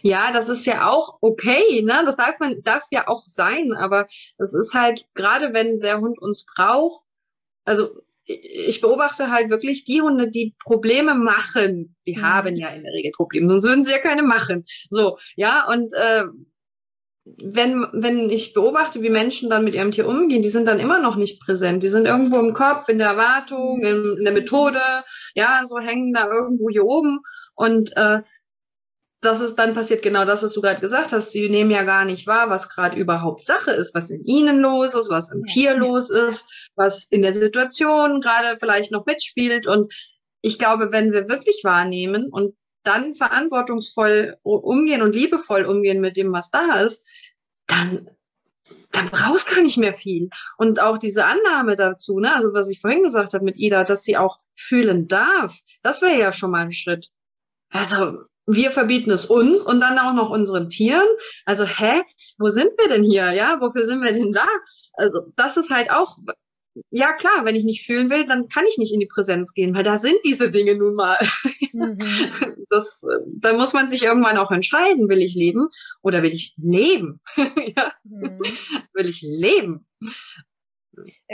Ja, 0.00 0.32
das 0.32 0.48
ist 0.48 0.64
ja 0.64 0.88
auch 0.88 1.18
okay, 1.20 1.82
ne? 1.82 2.02
Das 2.06 2.16
darf 2.16 2.40
man, 2.40 2.62
darf 2.62 2.84
ja 2.90 3.08
auch 3.08 3.24
sein, 3.26 3.74
aber 3.74 4.08
das 4.38 4.54
ist 4.54 4.72
halt, 4.72 5.04
gerade 5.12 5.52
wenn 5.52 5.80
der 5.80 6.00
Hund 6.00 6.18
uns 6.18 6.46
braucht, 6.46 7.04
also 7.66 7.90
ich 8.24 8.80
beobachte 8.80 9.30
halt 9.30 9.50
wirklich 9.50 9.84
die 9.84 10.02
Hunde, 10.02 10.30
die 10.30 10.54
Probleme 10.62 11.14
machen, 11.14 11.96
die 12.06 12.16
mhm. 12.16 12.22
haben 12.22 12.56
ja 12.56 12.68
in 12.68 12.82
der 12.82 12.92
Regel 12.92 13.12
Probleme, 13.12 13.50
sonst 13.50 13.64
würden 13.64 13.84
sie 13.84 13.92
ja 13.92 13.98
keine 13.98 14.22
machen. 14.22 14.64
So, 14.90 15.18
ja, 15.36 15.66
und 15.68 15.92
äh, 15.94 16.24
wenn, 17.24 17.86
wenn 17.92 18.30
ich 18.30 18.54
beobachte, 18.54 19.02
wie 19.02 19.10
Menschen 19.10 19.50
dann 19.50 19.64
mit 19.64 19.74
ihrem 19.74 19.92
Tier 19.92 20.08
umgehen, 20.08 20.42
die 20.42 20.50
sind 20.50 20.66
dann 20.66 20.80
immer 20.80 21.00
noch 21.00 21.16
nicht 21.16 21.40
präsent. 21.40 21.82
Die 21.82 21.88
sind 21.88 22.06
irgendwo 22.06 22.38
im 22.38 22.54
Kopf, 22.54 22.88
in 22.88 22.98
der 22.98 23.08
Erwartung, 23.08 23.82
in, 23.82 24.16
in 24.18 24.24
der 24.24 24.32
Methode, 24.32 24.80
ja, 25.34 25.62
so 25.64 25.78
hängen 25.78 26.12
da 26.12 26.30
irgendwo 26.30 26.70
hier 26.70 26.84
oben. 26.84 27.20
Und 27.54 27.94
äh, 27.96 28.22
das 29.20 29.40
ist 29.40 29.56
dann 29.56 29.74
passiert 29.74 30.02
genau 30.02 30.24
das, 30.24 30.42
was 30.42 30.54
du 30.54 30.62
gerade 30.62 30.80
gesagt 30.80 31.12
hast. 31.12 31.34
Die 31.34 31.48
nehmen 31.50 31.70
ja 31.70 31.82
gar 31.82 32.04
nicht 32.04 32.26
wahr, 32.26 32.48
was 32.48 32.70
gerade 32.70 32.96
überhaupt 32.96 33.44
Sache 33.44 33.70
ist, 33.70 33.94
was 33.94 34.10
in 34.10 34.24
ihnen 34.24 34.60
los 34.60 34.94
ist, 34.94 35.10
was 35.10 35.30
im. 35.30 35.44
Tier 35.44 35.76
los 35.76 36.10
ist, 36.10 36.70
was 36.74 37.06
in 37.10 37.22
der 37.22 37.34
Situation 37.34 38.20
gerade 38.20 38.58
vielleicht 38.58 38.92
noch 38.92 39.04
mitspielt. 39.04 39.66
Und 39.66 39.92
ich 40.40 40.58
glaube, 40.58 40.90
wenn 40.90 41.12
wir 41.12 41.28
wirklich 41.28 41.60
wahrnehmen 41.64 42.30
und 42.30 42.54
dann 42.82 43.14
verantwortungsvoll 43.14 44.38
umgehen 44.42 45.02
und 45.02 45.14
liebevoll 45.14 45.66
umgehen 45.66 46.00
mit 46.00 46.16
dem, 46.16 46.32
was 46.32 46.50
da 46.50 46.80
ist, 46.80 47.06
dann, 47.66 48.08
dann 48.92 49.10
brauchst 49.10 49.50
gar 49.50 49.60
nicht 49.60 49.76
mehr 49.76 49.92
viel. 49.92 50.30
Und 50.56 50.80
auch 50.80 50.96
diese 50.96 51.26
Annahme 51.26 51.76
dazu, 51.76 52.20
ne, 52.20 52.34
also 52.34 52.54
was 52.54 52.70
ich 52.70 52.80
vorhin 52.80 53.02
gesagt 53.02 53.34
habe 53.34 53.44
mit 53.44 53.58
Ida, 53.58 53.84
dass 53.84 54.02
sie 54.02 54.16
auch 54.16 54.38
fühlen 54.54 55.08
darf, 55.08 55.58
das 55.82 56.00
wäre 56.00 56.18
ja 56.18 56.32
schon 56.32 56.52
mal 56.52 56.62
ein 56.62 56.72
Schritt. 56.72 57.10
Also 57.68 58.24
wir 58.54 58.70
verbieten 58.70 59.10
es 59.10 59.26
uns 59.26 59.62
und 59.62 59.80
dann 59.80 59.98
auch 59.98 60.14
noch 60.14 60.30
unseren 60.30 60.68
Tieren. 60.68 61.06
Also, 61.44 61.64
hä? 61.64 62.02
Wo 62.38 62.48
sind 62.48 62.70
wir 62.78 62.88
denn 62.88 63.04
hier? 63.04 63.32
Ja, 63.32 63.60
wofür 63.60 63.84
sind 63.84 64.02
wir 64.02 64.12
denn 64.12 64.32
da? 64.32 64.46
Also, 64.94 65.20
das 65.36 65.56
ist 65.56 65.70
halt 65.70 65.90
auch, 65.90 66.18
ja 66.90 67.12
klar, 67.12 67.44
wenn 67.44 67.56
ich 67.56 67.64
nicht 67.64 67.84
fühlen 67.84 68.10
will, 68.10 68.26
dann 68.26 68.48
kann 68.48 68.64
ich 68.68 68.78
nicht 68.78 68.92
in 68.92 69.00
die 69.00 69.06
Präsenz 69.06 69.52
gehen, 69.54 69.74
weil 69.74 69.82
da 69.82 69.98
sind 69.98 70.18
diese 70.24 70.50
Dinge 70.50 70.76
nun 70.76 70.94
mal. 70.94 71.18
Mhm. 71.72 71.98
Das, 72.72 73.04
da 73.26 73.52
muss 73.54 73.72
man 73.72 73.88
sich 73.88 74.04
irgendwann 74.04 74.36
auch 74.36 74.52
entscheiden, 74.52 75.08
will 75.08 75.22
ich 75.22 75.34
leben 75.34 75.70
oder 76.02 76.22
will 76.22 76.32
ich 76.32 76.54
leben? 76.56 77.20
ja? 77.36 77.92
Mhm. 78.04 78.38
Will 78.94 79.08
ich 79.08 79.22
leben? 79.22 79.84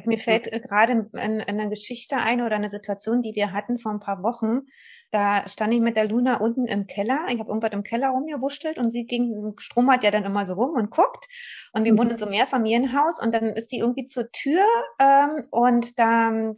Mir 0.05 0.19
fällt 0.19 0.51
gerade 0.63 1.09
eine 1.13 1.69
Geschichte 1.69 2.17
ein 2.17 2.43
oder 2.43 2.57
eine 2.57 2.71
Situation, 2.71 3.23
die 3.23 3.35
wir 3.35 3.53
hatten 3.53 3.79
vor 3.79 3.93
ein 3.93 4.01
paar 4.01 4.23
Wochen. 4.23 4.63
Da 5.11 5.49
stand 5.49 5.73
ich 5.73 5.81
mit 5.81 5.97
der 5.97 6.09
Luna 6.09 6.39
unten 6.39 6.67
im 6.67 6.87
Keller. 6.87 7.27
Ich 7.29 7.39
habe 7.39 7.49
irgendwas 7.49 7.73
im 7.73 7.85
Keller 7.85 8.11
rumgewurschtelt 8.11 8.79
und 8.79 8.91
sie 8.91 9.07
ging, 9.07 9.55
Strom 9.59 9.91
hat 9.91 10.03
ja 10.03 10.11
dann 10.11 10.25
immer 10.25 10.45
so 10.45 10.55
rum 10.55 10.75
und 10.75 10.91
guckt. 10.91 11.27
Und 11.73 11.85
wir 11.85 11.93
mhm. 11.93 11.99
wohnen 11.99 12.11
in 12.13 12.19
so 12.19 12.27
einem 12.27 12.35
Mehrfamilienhaus 12.35 13.21
und 13.21 13.33
dann 13.33 13.45
ist 13.45 13.71
sie 13.71 13.79
irgendwie 13.79 14.05
zur 14.05 14.31
Tür 14.33 14.65
ähm, 14.99 15.47
und 15.51 15.99
da 15.99 16.55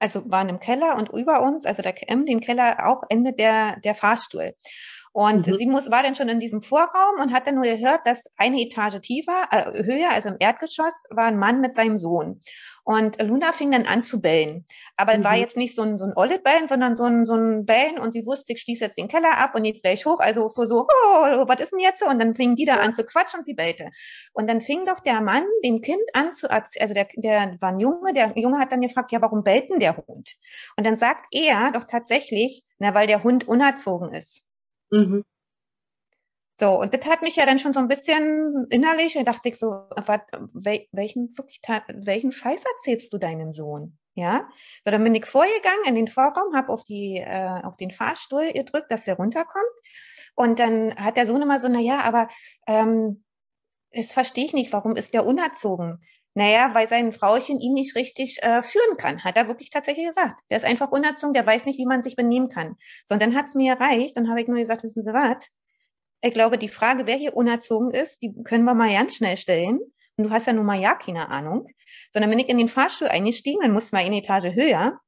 also 0.00 0.22
waren 0.30 0.48
im 0.48 0.60
Keller 0.60 0.96
und 0.96 1.10
über 1.10 1.42
uns, 1.42 1.66
also 1.66 1.82
der 1.82 1.94
M, 2.10 2.24
den 2.26 2.40
Keller 2.40 2.88
auch 2.88 3.02
Ende 3.08 3.32
der, 3.32 3.78
der 3.80 3.94
Fahrstuhl. 3.94 4.54
Und 5.12 5.46
mhm. 5.46 5.54
sie 5.54 5.66
muss, 5.66 5.90
war 5.90 6.02
dann 6.02 6.14
schon 6.14 6.28
in 6.28 6.38
diesem 6.38 6.62
Vorraum 6.62 7.20
und 7.20 7.32
hat 7.32 7.46
dann 7.46 7.56
nur 7.56 7.64
gehört, 7.64 8.06
dass 8.06 8.30
eine 8.36 8.60
Etage 8.60 9.00
tiefer, 9.00 9.48
äh, 9.50 9.82
höher, 9.82 10.10
also 10.10 10.28
im 10.28 10.36
Erdgeschoss, 10.38 11.04
war 11.10 11.24
ein 11.24 11.38
Mann 11.38 11.60
mit 11.60 11.74
seinem 11.74 11.96
Sohn. 11.96 12.40
Und 12.84 13.20
Luna 13.20 13.52
fing 13.52 13.72
dann 13.72 13.86
an 13.86 14.02
zu 14.02 14.20
bellen. 14.20 14.66
Aber 14.96 15.16
mhm. 15.16 15.24
war 15.24 15.36
jetzt 15.36 15.56
nicht 15.56 15.74
so 15.74 15.82
ein, 15.82 15.98
so 15.98 16.04
ein 16.04 16.12
olle 16.16 16.38
Bellen, 16.38 16.68
sondern 16.68 16.94
so 16.94 17.04
ein, 17.04 17.24
so 17.24 17.34
ein 17.34 17.66
Bellen 17.66 17.98
und 17.98 18.12
sie 18.12 18.24
wusste, 18.24 18.52
ich 18.52 18.60
schließe 18.60 18.84
jetzt 18.84 18.98
den 18.98 19.08
Keller 19.08 19.36
ab 19.38 19.54
und 19.54 19.64
geht 19.64 19.82
gleich 19.82 20.06
hoch. 20.06 20.20
Also 20.20 20.48
so, 20.48 20.64
so, 20.64 20.86
oh, 20.86 21.44
was 21.46 21.60
ist 21.60 21.72
denn 21.72 21.80
jetzt? 21.80 22.02
Und 22.02 22.20
dann 22.20 22.34
fing 22.34 22.54
die 22.54 22.64
da 22.64 22.76
an 22.76 22.94
zu 22.94 23.04
quatschen 23.04 23.40
und 23.40 23.46
sie 23.46 23.54
bellte. 23.54 23.90
Und 24.32 24.48
dann 24.48 24.60
fing 24.60 24.84
doch 24.86 25.00
der 25.00 25.20
Mann 25.20 25.44
dem 25.64 25.80
Kind 25.80 26.02
an 26.12 26.34
zu 26.34 26.48
erzählen, 26.48 26.82
also 26.82 26.94
der, 26.94 27.08
der 27.16 27.56
war 27.60 27.70
ein 27.70 27.80
Junge, 27.80 28.12
der 28.12 28.32
Junge 28.36 28.58
hat 28.58 28.70
dann 28.70 28.80
gefragt, 28.80 29.10
ja, 29.12 29.20
warum 29.20 29.42
bellt 29.42 29.70
denn 29.70 29.80
der 29.80 29.96
Hund? 29.96 30.36
Und 30.76 30.86
dann 30.86 30.96
sagt 30.96 31.26
er 31.32 31.72
doch 31.72 31.84
tatsächlich, 31.84 32.64
na, 32.78 32.94
weil 32.94 33.06
der 33.06 33.24
Hund 33.24 33.48
unerzogen 33.48 34.14
ist. 34.14 34.44
Mhm. 34.92 35.22
So, 36.58 36.78
und 36.78 36.92
das 36.92 37.06
hat 37.06 37.22
mich 37.22 37.36
ja 37.36 37.46
dann 37.46 37.58
schon 37.58 37.72
so 37.72 37.80
ein 37.80 37.88
bisschen 37.88 38.66
innerlich, 38.70 39.14
da 39.14 39.22
dachte 39.22 39.48
ich 39.48 39.58
so, 39.58 39.70
wat, 40.06 40.22
welchen, 40.92 41.36
wirklich, 41.38 41.60
welchen 41.88 42.32
Scheiß 42.32 42.62
erzählst 42.64 43.12
du 43.12 43.18
deinem 43.18 43.52
Sohn? 43.52 43.96
Ja, 44.14 44.46
so 44.84 44.90
dann 44.90 45.02
bin 45.04 45.14
ich 45.14 45.24
vorgegangen 45.24 45.84
in 45.86 45.94
den 45.94 46.08
Vorraum, 46.08 46.54
habe 46.54 46.68
auf 46.72 46.84
die 46.84 47.16
äh, 47.18 47.62
auf 47.62 47.76
den 47.76 47.90
Fahrstuhl 47.92 48.52
gedrückt, 48.52 48.90
dass 48.90 49.06
er 49.06 49.14
runterkommt. 49.16 49.64
Und 50.34 50.58
dann 50.58 50.94
hat 50.96 51.16
der 51.16 51.26
Sohn 51.26 51.40
immer 51.42 51.60
so, 51.60 51.68
na 51.68 51.80
ja, 51.80 52.00
aber 52.02 52.28
ähm, 52.66 53.24
das 53.92 54.12
verstehe 54.12 54.44
ich 54.46 54.54
nicht, 54.54 54.72
warum 54.72 54.96
ist 54.96 55.14
der 55.14 55.26
unerzogen? 55.26 56.02
Naja, 56.34 56.74
weil 56.74 56.86
sein 56.86 57.12
Frauchen 57.12 57.58
ihn 57.60 57.74
nicht 57.74 57.96
richtig 57.96 58.42
äh, 58.42 58.62
führen 58.62 58.96
kann, 58.96 59.24
hat 59.24 59.36
er 59.36 59.48
wirklich 59.48 59.70
tatsächlich 59.70 60.06
gesagt. 60.06 60.40
Der 60.48 60.58
ist 60.58 60.64
einfach 60.64 60.92
unerzogen, 60.92 61.34
der 61.34 61.44
weiß 61.44 61.66
nicht, 61.66 61.78
wie 61.78 61.86
man 61.86 62.02
sich 62.02 62.14
benehmen 62.14 62.48
kann. 62.48 62.76
So, 63.06 63.14
und 63.14 63.22
dann 63.22 63.34
hat's 63.34 63.54
mir 63.54 63.74
erreicht, 63.74 64.16
dann 64.16 64.28
habe 64.28 64.40
ich 64.40 64.46
nur 64.48 64.58
gesagt, 64.58 64.84
wissen 64.84 65.02
Sie 65.02 65.12
was? 65.12 65.48
Ich 66.22 66.32
glaube, 66.32 66.58
die 66.58 66.68
Frage, 66.68 67.06
wer 67.06 67.16
hier 67.16 67.34
unerzogen 67.34 67.90
ist, 67.90 68.22
die 68.22 68.32
können 68.44 68.64
wir 68.64 68.74
mal 68.74 68.92
ganz 68.92 69.16
schnell 69.16 69.36
stellen. 69.36 69.80
Und 70.16 70.24
du 70.24 70.30
hast 70.30 70.46
ja 70.46 70.52
nun 70.52 70.66
mal 70.66 70.78
ja 70.78 70.94
keine 70.94 71.28
Ahnung. 71.30 71.66
Sondern 72.12 72.30
bin 72.30 72.38
ich 72.38 72.48
in 72.48 72.58
den 72.58 72.68
Fahrstuhl 72.68 73.08
eingestiegen, 73.08 73.60
dann 73.62 73.72
mussten 73.72 73.96
wir 73.96 74.04
eine 74.04 74.18
Etage 74.18 74.54
höher. 74.54 75.00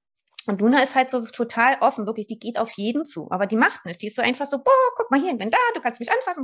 Und 0.47 0.61
Luna 0.61 0.83
ist 0.83 0.95
halt 0.95 1.11
so 1.11 1.21
total 1.23 1.77
offen, 1.81 2.07
wirklich, 2.07 2.27
die 2.27 2.39
geht 2.39 2.59
auf 2.59 2.73
jeden 2.77 3.05
zu, 3.05 3.31
aber 3.31 3.47
die 3.47 3.57
macht 3.57 3.85
nicht. 3.85 4.03
Die 4.03 4.09
ist 4.09 4.17
so 4.17 4.23
einfach 4.23 4.47
so, 4.47 4.59
boah, 4.59 4.73
guck 4.97 5.11
mal 5.11 5.21
hier, 5.21 5.33
ich 5.33 5.39
bin 5.39 5.51
da, 5.51 5.59
du 5.75 5.81
kannst 5.81 6.01
mich 6.01 6.11
anfassen. 6.11 6.43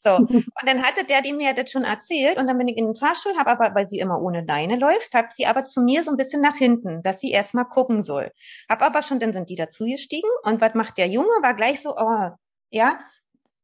So. 0.00 0.16
Und 0.16 0.44
dann 0.64 0.82
hatte 0.82 1.04
der 1.04 1.22
die 1.22 1.32
mir 1.32 1.54
das 1.54 1.70
schon 1.70 1.84
erzählt 1.84 2.38
und 2.38 2.46
dann 2.46 2.58
bin 2.58 2.68
ich 2.68 2.76
in 2.76 2.86
den 2.86 2.94
Fahrstuhl, 2.94 3.36
habe 3.36 3.50
aber, 3.50 3.74
weil 3.74 3.86
sie 3.86 3.98
immer 3.98 4.20
ohne 4.20 4.44
Leine 4.44 4.76
läuft, 4.76 5.14
hat 5.14 5.32
sie 5.32 5.46
aber 5.46 5.64
zu 5.64 5.80
mir 5.80 6.02
so 6.02 6.10
ein 6.10 6.16
bisschen 6.16 6.40
nach 6.40 6.56
hinten, 6.56 7.02
dass 7.02 7.20
sie 7.20 7.30
erstmal 7.30 7.66
gucken 7.66 8.02
soll. 8.02 8.30
Hab 8.68 8.82
aber 8.82 9.02
schon, 9.02 9.18
dann 9.18 9.32
sind 9.32 9.50
die 9.50 9.56
dazu 9.56 9.84
gestiegen 9.84 10.28
und 10.42 10.60
was 10.60 10.74
macht 10.74 10.98
der 10.98 11.08
Junge? 11.08 11.28
War 11.42 11.54
gleich 11.54 11.80
so, 11.82 11.96
oh, 11.96 12.30
ja, 12.70 12.98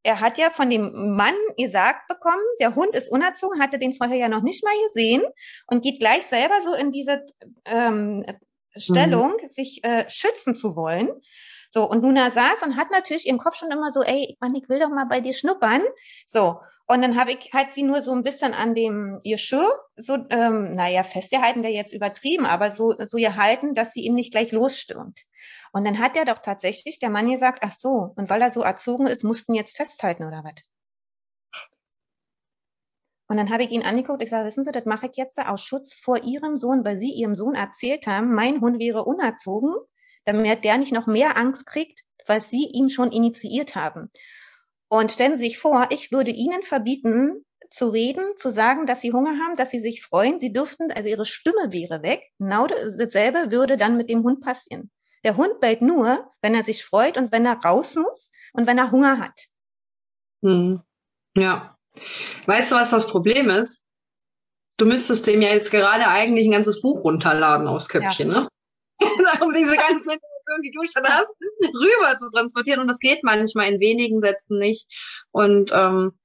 er 0.03 0.21
hat 0.21 0.39
ja 0.39 0.51
von 0.51 0.69
dem 0.69 1.15
Mann 1.17 1.35
gesagt 1.57 2.09
bekommen, 2.09 2.43
der 2.61 2.75
Hund 2.75 2.95
ist 2.95 3.11
unerzogen, 3.11 3.61
hatte 3.61 3.79
den 3.79 3.95
vorher 3.95 4.17
ja 4.17 4.29
noch 4.29 4.43
nicht 4.43 4.65
mal 4.65 4.75
gesehen 4.89 5.23
und 5.67 5.83
geht 5.83 6.01
gleich 6.01 6.27
selber 6.27 6.61
so 6.61 6.75
in 6.75 6.91
diese 6.91 7.25
ähm, 7.65 8.25
Stellung, 8.77 9.35
mhm. 9.43 9.49
sich 9.49 9.85
äh, 9.85 10.09
schützen 10.09 10.55
zu 10.55 10.77
wollen. 10.77 11.11
So, 11.71 11.89
und 11.89 12.03
Luna 12.03 12.31
saß 12.31 12.63
und 12.65 12.77
hat 12.77 12.91
natürlich 12.91 13.27
im 13.27 13.39
Kopf 13.39 13.57
schon 13.57 13.71
immer 13.71 13.91
so, 13.91 14.03
ey, 14.03 14.37
Mann, 14.41 14.55
ich 14.55 14.69
will 14.69 14.79
doch 14.79 14.91
mal 14.91 15.07
bei 15.07 15.21
dir 15.21 15.33
schnuppern. 15.33 15.83
So, 16.27 16.59
und 16.87 17.01
dann 17.01 17.19
habe 17.19 17.33
ich 17.33 17.51
halt 17.55 17.73
sie 17.73 17.83
nur 17.83 18.03
so 18.03 18.13
ein 18.13 18.23
bisschen 18.23 18.53
an 18.53 18.75
dem 18.75 19.21
ihr 19.23 19.37
Geschirr 19.37 19.81
so, 19.97 20.19
ähm, 20.29 20.73
naja, 20.73 21.03
festgehalten, 21.03 21.63
der 21.63 21.73
jetzt 21.73 21.95
übertrieben, 21.95 22.45
aber 22.45 22.73
so, 22.73 22.95
so 23.07 23.17
gehalten, 23.17 23.75
dass 23.75 23.93
sie 23.93 24.03
ihn 24.03 24.15
nicht 24.15 24.33
gleich 24.33 24.53
losstürmt. 24.53 25.23
Und 25.73 25.87
dann 25.87 25.99
hat 25.99 26.17
er 26.17 26.27
doch 26.27 26.39
tatsächlich 26.39 26.99
der 26.99 27.09
Mann 27.09 27.31
gesagt, 27.31 27.61
ach 27.63 27.73
so, 27.73 28.13
und 28.17 28.29
weil 28.29 28.43
er 28.43 28.51
so 28.51 28.63
erzogen 28.63 29.07
ist, 29.07 29.25
mussten 29.25 29.55
jetzt 29.55 29.77
festhalten 29.77 30.25
oder 30.25 30.45
was? 30.45 30.63
Und 33.33 33.39
dann 33.39 33.49
habe 33.49 33.63
ich 33.63 33.71
ihn 33.71 33.83
angeguckt, 33.83 34.23
ich 34.23 34.29
sage, 34.29 34.45
wissen 34.45 34.63
Sie, 34.63 34.73
das 34.73 34.85
mache 34.85 35.07
ich 35.07 35.17
jetzt 35.17 35.39
aus 35.39 35.63
Schutz 35.63 35.95
vor 35.95 36.23
Ihrem 36.23 36.59
Sohn, 36.59 36.85
weil 36.85 36.99
Sie 36.99 37.13
Ihrem 37.13 37.35
Sohn 37.35 37.55
erzählt 37.55 38.07
haben, 38.07 38.35
mein 38.35 38.61
Hund 38.61 38.79
wäre 38.79 39.07
unerzogen, 39.07 39.73
damit 40.27 40.65
der 40.65 40.77
nicht 40.77 40.93
noch 40.93 41.07
mehr 41.07 41.39
Angst 41.39 41.65
kriegt, 41.65 42.03
weil 42.27 42.43
Sie 42.43 42.67
ihn 42.67 42.91
schon 42.91 43.11
initiiert 43.11 43.75
haben. 43.75 44.11
Und 44.89 45.13
stellen 45.13 45.39
Sie 45.39 45.45
sich 45.45 45.59
vor, 45.59 45.87
ich 45.89 46.13
würde 46.13 46.31
Ihnen 46.31 46.63
verbieten, 46.63 47.43
zu 47.71 47.89
reden, 47.89 48.37
zu 48.37 48.51
sagen, 48.51 48.85
dass 48.85 49.01
Sie 49.01 49.15
Hunger 49.15 49.39
haben, 49.43 49.57
dass 49.57 49.71
Sie 49.71 49.81
sich 49.81 50.03
freuen. 50.03 50.39
Sie 50.39 50.53
dürften, 50.53 50.93
also 50.93 51.09
Ihre 51.09 51.25
Stimme 51.25 51.73
wäre 51.73 52.03
weg. 52.03 52.21
Genau 52.39 52.67
dasselbe 52.67 53.51
würde 53.51 53.79
dann 53.79 53.97
mit 53.97 54.11
dem 54.11 54.25
Hund 54.25 54.43
passieren. 54.43 54.91
Der 55.25 55.39
Hund 55.39 55.59
bellt 55.59 55.81
nur, 55.81 56.31
wenn 56.43 56.55
er 56.55 56.65
sich 56.65 56.85
freut 56.85 57.17
und 57.17 57.33
wenn 57.33 57.47
er 57.47 57.57
raus 57.65 57.95
muss 57.95 58.31
und 58.53 58.67
wenn 58.67 58.77
er 58.77 58.91
Hunger 58.91 59.21
hat. 59.21 59.47
Hm. 60.43 60.83
Ja. 61.35 61.79
Weißt 62.47 62.73
du, 62.73 62.77
was 62.77 62.91
das 62.91 63.07
Problem 63.07 63.51
ist? 63.51 63.87
Du 64.79 64.87
müsstest 64.87 65.27
dem 65.27 65.43
ja 65.43 65.51
jetzt 65.51 65.71
gerade 65.71 66.07
eigentlich 66.09 66.47
ein 66.47 66.53
ganzes 66.53 66.81
Buch 66.81 67.05
runterladen 67.05 67.69
aufs 67.69 67.89
Köpfchen, 67.89 68.33
ja. 68.33 68.41
ne? 68.41 68.49
um 69.43 69.53
diese 69.53 69.77
ganzen 69.77 70.11
Informationen, 70.11 70.63
die 70.65 70.73
du 70.73 70.85
schon 70.85 71.05
hast, 71.05 71.35
rüber 71.61 72.17
zu 72.19 72.31
transportieren. 72.31 72.81
Und 72.81 72.89
das 72.89 72.99
geht 72.99 73.23
manchmal 73.23 73.71
in 73.71 73.81
wenigen 73.81 74.21
Sätzen 74.21 74.59
nicht. 74.59 74.87
Und 75.31 75.71
ähm, 75.73 76.19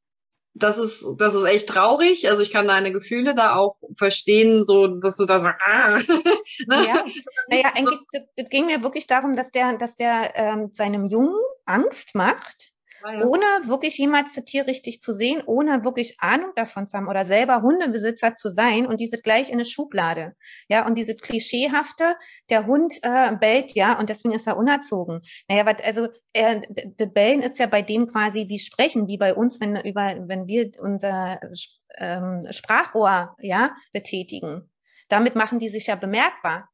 das 0.53 0.77
ist, 0.77 1.05
das 1.17 1.33
ist 1.35 1.43
echt 1.43 1.69
traurig. 1.69 2.29
Also 2.29 2.41
ich 2.41 2.51
kann 2.51 2.67
deine 2.67 2.91
Gefühle 2.91 3.35
da 3.35 3.55
auch 3.55 3.77
verstehen, 3.95 4.65
so, 4.65 4.87
dass 4.87 5.17
du 5.17 5.25
da 5.25 5.39
so, 5.39 5.47
ah. 5.47 5.97
ne? 5.97 6.03
ja. 6.69 7.05
Naja, 7.49 7.71
eigentlich, 7.75 7.99
das, 8.11 8.23
das 8.35 8.49
ging 8.49 8.65
mir 8.65 8.81
wirklich 8.83 9.07
darum, 9.07 9.35
dass 9.35 9.51
der, 9.51 9.77
dass 9.77 9.95
der 9.95 10.35
ähm, 10.35 10.71
seinem 10.73 11.07
Jungen 11.07 11.39
Angst 11.65 12.15
macht 12.15 12.71
ja. 13.13 13.25
ohne 13.25 13.45
wirklich 13.63 13.97
jemals 13.97 14.33
das 14.33 14.45
Tier 14.45 14.67
richtig 14.67 15.01
zu 15.01 15.13
sehen, 15.13 15.41
ohne 15.45 15.83
wirklich 15.83 16.17
Ahnung 16.19 16.51
davon 16.55 16.87
zu 16.87 16.97
haben 16.97 17.07
oder 17.07 17.25
selber 17.25 17.61
Hundebesitzer 17.61 18.35
zu 18.35 18.49
sein 18.49 18.85
und 18.85 18.99
diese 18.99 19.21
gleich 19.21 19.49
in 19.49 19.55
eine 19.55 19.65
Schublade. 19.65 20.33
Ja, 20.67 20.85
und 20.85 20.97
diese 20.97 21.15
klischeehafte, 21.15 22.15
der 22.49 22.65
Hund 22.65 22.99
äh, 23.03 23.35
bellt 23.35 23.73
ja 23.73 23.97
und 23.99 24.09
deswegen 24.09 24.35
ist 24.35 24.47
er 24.47 24.57
unerzogen. 24.57 25.21
Naja, 25.47 25.65
was, 25.65 25.83
also 25.83 26.07
äh, 26.33 26.61
das 26.97 27.13
Bellen 27.13 27.41
ist 27.41 27.59
ja 27.59 27.67
bei 27.67 27.81
dem 27.81 28.07
quasi 28.07 28.47
wie 28.47 28.59
Sprechen, 28.59 29.07
wie 29.07 29.17
bei 29.17 29.33
uns, 29.33 29.59
wenn, 29.59 29.75
über, 29.77 30.15
wenn 30.27 30.47
wir 30.47 30.71
unser 30.79 31.39
ähm, 31.97 32.47
Sprachrohr 32.51 33.35
ja, 33.39 33.75
betätigen. 33.93 34.69
Damit 35.09 35.35
machen 35.35 35.59
die 35.59 35.69
sich 35.69 35.87
ja 35.87 35.95
bemerkbar. 35.95 36.69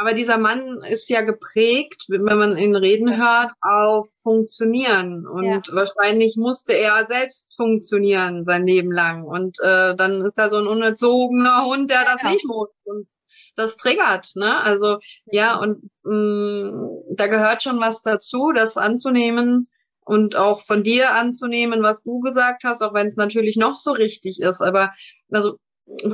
Aber 0.00 0.14
dieser 0.14 0.38
Mann 0.38 0.80
ist 0.88 1.10
ja 1.10 1.22
geprägt, 1.22 2.04
wenn 2.06 2.22
man 2.22 2.56
ihn 2.56 2.76
reden 2.76 3.20
hört, 3.20 3.50
auf 3.60 4.08
Funktionieren. 4.22 5.26
Und 5.26 5.44
ja. 5.44 5.60
wahrscheinlich 5.72 6.36
musste 6.36 6.72
er 6.72 7.04
selbst 7.06 7.56
funktionieren 7.56 8.44
sein 8.44 8.64
Leben 8.64 8.92
lang. 8.92 9.24
Und 9.24 9.58
äh, 9.60 9.96
dann 9.96 10.24
ist 10.24 10.38
da 10.38 10.48
so 10.48 10.58
ein 10.58 10.68
unerzogener 10.68 11.64
Hund, 11.64 11.90
der 11.90 12.04
das 12.04 12.22
ja. 12.22 12.30
nicht 12.30 12.46
muss. 12.46 12.68
Und 12.84 13.08
das 13.56 13.76
triggert, 13.76 14.30
ne? 14.36 14.60
Also 14.62 14.98
ja, 15.26 15.58
und 15.58 15.90
mh, 16.04 16.14
mm, 16.14 17.16
da 17.16 17.26
gehört 17.26 17.64
schon 17.64 17.80
was 17.80 18.00
dazu, 18.00 18.52
das 18.54 18.76
anzunehmen 18.76 19.68
und 20.04 20.36
auch 20.36 20.60
von 20.60 20.84
dir 20.84 21.14
anzunehmen, 21.14 21.82
was 21.82 22.04
du 22.04 22.20
gesagt 22.20 22.62
hast, 22.62 22.82
auch 22.82 22.94
wenn 22.94 23.08
es 23.08 23.16
natürlich 23.16 23.56
noch 23.56 23.74
so 23.74 23.90
richtig 23.90 24.40
ist. 24.40 24.62
Aber 24.62 24.92
also 25.32 25.58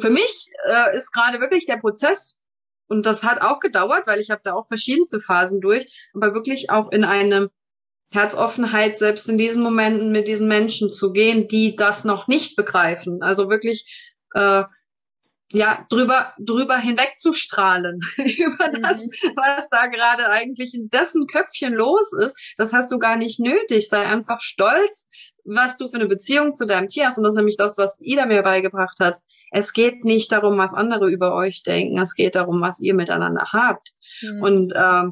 für 0.00 0.08
mich 0.08 0.46
äh, 0.70 0.96
ist 0.96 1.12
gerade 1.12 1.38
wirklich 1.38 1.66
der 1.66 1.76
Prozess 1.76 2.40
und 2.88 3.06
das 3.06 3.24
hat 3.24 3.40
auch 3.42 3.60
gedauert, 3.60 4.06
weil 4.06 4.20
ich 4.20 4.30
habe 4.30 4.42
da 4.44 4.54
auch 4.54 4.66
verschiedenste 4.66 5.20
Phasen 5.20 5.60
durch, 5.60 6.10
aber 6.14 6.34
wirklich 6.34 6.70
auch 6.70 6.90
in 6.92 7.04
eine 7.04 7.50
Herzoffenheit, 8.12 8.96
selbst 8.96 9.28
in 9.28 9.38
diesen 9.38 9.62
Momenten 9.62 10.12
mit 10.12 10.28
diesen 10.28 10.48
Menschen 10.48 10.92
zu 10.92 11.12
gehen, 11.12 11.48
die 11.48 11.76
das 11.76 12.04
noch 12.04 12.28
nicht 12.28 12.56
begreifen. 12.56 13.22
Also 13.22 13.48
wirklich 13.50 14.14
äh, 14.34 14.64
ja 15.52 15.86
drüber 15.88 16.32
drüber 16.38 16.76
hinwegzustrahlen 16.76 18.00
über 18.16 18.68
das, 18.68 19.06
mhm. 19.06 19.32
was 19.36 19.68
da 19.70 19.86
gerade 19.86 20.28
eigentlich 20.28 20.74
in 20.74 20.88
dessen 20.90 21.26
Köpfchen 21.26 21.72
los 21.72 22.12
ist. 22.12 22.54
Das 22.56 22.72
hast 22.72 22.92
du 22.92 22.98
gar 22.98 23.16
nicht 23.16 23.40
nötig. 23.40 23.88
Sei 23.88 24.04
einfach 24.04 24.40
stolz, 24.40 25.08
was 25.44 25.76
du 25.76 25.88
für 25.88 25.96
eine 25.96 26.06
Beziehung 26.06 26.52
zu 26.52 26.66
deinem 26.66 26.88
Tier 26.88 27.06
hast. 27.06 27.18
Und 27.18 27.24
das 27.24 27.34
ist 27.34 27.38
nämlich 27.38 27.56
das, 27.56 27.78
was 27.78 28.00
Ida 28.00 28.26
mir 28.26 28.42
beigebracht 28.42 28.98
hat. 29.00 29.18
Es 29.54 29.72
geht 29.72 30.04
nicht 30.04 30.32
darum, 30.32 30.58
was 30.58 30.74
andere 30.74 31.08
über 31.08 31.32
euch 31.32 31.62
denken. 31.62 31.96
Es 32.00 32.16
geht 32.16 32.34
darum, 32.34 32.60
was 32.60 32.80
ihr 32.80 32.92
miteinander 32.92 33.44
habt. 33.52 33.92
Mhm. 34.20 34.42
Und 34.42 34.72
äh, 34.72 35.04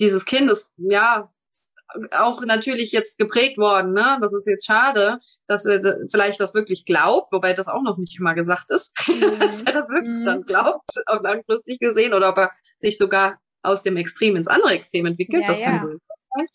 dieses 0.00 0.24
Kind 0.24 0.48
ist, 0.48 0.74
ja, 0.76 1.28
auch 2.12 2.40
natürlich 2.42 2.92
jetzt 2.92 3.18
geprägt 3.18 3.58
worden, 3.58 3.94
ne? 3.94 4.18
Das 4.20 4.32
ist 4.32 4.46
jetzt 4.46 4.66
schade, 4.66 5.18
dass 5.48 5.64
er 5.64 5.98
vielleicht 6.08 6.38
das 6.38 6.54
wirklich 6.54 6.84
glaubt, 6.84 7.32
wobei 7.32 7.54
das 7.54 7.66
auch 7.66 7.82
noch 7.82 7.98
nicht 7.98 8.16
immer 8.20 8.34
gesagt 8.34 8.70
ist, 8.70 8.96
mhm. 9.08 9.40
dass 9.40 9.62
er 9.62 9.72
das 9.72 9.88
wirklich 9.88 10.14
mhm. 10.14 10.24
dann 10.24 10.42
glaubt, 10.42 10.92
auch 11.06 11.22
langfristig 11.22 11.80
gesehen, 11.80 12.14
oder 12.14 12.28
ob 12.28 12.36
er 12.38 12.52
sich 12.76 12.98
sogar 12.98 13.40
aus 13.62 13.82
dem 13.82 13.96
Extrem 13.96 14.36
ins 14.36 14.46
andere 14.46 14.74
Extrem 14.74 15.06
entwickelt. 15.06 15.42
Ja, 15.42 15.48
das 15.48 15.60
kann 15.60 15.74
ja. 15.74 15.80
so 15.80 15.88
sein. 15.88 16.46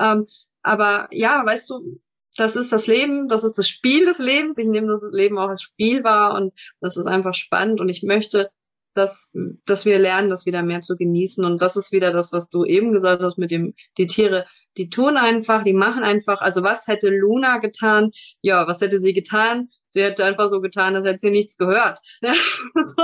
Ähm, 0.00 0.26
aber 0.62 1.08
ja, 1.10 1.44
weißt 1.44 1.68
du, 1.68 2.00
das 2.36 2.56
ist 2.56 2.72
das 2.72 2.86
Leben, 2.86 3.28
das 3.28 3.44
ist 3.44 3.58
das 3.58 3.68
Spiel 3.68 4.06
des 4.06 4.18
Lebens. 4.18 4.58
Ich 4.58 4.68
nehme 4.68 4.88
das 4.88 5.02
Leben 5.10 5.38
auch 5.38 5.48
als 5.48 5.62
Spiel 5.62 6.04
wahr 6.04 6.34
und 6.34 6.52
das 6.80 6.96
ist 6.96 7.06
einfach 7.06 7.34
spannend 7.34 7.80
und 7.80 7.88
ich 7.88 8.02
möchte, 8.02 8.50
dass, 8.96 9.34
dass 9.66 9.84
wir 9.84 9.98
lernen, 9.98 10.30
das 10.30 10.46
wieder 10.46 10.62
mehr 10.62 10.80
zu 10.80 10.96
genießen. 10.96 11.44
Und 11.44 11.60
das 11.60 11.76
ist 11.76 11.92
wieder 11.92 12.12
das, 12.12 12.32
was 12.32 12.48
du 12.48 12.64
eben 12.64 12.92
gesagt 12.92 13.22
hast 13.22 13.36
mit 13.36 13.50
dem, 13.50 13.74
die 13.98 14.06
Tiere, 14.06 14.46
die 14.76 14.88
tun 14.88 15.16
einfach, 15.16 15.62
die 15.62 15.74
machen 15.74 16.02
einfach. 16.02 16.40
Also 16.40 16.62
was 16.62 16.86
hätte 16.86 17.10
Luna 17.10 17.58
getan? 17.58 18.10
Ja, 18.40 18.66
was 18.66 18.80
hätte 18.80 18.98
sie 18.98 19.12
getan? 19.12 19.68
Sie 19.88 20.02
hätte 20.02 20.24
einfach 20.24 20.48
so 20.48 20.60
getan, 20.60 20.96
als 20.96 21.06
hätte 21.06 21.20
sie 21.20 21.30
nichts 21.30 21.56
gehört. 21.56 22.00
so, 22.20 23.02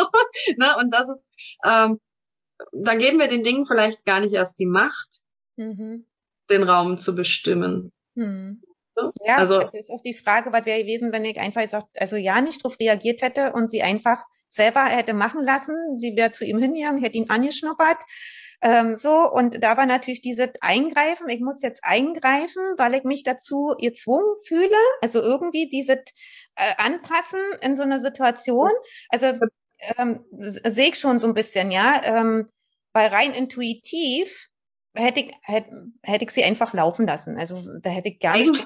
ne? 0.56 0.76
Und 0.78 0.92
das 0.92 1.08
ist, 1.08 1.30
ähm, 1.64 2.00
da 2.72 2.94
geben 2.94 3.18
wir 3.18 3.28
den 3.28 3.44
Dingen 3.44 3.66
vielleicht 3.66 4.04
gar 4.04 4.20
nicht 4.20 4.32
erst 4.32 4.58
die 4.58 4.66
Macht, 4.66 5.20
mhm. 5.56 6.06
den 6.50 6.62
Raum 6.62 6.98
zu 6.98 7.14
bestimmen. 7.14 7.92
Mhm. 8.14 8.62
Ja, 9.24 9.36
also, 9.38 9.60
das 9.60 9.72
ist 9.74 9.90
auch 9.90 10.02
die 10.02 10.14
Frage, 10.14 10.52
was 10.52 10.66
wäre 10.66 10.80
gewesen, 10.80 11.12
wenn 11.12 11.24
ich 11.24 11.38
einfach 11.38 11.62
gesagt, 11.62 11.86
also 11.98 12.16
ja 12.16 12.40
nicht 12.40 12.62
drauf 12.62 12.78
reagiert 12.78 13.22
hätte 13.22 13.52
und 13.52 13.70
sie 13.70 13.82
einfach 13.82 14.24
selber 14.48 14.84
hätte 14.84 15.14
machen 15.14 15.42
lassen. 15.44 15.74
Sie 15.98 16.14
wäre 16.16 16.32
zu 16.32 16.44
ihm 16.44 16.58
hingegangen, 16.58 17.02
hätte 17.02 17.16
ihn 17.16 17.30
angeschnuppert. 17.30 17.98
Ähm, 18.60 18.96
so, 18.96 19.30
und 19.30 19.62
da 19.62 19.76
war 19.76 19.86
natürlich 19.86 20.20
dieses 20.22 20.50
Eingreifen, 20.60 21.28
ich 21.28 21.40
muss 21.40 21.62
jetzt 21.62 21.82
eingreifen, 21.82 22.62
weil 22.76 22.94
ich 22.94 23.02
mich 23.04 23.22
dazu 23.24 23.74
gezwungen 23.80 24.36
fühle. 24.46 24.76
Also 25.00 25.20
irgendwie 25.20 25.68
dieses 25.68 25.98
äh, 26.56 26.74
Anpassen 26.76 27.40
in 27.60 27.74
so 27.76 27.82
einer 27.82 27.98
Situation. 27.98 28.70
Also 29.08 29.32
ähm, 29.98 30.24
sehe 30.30 30.88
ich 30.90 30.98
schon 30.98 31.18
so 31.18 31.26
ein 31.26 31.34
bisschen, 31.34 31.70
ja. 31.70 32.00
Ähm, 32.04 32.48
weil 32.92 33.08
rein 33.08 33.32
intuitiv 33.32 34.48
hätte 34.94 35.20
ich, 35.20 35.32
hätte, 35.42 35.86
hätte 36.02 36.24
ich 36.24 36.30
sie 36.30 36.44
einfach 36.44 36.74
laufen 36.74 37.06
lassen. 37.06 37.38
Also 37.38 37.62
da 37.80 37.90
hätte 37.90 38.10
ich 38.10 38.20
gar 38.20 38.36
nicht. 38.38 38.64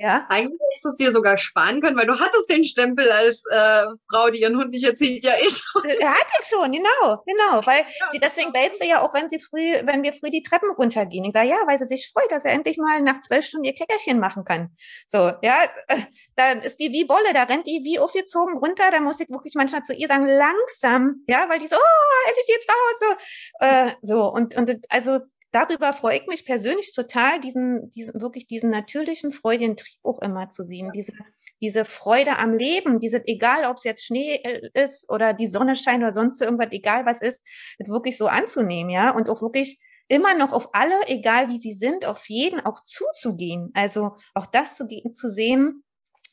Ja. 0.00 0.26
Eigentlich 0.28 0.60
hättest 0.70 0.84
du 0.84 0.88
es 0.90 0.96
dir 0.96 1.10
sogar 1.10 1.36
sparen 1.36 1.80
können, 1.80 1.96
weil 1.96 2.06
du 2.06 2.20
hattest 2.20 2.48
den 2.48 2.62
Stempel 2.62 3.10
als 3.10 3.44
äh, 3.50 3.82
Frau, 4.08 4.30
die 4.30 4.42
ihren 4.42 4.56
Hund 4.56 4.70
nicht 4.70 4.84
erzieht, 4.84 5.24
ja 5.24 5.32
schon. 5.40 5.84
Er 5.98 6.14
hatte 6.14 6.32
ich 6.40 6.46
schon, 6.46 6.70
genau, 6.70 7.24
genau. 7.26 7.66
Weil 7.66 7.80
ja, 7.80 8.06
sie 8.12 8.20
deswegen 8.20 8.52
bellt 8.52 8.76
sie 8.76 8.88
ja 8.88 9.02
auch, 9.02 9.12
wenn 9.12 9.28
sie 9.28 9.40
früh, 9.40 9.74
wenn 9.82 10.04
wir 10.04 10.12
früh 10.12 10.30
die 10.30 10.44
Treppen 10.44 10.70
runtergehen. 10.70 11.24
Ich 11.24 11.32
sage, 11.32 11.48
ja, 11.48 11.56
weil 11.66 11.80
sie 11.80 11.86
sich 11.86 12.12
freut, 12.12 12.30
dass 12.30 12.44
er 12.44 12.52
endlich 12.52 12.78
mal 12.78 13.02
nach 13.02 13.22
zwölf 13.22 13.44
Stunden 13.44 13.64
ihr 13.64 13.74
Kleckerchen 13.74 14.20
machen 14.20 14.44
kann. 14.44 14.70
So, 15.08 15.32
ja, 15.42 15.58
dann 16.36 16.60
ist 16.62 16.78
die 16.78 16.92
wie 16.92 17.04
Bolle, 17.04 17.32
da 17.34 17.42
rennt 17.42 17.66
die 17.66 17.80
wie 17.82 17.98
aufgezogen 17.98 18.56
runter, 18.58 18.92
da 18.92 19.00
muss 19.00 19.18
ich 19.18 19.28
wirklich 19.28 19.54
manchmal 19.56 19.82
zu 19.82 19.94
ihr 19.94 20.06
sagen, 20.06 20.28
langsam, 20.28 21.24
ja, 21.26 21.48
weil 21.48 21.58
die 21.58 21.66
so, 21.66 21.74
oh, 21.74 22.28
endlich 22.28 22.46
geht's 22.46 22.66
raus, 22.68 23.00
so, 23.00 23.66
äh, 23.66 23.92
so 24.02 24.32
und, 24.32 24.54
und 24.54 24.70
also 24.90 25.18
darüber 25.50 25.92
freue 25.92 26.18
ich 26.18 26.26
mich 26.26 26.44
persönlich 26.44 26.94
total, 26.94 27.40
diesen, 27.40 27.90
diesen, 27.90 28.20
wirklich 28.20 28.46
diesen 28.46 28.70
natürlichen 28.70 29.32
freudigen 29.32 29.76
Trieb 29.76 29.98
auch 30.02 30.20
immer 30.20 30.50
zu 30.50 30.62
sehen, 30.62 30.90
diese, 30.94 31.12
diese 31.60 31.84
Freude 31.84 32.38
am 32.38 32.54
Leben, 32.54 33.00
diese, 33.00 33.26
egal 33.26 33.64
ob 33.64 33.78
es 33.78 33.84
jetzt 33.84 34.04
Schnee 34.04 34.34
äh, 34.42 34.70
ist 34.74 35.10
oder 35.10 35.32
die 35.32 35.48
Sonne 35.48 35.76
scheint 35.76 36.02
oder 36.02 36.12
sonst 36.12 36.40
irgendwas, 36.40 36.68
egal 36.70 37.06
was 37.06 37.20
ist, 37.20 37.44
wirklich 37.78 38.16
so 38.16 38.26
anzunehmen, 38.26 38.90
ja, 38.90 39.10
und 39.10 39.28
auch 39.30 39.42
wirklich 39.42 39.80
immer 40.08 40.34
noch 40.34 40.52
auf 40.52 40.74
alle, 40.74 41.06
egal 41.06 41.48
wie 41.48 41.58
sie 41.58 41.74
sind, 41.74 42.04
auf 42.06 42.28
jeden 42.28 42.60
auch 42.60 42.80
zuzugehen. 42.80 43.70
Also 43.74 44.16
auch 44.34 44.46
das 44.46 44.76
zu, 44.76 44.86
zu 45.12 45.30
sehen, 45.30 45.84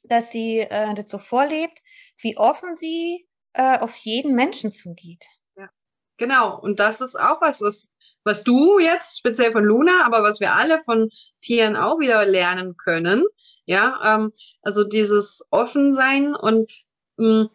dass 0.03 0.31
sie 0.31 0.59
äh, 0.59 0.93
das 0.93 1.09
so 1.09 1.17
vorlebt, 1.17 1.79
wie 2.19 2.37
offen 2.37 2.75
sie 2.75 3.27
äh, 3.53 3.79
auf 3.79 3.95
jeden 3.97 4.33
Menschen 4.33 4.71
zugeht. 4.71 5.25
Genau. 6.17 6.59
Und 6.59 6.79
das 6.79 7.01
ist 7.01 7.19
auch 7.19 7.41
was, 7.41 7.61
was 7.61 7.89
was 8.25 8.43
du 8.43 8.79
jetzt 8.79 9.19
speziell 9.19 9.51
von 9.51 9.63
Luna, 9.63 10.05
aber 10.05 10.23
was 10.23 10.39
wir 10.39 10.55
alle 10.55 10.81
von 10.83 11.09
Tieren 11.41 11.75
auch 11.75 11.99
wieder 11.99 12.25
lernen 12.25 12.75
können. 12.75 13.23
Ja, 13.65 13.99
ähm, 14.03 14.31
also 14.61 14.83
dieses 14.83 15.45
Offensein 15.49 16.35
und 16.35 16.71
mh, 17.17 17.41
hm, 17.41 17.49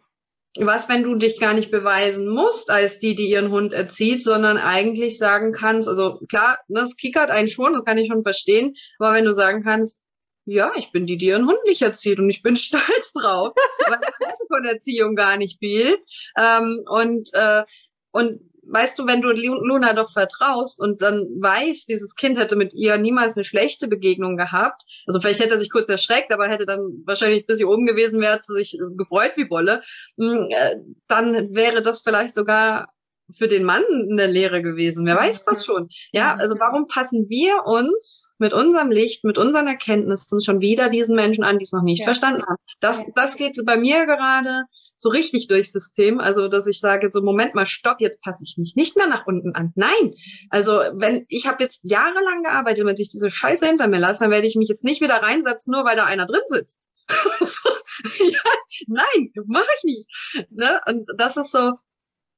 was, 0.59 0.89
wenn 0.89 1.03
du 1.03 1.15
dich 1.15 1.39
gar 1.39 1.53
nicht 1.53 1.71
beweisen 1.71 2.27
musst 2.27 2.69
als 2.69 2.99
die, 2.99 3.15
die 3.15 3.29
ihren 3.29 3.51
Hund 3.51 3.71
erzieht, 3.71 4.21
sondern 4.21 4.57
eigentlich 4.57 5.17
sagen 5.17 5.53
kannst, 5.53 5.87
also 5.87 6.19
klar, 6.27 6.59
das 6.67 6.97
kickert 6.97 7.31
einen 7.31 7.47
schon, 7.47 7.73
das 7.73 7.85
kann 7.85 7.97
ich 7.97 8.11
schon 8.11 8.23
verstehen, 8.23 8.73
aber 8.99 9.13
wenn 9.13 9.23
du 9.23 9.31
sagen 9.31 9.63
kannst, 9.63 10.03
ja, 10.45 10.71
ich 10.75 10.91
bin 10.91 11.05
die, 11.05 11.17
die 11.17 11.27
ihren 11.27 11.47
Hund 11.47 11.59
nicht 11.65 11.81
erzieht 11.81 12.19
und 12.19 12.29
ich 12.29 12.41
bin 12.41 12.55
stolz 12.57 13.13
drauf, 13.13 13.53
weil 13.87 13.99
ich 14.01 14.47
von 14.49 14.65
Erziehung 14.65 15.15
gar 15.15 15.37
nicht 15.37 15.59
viel. 15.59 15.97
Ähm, 16.37 16.83
und, 16.85 17.29
äh, 17.33 17.63
und 18.11 18.41
weißt 18.71 18.97
du, 18.97 19.07
wenn 19.07 19.21
du 19.21 19.29
Luna 19.31 19.93
doch 19.93 20.11
vertraust 20.11 20.79
und 20.79 21.01
dann 21.01 21.27
weißt, 21.39 21.89
dieses 21.89 22.15
Kind 22.15 22.37
hätte 22.37 22.55
mit 22.55 22.73
ihr 22.73 22.97
niemals 22.97 23.35
eine 23.35 23.43
schlechte 23.43 23.87
Begegnung 23.87 24.37
gehabt, 24.37 24.83
also 25.05 25.19
vielleicht 25.19 25.39
hätte 25.41 25.55
er 25.55 25.59
sich 25.59 25.69
kurz 25.69 25.89
erschreckt, 25.89 26.33
aber 26.33 26.47
hätte 26.47 26.65
dann 26.65 27.03
wahrscheinlich 27.05 27.45
bis 27.45 27.57
hier 27.57 27.69
oben 27.69 27.85
gewesen, 27.85 28.21
wäre 28.21 28.39
sich 28.41 28.77
gefreut 28.97 29.33
wie 29.35 29.49
Wolle, 29.49 29.81
hm, 30.17 30.47
äh, 30.49 30.75
dann 31.07 31.53
wäre 31.53 31.81
das 31.81 32.01
vielleicht 32.01 32.33
sogar 32.33 32.89
für 33.35 33.47
den 33.47 33.63
Mann 33.63 33.83
eine 34.11 34.27
Lehre 34.27 34.61
gewesen. 34.61 35.05
Wer 35.05 35.15
weiß 35.15 35.45
das 35.45 35.65
schon? 35.65 35.89
Ja, 36.11 36.35
also 36.35 36.55
warum 36.59 36.87
passen 36.87 37.27
wir 37.29 37.65
uns 37.65 38.33
mit 38.37 38.53
unserem 38.53 38.91
Licht, 38.91 39.23
mit 39.23 39.37
unseren 39.37 39.67
Erkenntnissen 39.67 40.41
schon 40.41 40.61
wieder 40.61 40.89
diesen 40.89 41.15
Menschen 41.15 41.43
an, 41.43 41.57
die 41.57 41.63
es 41.63 41.71
noch 41.71 41.83
nicht 41.83 41.99
ja. 41.99 42.05
verstanden 42.05 42.43
haben? 42.43 42.57
Das, 42.79 43.05
das 43.15 43.37
geht 43.37 43.59
bei 43.65 43.77
mir 43.77 44.05
gerade 44.05 44.63
so 44.97 45.09
richtig 45.09 45.47
durchs 45.47 45.71
System. 45.71 46.19
Also, 46.19 46.47
dass 46.47 46.67
ich 46.67 46.79
sage, 46.79 47.09
so 47.09 47.21
Moment 47.21 47.55
mal, 47.55 47.65
stopp, 47.65 47.99
jetzt 47.99 48.21
passe 48.21 48.43
ich 48.43 48.55
mich 48.57 48.75
nicht 48.75 48.97
mehr 48.97 49.07
nach 49.07 49.25
unten 49.25 49.53
an. 49.55 49.71
Nein. 49.75 50.13
Also, 50.49 50.73
wenn 50.93 51.25
ich 51.29 51.47
habe 51.47 51.63
jetzt 51.63 51.81
jahrelang 51.83 52.43
gearbeitet, 52.43 52.85
wenn 52.85 52.95
ich 52.97 53.09
diese 53.09 53.31
Scheiße 53.31 53.65
hinter 53.65 53.87
mir 53.87 53.99
lasse, 53.99 54.25
dann 54.25 54.31
werde 54.31 54.47
ich 54.47 54.55
mich 54.55 54.69
jetzt 54.69 54.83
nicht 54.83 55.01
wieder 55.01 55.15
reinsetzen, 55.15 55.71
nur 55.71 55.85
weil 55.85 55.97
da 55.97 56.05
einer 56.05 56.25
drin 56.25 56.41
sitzt. 56.45 56.89
ja, 58.19 58.39
nein, 58.87 59.31
mache 59.45 59.67
ich 59.77 59.83
nicht. 59.83 60.47
Ne? 60.49 60.79
Und 60.87 61.07
das 61.17 61.37
ist 61.37 61.51
so, 61.51 61.73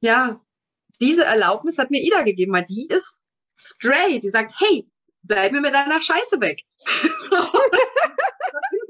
ja, 0.01 0.41
diese 1.03 1.25
Erlaubnis 1.25 1.77
hat 1.77 1.91
mir 1.91 2.01
Ida 2.01 2.23
gegeben, 2.23 2.53
weil 2.53 2.65
die 2.65 2.87
ist 2.89 3.23
straight. 3.55 4.23
Die 4.23 4.29
sagt, 4.29 4.53
hey, 4.59 4.89
bleib 5.21 5.51
mir 5.51 5.61
mit 5.61 5.73
deiner 5.73 6.01
Scheiße 6.01 6.39
weg. 6.39 6.61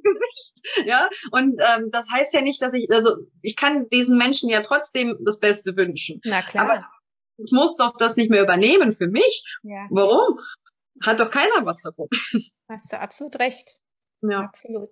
Gesicht. 0.03 0.85
Ja, 0.85 1.09
und 1.31 1.59
ähm, 1.59 1.89
das 1.91 2.09
heißt 2.11 2.33
ja 2.33 2.41
nicht, 2.41 2.61
dass 2.61 2.73
ich, 2.73 2.91
also 2.91 3.15
ich 3.41 3.55
kann 3.55 3.87
diesen 3.89 4.17
Menschen 4.17 4.49
ja 4.49 4.61
trotzdem 4.61 5.17
das 5.23 5.39
Beste 5.39 5.77
wünschen. 5.77 6.19
Na 6.25 6.41
klar. 6.41 6.69
Aber 6.69 6.85
ich 7.37 7.51
muss 7.51 7.77
doch 7.77 7.95
das 7.97 8.17
nicht 8.17 8.29
mehr 8.29 8.43
übernehmen 8.43 8.91
für 8.91 9.07
mich. 9.07 9.45
Ja. 9.63 9.87
Warum? 9.89 10.37
Hat 11.01 11.19
doch 11.19 11.31
keiner 11.31 11.65
was 11.65 11.81
davon. 11.81 12.07
Hast 12.69 12.91
du 12.91 12.99
absolut 12.99 13.39
recht. 13.39 13.77
Ja. 14.21 14.41
Absolut. 14.41 14.89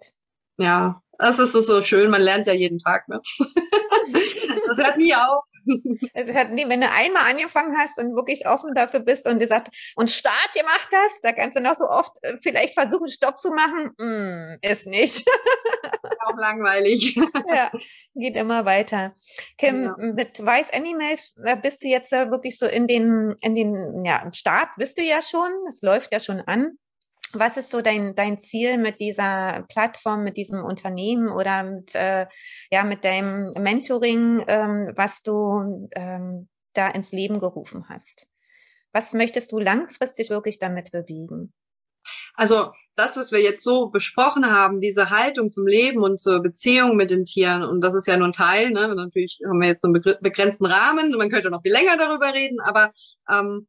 Ja, 0.58 1.02
das 1.18 1.40
ist 1.40 1.54
so 1.54 1.82
schön. 1.82 2.10
Man 2.10 2.22
lernt 2.22 2.46
ja 2.46 2.54
jeden 2.54 2.78
Tag. 2.78 3.08
Ne? 3.08 3.22
das 4.68 4.78
hört 4.78 4.98
nie 4.98 5.14
auf. 5.16 5.44
Es 6.14 6.28
hört 6.28 6.52
nie, 6.52 6.68
wenn 6.68 6.82
du 6.82 6.90
einmal 6.90 7.30
angefangen 7.30 7.78
hast 7.78 7.98
und 7.98 8.16
wirklich 8.16 8.48
offen 8.48 8.74
dafür 8.76 9.00
bist 9.00 9.28
und 9.28 9.40
gesagt 9.40 9.70
und 9.96 10.10
Start 10.10 10.54
gemacht 10.54 10.90
hast, 10.94 11.24
da 11.24 11.32
kannst 11.32 11.58
du 11.58 11.62
noch 11.62 11.76
so 11.76 11.86
oft 11.86 12.12
äh, 12.22 12.38
vielleicht 12.42 12.74
versuchen, 12.74 13.08
Stopp 13.08 13.40
zu 13.40 13.52
machen. 13.52 13.92
Mm, 13.98 14.58
ist 14.62 14.88
nicht. 14.88 15.26
auch 16.26 16.38
langweilig. 16.38 17.16
ja, 17.48 17.72
geht 18.16 18.36
immer 18.36 18.66
weiter. 18.66 19.16
Kim, 19.58 19.84
ja. 19.84 19.96
mit 19.98 20.44
Weiß 20.46 20.72
Animal 20.74 21.16
bist 21.62 21.84
du 21.84 21.88
jetzt 21.88 22.12
ja 22.12 22.30
wirklich 22.32 22.58
so 22.58 22.66
in 22.66 22.88
den, 22.88 23.36
in 23.42 23.56
den, 23.56 24.06
ja, 24.06 24.30
Start 24.34 24.70
bist 24.78 24.98
du 24.98 25.02
ja 25.02 25.22
schon. 25.22 25.52
Es 25.68 25.82
läuft 25.82 26.12
ja 26.14 26.20
schon 26.20 26.42
an. 26.42 26.78
Was 27.36 27.58
ist 27.58 27.72
so 27.72 27.82
dein, 27.82 28.16
dein 28.16 28.40
Ziel 28.40 28.78
mit 28.78 29.00
dieser 29.00 29.66
Plattform, 29.70 30.24
mit 30.24 30.38
diesem 30.38 30.64
Unternehmen 30.64 31.30
oder 31.30 31.64
mit, 31.64 31.96
äh, 31.96 32.28
ja, 32.72 32.84
mit 32.84 33.04
deinem 33.04 33.52
Mentoring, 33.52 34.44
ähm, 34.48 34.92
was 34.96 35.22
du 35.24 35.90
ähm, 35.92 36.50
da 36.74 36.90
ins 36.90 37.12
Leben 37.12 37.40
gerufen 37.40 37.90
hast? 37.90 38.28
Was 38.94 39.14
möchtest 39.14 39.52
du 39.52 39.60
langfristig 39.60 40.30
wirklich 40.30 40.60
damit 40.60 40.92
bewegen? 40.92 41.54
Also 42.34 42.72
das, 42.96 43.18
was 43.18 43.32
wir 43.32 43.42
jetzt 43.42 43.64
so 43.64 43.90
besprochen 43.90 44.46
haben, 44.46 44.82
diese 44.82 45.10
Haltung 45.10 45.50
zum 45.50 45.68
Leben 45.68 46.04
und 46.04 46.20
zur 46.20 46.42
Beziehung 46.42 46.96
mit 46.96 47.12
den 47.12 47.26
Tieren, 47.26 47.64
und 47.64 47.84
das 47.84 47.94
ist 47.94 48.08
ja 48.08 48.18
nur 48.18 48.28
ein 48.28 48.34
Teil, 48.34 48.72
ne? 48.72 48.94
natürlich 48.96 49.40
haben 49.48 49.60
wir 49.60 49.68
jetzt 49.68 49.84
einen 49.84 49.94
begrenzten 49.94 50.66
Rahmen, 50.66 51.12
man 51.12 51.30
könnte 51.30 51.52
noch 51.52 51.62
viel 51.62 51.74
länger 51.74 51.98
darüber 51.98 52.34
reden, 52.34 52.60
aber 52.62 52.92
ähm, 53.30 53.68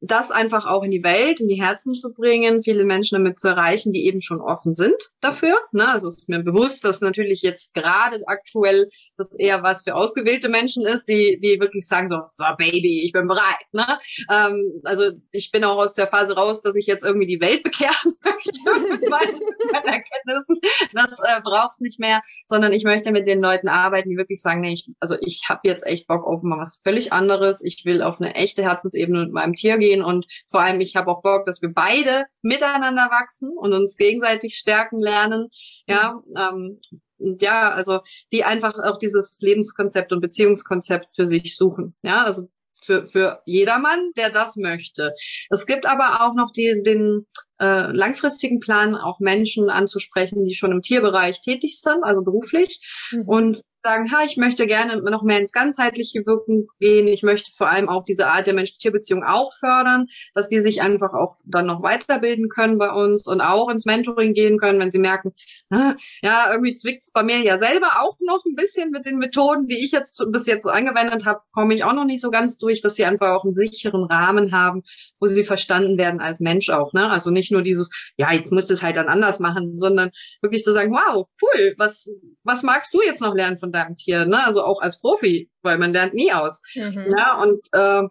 das 0.00 0.30
einfach 0.30 0.66
auch 0.66 0.82
in 0.84 0.90
die 0.90 1.02
Welt, 1.02 1.40
in 1.40 1.48
die 1.48 1.60
Herzen 1.60 1.92
zu 1.92 2.12
bringen, 2.12 2.62
viele 2.62 2.84
Menschen 2.84 3.16
damit 3.16 3.40
zu 3.40 3.48
erreichen, 3.48 3.92
die 3.92 4.06
eben 4.06 4.20
schon 4.20 4.40
offen 4.40 4.72
sind 4.72 5.10
dafür. 5.20 5.56
Ne? 5.72 5.88
Also 5.88 6.06
es 6.06 6.18
ist 6.18 6.28
mir 6.28 6.40
bewusst, 6.40 6.84
dass 6.84 7.00
natürlich 7.00 7.42
jetzt 7.42 7.74
gerade 7.74 8.22
aktuell 8.26 8.88
das 9.16 9.34
eher 9.36 9.62
was 9.62 9.82
für 9.82 9.96
ausgewählte 9.96 10.48
Menschen 10.48 10.86
ist, 10.86 11.08
die, 11.08 11.38
die 11.42 11.60
wirklich 11.60 11.86
sagen 11.86 12.08
so, 12.08 12.20
so 12.30 12.44
Baby, 12.56 13.02
ich 13.04 13.12
bin 13.12 13.26
bereit. 13.26 13.42
Ne? 13.72 13.86
Ähm, 14.30 14.80
also 14.84 15.10
ich 15.32 15.50
bin 15.50 15.64
auch 15.64 15.78
aus 15.78 15.94
der 15.94 16.06
Phase 16.06 16.34
raus, 16.34 16.62
dass 16.62 16.76
ich 16.76 16.86
jetzt 16.86 17.04
irgendwie 17.04 17.26
die 17.26 17.40
Welt 17.40 17.62
bekehren 17.64 18.14
möchte 18.24 18.88
mit 18.90 19.10
meinen, 19.10 19.40
meinen 19.72 19.88
Erkenntnissen. 19.88 20.60
Das 20.92 21.18
äh, 21.20 21.40
braucht's 21.42 21.80
nicht 21.80 21.98
mehr, 21.98 22.22
sondern 22.46 22.72
ich 22.72 22.84
möchte 22.84 23.10
mit 23.10 23.26
den 23.26 23.40
Leuten 23.40 23.68
arbeiten, 23.68 24.10
die 24.10 24.16
wirklich 24.16 24.40
sagen, 24.40 24.60
nee, 24.60 24.74
ich, 24.74 24.90
also 25.00 25.16
ich 25.20 25.46
habe 25.48 25.62
jetzt 25.64 25.84
echt 25.86 26.06
Bock 26.06 26.24
auf 26.24 26.42
mal 26.42 26.58
was 26.58 26.80
völlig 26.82 27.12
anderes. 27.12 27.62
Ich 27.64 27.84
will 27.84 28.02
auf 28.02 28.20
eine 28.20 28.36
echte 28.36 28.62
Herzensebene 28.62 29.24
mit 29.24 29.32
meinem 29.32 29.54
Tier 29.54 29.78
gehen 29.78 29.87
gehen 29.88 30.02
und 30.02 30.26
vor 30.46 30.60
allem 30.60 30.80
ich 30.80 30.96
habe 30.96 31.10
auch 31.10 31.22
Bock, 31.22 31.46
dass 31.46 31.62
wir 31.62 31.72
beide 31.72 32.26
miteinander 32.42 33.08
wachsen 33.10 33.50
und 33.56 33.72
uns 33.72 33.96
gegenseitig 33.96 34.56
stärken 34.56 35.00
lernen. 35.00 35.48
Ja, 35.86 36.22
ähm, 36.36 36.80
ja, 37.18 37.70
also 37.70 38.00
die 38.32 38.44
einfach 38.44 38.78
auch 38.78 38.98
dieses 38.98 39.40
Lebenskonzept 39.40 40.12
und 40.12 40.20
Beziehungskonzept 40.20 41.16
für 41.16 41.26
sich 41.26 41.56
suchen. 41.56 41.94
Ja, 42.02 42.22
also 42.22 42.48
für, 42.80 43.06
für 43.06 43.42
jedermann, 43.44 44.12
der 44.16 44.30
das 44.30 44.56
möchte. 44.56 45.14
Es 45.50 45.66
gibt 45.66 45.84
aber 45.84 46.22
auch 46.22 46.34
noch 46.34 46.52
die, 46.52 46.80
den 46.84 47.26
äh, 47.60 47.90
langfristigen 47.90 48.60
Plan, 48.60 48.94
auch 48.94 49.18
Menschen 49.18 49.68
anzusprechen, 49.68 50.44
die 50.44 50.54
schon 50.54 50.72
im 50.72 50.80
Tierbereich 50.82 51.40
tätig 51.40 51.80
sind, 51.80 52.04
also 52.04 52.22
beruflich. 52.22 52.80
Mhm. 53.10 53.28
Und 53.28 53.60
sagen, 53.82 54.10
ha, 54.12 54.24
ich 54.24 54.36
möchte 54.36 54.66
gerne 54.66 55.00
noch 55.02 55.22
mehr 55.22 55.38
ins 55.38 55.52
ganzheitliche 55.52 56.26
Wirken 56.26 56.66
gehen. 56.80 57.06
Ich 57.06 57.22
möchte 57.22 57.52
vor 57.56 57.68
allem 57.68 57.88
auch 57.88 58.04
diese 58.04 58.26
Art 58.26 58.46
der 58.46 58.54
Mensch-Tier-Beziehung 58.54 59.22
auch 59.24 59.52
fördern, 59.58 60.06
dass 60.34 60.48
die 60.48 60.60
sich 60.60 60.82
einfach 60.82 61.12
auch 61.14 61.36
dann 61.44 61.66
noch 61.66 61.82
weiterbilden 61.82 62.48
können 62.48 62.78
bei 62.78 62.90
uns 62.90 63.26
und 63.26 63.40
auch 63.40 63.68
ins 63.68 63.84
Mentoring 63.84 64.34
gehen 64.34 64.58
können, 64.58 64.80
wenn 64.80 64.90
sie 64.90 64.98
merken, 64.98 65.32
ja, 65.70 66.50
irgendwie 66.50 66.74
zwickt's 66.74 67.12
bei 67.12 67.22
mir 67.22 67.38
ja 67.38 67.58
selber 67.58 68.00
auch 68.00 68.16
noch 68.20 68.44
ein 68.44 68.54
bisschen 68.54 68.90
mit 68.90 69.06
den 69.06 69.18
Methoden, 69.18 69.66
die 69.66 69.84
ich 69.84 69.92
jetzt 69.92 70.24
bis 70.32 70.46
jetzt 70.46 70.64
so 70.64 70.70
angewendet 70.70 71.24
habe, 71.24 71.40
komme 71.52 71.74
ich 71.74 71.84
auch 71.84 71.92
noch 71.92 72.04
nicht 72.04 72.20
so 72.20 72.30
ganz 72.30 72.58
durch, 72.58 72.80
dass 72.80 72.96
sie 72.96 73.04
einfach 73.04 73.30
auch 73.30 73.44
einen 73.44 73.54
sicheren 73.54 74.04
Rahmen 74.04 74.52
haben, 74.52 74.82
wo 75.20 75.28
sie 75.28 75.44
verstanden 75.44 75.98
werden 75.98 76.20
als 76.20 76.40
Mensch 76.40 76.70
auch. 76.70 76.92
Ne? 76.92 77.10
Also 77.10 77.30
nicht 77.30 77.52
nur 77.52 77.62
dieses, 77.62 77.90
ja, 78.16 78.32
jetzt 78.32 78.52
müsst 78.52 78.70
ihr 78.70 78.74
es 78.74 78.82
halt 78.82 78.96
dann 78.96 79.08
anders 79.08 79.38
machen, 79.38 79.76
sondern 79.76 80.10
wirklich 80.42 80.62
zu 80.62 80.72
sagen, 80.72 80.92
wow, 80.92 81.26
cool, 81.42 81.74
was, 81.78 82.08
was 82.42 82.62
magst 82.62 82.92
du 82.94 83.02
jetzt 83.02 83.20
noch 83.20 83.34
lernen 83.34 83.56
von 83.56 83.67
deinem 83.72 83.96
Tier, 83.96 84.26
ne? 84.26 84.44
Also 84.44 84.62
auch 84.62 84.80
als 84.80 85.00
Profi, 85.00 85.50
weil 85.62 85.78
man 85.78 85.92
lernt 85.92 86.14
nie 86.14 86.32
aus. 86.32 86.62
Mhm. 86.74 87.14
Ja, 87.16 87.40
und 87.42 87.60
äh, 87.72 88.02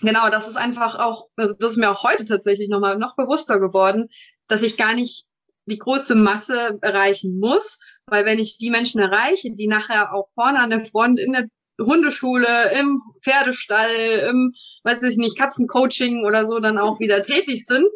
genau, 0.00 0.30
das 0.30 0.48
ist 0.48 0.56
einfach 0.56 0.98
auch, 0.98 1.28
also 1.36 1.54
das 1.58 1.72
ist 1.72 1.78
mir 1.78 1.90
auch 1.90 2.02
heute 2.04 2.24
tatsächlich 2.24 2.68
nochmal 2.68 2.98
noch 2.98 3.16
bewusster 3.16 3.58
geworden, 3.58 4.08
dass 4.48 4.62
ich 4.62 4.76
gar 4.76 4.94
nicht 4.94 5.26
die 5.66 5.78
große 5.78 6.14
Masse 6.14 6.78
erreichen 6.82 7.38
muss, 7.38 7.80
weil 8.06 8.24
wenn 8.24 8.38
ich 8.38 8.58
die 8.58 8.70
Menschen 8.70 9.00
erreiche, 9.00 9.54
die 9.54 9.68
nachher 9.68 10.12
auch 10.12 10.26
vorne 10.34 10.60
an 10.60 10.70
der 10.70 10.84
Front 10.84 11.20
in 11.20 11.32
der 11.32 11.48
Hundeschule, 11.80 12.72
im 12.78 13.00
Pferdestall, 13.22 13.94
im, 14.28 14.52
weiß 14.84 15.02
ich 15.04 15.16
nicht, 15.16 15.38
Katzencoaching 15.38 16.24
oder 16.24 16.44
so 16.44 16.58
dann 16.58 16.78
auch 16.78 17.00
wieder 17.00 17.22
tätig 17.22 17.64
sind, 17.64 17.86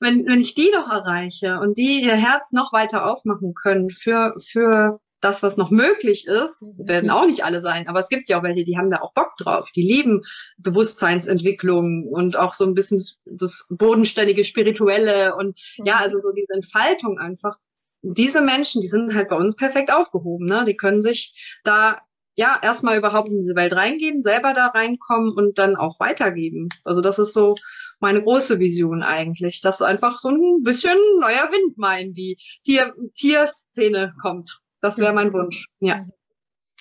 wenn, 0.00 0.26
wenn 0.26 0.40
ich 0.40 0.54
die 0.54 0.70
doch 0.72 0.88
erreiche 0.88 1.58
und 1.60 1.78
die 1.78 2.02
ihr 2.02 2.16
Herz 2.16 2.52
noch 2.52 2.72
weiter 2.72 3.10
aufmachen 3.10 3.54
können 3.54 3.90
für, 3.90 4.34
für 4.40 5.00
das, 5.24 5.42
was 5.42 5.56
noch 5.56 5.70
möglich 5.70 6.26
ist, 6.26 6.66
werden 6.78 7.10
auch 7.10 7.26
nicht 7.26 7.44
alle 7.44 7.60
sein, 7.60 7.88
aber 7.88 7.98
es 7.98 8.08
gibt 8.08 8.28
ja 8.28 8.38
auch 8.38 8.42
welche, 8.42 8.64
die 8.64 8.76
haben 8.76 8.90
da 8.90 9.00
auch 9.00 9.14
Bock 9.14 9.36
drauf. 9.38 9.70
Die 9.74 9.82
lieben 9.82 10.22
Bewusstseinsentwicklung 10.58 12.06
und 12.08 12.36
auch 12.36 12.52
so 12.52 12.64
ein 12.64 12.74
bisschen 12.74 13.02
das 13.24 13.66
bodenständige, 13.70 14.44
spirituelle 14.44 15.34
und 15.36 15.58
mhm. 15.78 15.86
ja, 15.86 15.96
also 15.96 16.18
so 16.18 16.32
diese 16.32 16.52
Entfaltung 16.52 17.18
einfach. 17.18 17.56
Diese 18.02 18.42
Menschen, 18.42 18.82
die 18.82 18.88
sind 18.88 19.14
halt 19.14 19.30
bei 19.30 19.36
uns 19.36 19.56
perfekt 19.56 19.90
aufgehoben, 19.90 20.46
ne? 20.46 20.64
Die 20.66 20.76
können 20.76 21.00
sich 21.00 21.58
da 21.64 22.02
ja 22.36 22.58
erstmal 22.62 22.98
überhaupt 22.98 23.30
in 23.30 23.38
diese 23.38 23.54
Welt 23.54 23.72
reingeben, 23.72 24.22
selber 24.22 24.52
da 24.52 24.66
reinkommen 24.66 25.32
und 25.32 25.58
dann 25.58 25.76
auch 25.76 26.00
weitergeben. 26.00 26.68
Also 26.84 27.00
das 27.00 27.18
ist 27.18 27.32
so 27.32 27.54
meine 28.00 28.22
große 28.22 28.58
Vision 28.58 29.02
eigentlich, 29.02 29.62
dass 29.62 29.80
einfach 29.80 30.18
so 30.18 30.28
ein 30.28 30.62
bisschen 30.62 30.98
neuer 31.20 31.50
Wind 31.50 31.78
mal 31.78 32.00
in 32.00 32.12
die 32.12 32.36
Tier 32.64 32.92
Tierszene 33.14 34.14
kommt. 34.20 34.60
Das 34.84 34.98
wäre 34.98 35.14
mein 35.14 35.32
Wunsch, 35.32 35.64
ja. 35.80 36.02
Mhm. 36.02 36.12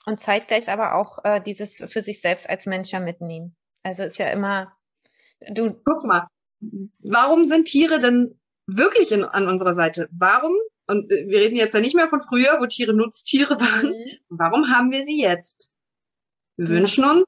Und 0.05 0.19
zeitgleich 0.19 0.69
aber 0.69 0.95
auch 0.95 1.23
äh, 1.23 1.39
dieses 1.39 1.77
für 1.77 2.01
sich 2.01 2.19
selbst 2.19 2.49
als 2.49 2.65
Mensch 2.65 2.91
ja 2.91 2.99
mitnehmen. 2.99 3.55
Also 3.81 4.03
ist 4.03 4.17
ja 4.17 4.27
immer, 4.27 4.75
du. 5.39 5.81
Guck 5.85 6.03
mal, 6.03 6.27
warum 7.01 7.45
sind 7.45 7.69
Tiere 7.69 8.01
denn 8.01 8.37
wirklich 8.67 9.13
in, 9.13 9.23
an 9.23 9.47
unserer 9.47 9.73
Seite? 9.73 10.09
Warum? 10.11 10.51
Und 10.85 11.09
äh, 11.13 11.29
wir 11.29 11.39
reden 11.39 11.55
jetzt 11.55 11.75
ja 11.75 11.79
nicht 11.79 11.95
mehr 11.95 12.09
von 12.09 12.19
früher, 12.19 12.59
wo 12.59 12.65
Tiere 12.65 12.93
Nutztiere 12.93 13.57
waren. 13.57 13.91
Mhm. 13.91 14.19
Warum 14.27 14.69
haben 14.69 14.91
wir 14.91 15.05
sie 15.05 15.21
jetzt? 15.21 15.73
Wir 16.57 16.67
ja. 16.67 16.71
wünschen 16.73 17.05
uns 17.05 17.23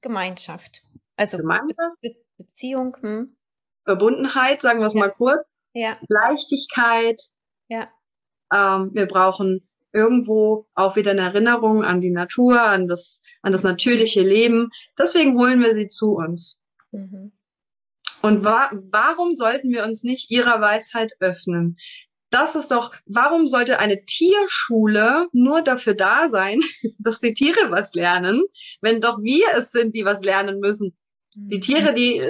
Gemeinschaft. 0.00 0.82
Also 1.16 1.36
Gemeinschaft, 1.36 2.00
Be 2.00 2.16
Beziehung, 2.38 2.96
hm. 3.02 3.36
Verbundenheit, 3.84 4.62
sagen 4.62 4.78
wir 4.80 4.86
es 4.86 4.94
ja. 4.94 5.00
mal 5.00 5.10
kurz. 5.10 5.54
Ja. 5.74 5.98
Leichtigkeit. 6.08 7.20
Ja. 7.68 7.90
Ähm, 8.50 8.94
wir 8.94 9.04
brauchen 9.04 9.69
irgendwo 9.92 10.66
auch 10.74 10.96
wieder 10.96 11.12
eine 11.12 11.22
Erinnerung 11.22 11.82
an 11.82 12.00
die 12.00 12.10
Natur, 12.10 12.60
an 12.60 12.86
das, 12.86 13.22
an 13.42 13.52
das 13.52 13.62
natürliche 13.62 14.22
Leben. 14.22 14.70
Deswegen 14.98 15.36
holen 15.38 15.60
wir 15.60 15.74
sie 15.74 15.88
zu 15.88 16.12
uns. 16.12 16.62
Mhm. 16.92 17.32
Und 18.22 18.44
wa 18.44 18.70
warum 18.72 19.34
sollten 19.34 19.70
wir 19.70 19.84
uns 19.84 20.04
nicht 20.04 20.30
ihrer 20.30 20.60
Weisheit 20.60 21.12
öffnen? 21.20 21.76
Das 22.30 22.54
ist 22.54 22.70
doch, 22.70 22.94
warum 23.06 23.48
sollte 23.48 23.80
eine 23.80 24.04
Tierschule 24.04 25.26
nur 25.32 25.62
dafür 25.62 25.94
da 25.94 26.28
sein, 26.28 26.60
dass 26.98 27.20
die 27.20 27.32
Tiere 27.32 27.70
was 27.70 27.94
lernen, 27.94 28.44
wenn 28.80 29.00
doch 29.00 29.18
wir 29.20 29.46
es 29.56 29.72
sind, 29.72 29.94
die 29.94 30.04
was 30.04 30.22
lernen 30.22 30.60
müssen? 30.60 30.96
Die 31.34 31.56
mhm. 31.56 31.60
Tiere, 31.60 31.94
die, 31.94 32.22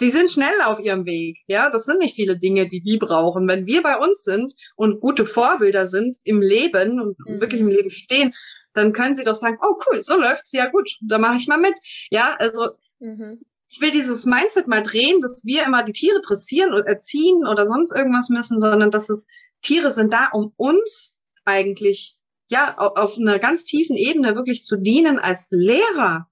die 0.00 0.10
sind 0.10 0.30
schnell 0.30 0.54
auf 0.64 0.80
ihrem 0.80 1.04
Weg. 1.06 1.38
Ja, 1.46 1.70
das 1.70 1.84
sind 1.84 1.98
nicht 1.98 2.14
viele 2.14 2.38
Dinge, 2.38 2.66
die 2.66 2.80
die 2.80 2.98
brauchen. 2.98 3.46
Wenn 3.46 3.66
wir 3.66 3.82
bei 3.82 3.96
uns 3.98 4.22
sind 4.22 4.54
und 4.76 5.00
gute 5.00 5.24
Vorbilder 5.24 5.86
sind 5.86 6.16
im 6.24 6.40
Leben 6.40 7.00
und 7.00 7.18
mhm. 7.18 7.40
wirklich 7.40 7.60
im 7.60 7.68
Leben 7.68 7.90
stehen, 7.90 8.34
dann 8.72 8.92
können 8.92 9.14
sie 9.14 9.24
doch 9.24 9.34
sagen, 9.34 9.58
oh 9.62 9.76
cool, 9.86 10.02
so 10.02 10.16
läuft's 10.18 10.52
ja 10.52 10.70
gut, 10.70 10.90
da 11.02 11.18
mache 11.18 11.36
ich 11.36 11.48
mal 11.48 11.58
mit. 11.58 11.74
Ja, 12.10 12.36
also 12.38 12.70
mhm 12.98 13.40
ich 13.70 13.80
will 13.80 13.92
dieses 13.92 14.26
Mindset 14.26 14.66
mal 14.66 14.82
drehen, 14.82 15.20
dass 15.20 15.44
wir 15.44 15.64
immer 15.64 15.84
die 15.84 15.92
Tiere 15.92 16.20
dressieren 16.20 16.72
oder 16.72 16.86
erziehen 16.86 17.46
oder 17.46 17.64
sonst 17.64 17.92
irgendwas 17.92 18.28
müssen, 18.28 18.58
sondern 18.58 18.90
dass 18.90 19.08
es 19.08 19.26
Tiere 19.62 19.92
sind 19.92 20.12
da, 20.12 20.28
um 20.32 20.52
uns 20.56 21.18
eigentlich 21.44 22.16
ja 22.48 22.76
auf 22.76 23.16
einer 23.16 23.38
ganz 23.38 23.64
tiefen 23.64 23.94
Ebene 23.94 24.34
wirklich 24.34 24.64
zu 24.64 24.76
dienen 24.76 25.20
als 25.20 25.50
Lehrer. 25.52 26.28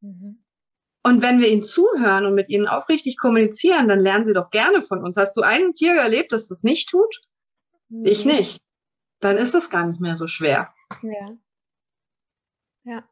Mhm. 0.00 0.41
Und 1.04 1.20
wenn 1.20 1.40
wir 1.40 1.48
ihnen 1.48 1.62
zuhören 1.62 2.26
und 2.26 2.34
mit 2.34 2.48
ihnen 2.48 2.68
aufrichtig 2.68 3.16
kommunizieren, 3.16 3.88
dann 3.88 4.00
lernen 4.00 4.24
sie 4.24 4.34
doch 4.34 4.50
gerne 4.50 4.82
von 4.82 5.02
uns. 5.02 5.16
Hast 5.16 5.36
du 5.36 5.40
ein 5.40 5.74
Tier 5.74 5.94
erlebt, 5.94 6.32
das 6.32 6.48
das 6.48 6.62
nicht 6.62 6.90
tut? 6.90 7.20
Mhm. 7.88 8.06
Ich 8.06 8.24
nicht. 8.24 8.60
Dann 9.20 9.36
ist 9.36 9.54
es 9.54 9.70
gar 9.70 9.86
nicht 9.86 10.00
mehr 10.00 10.16
so 10.16 10.26
schwer. 10.26 10.72
Ja. 11.02 11.36
Ja. 12.84 13.08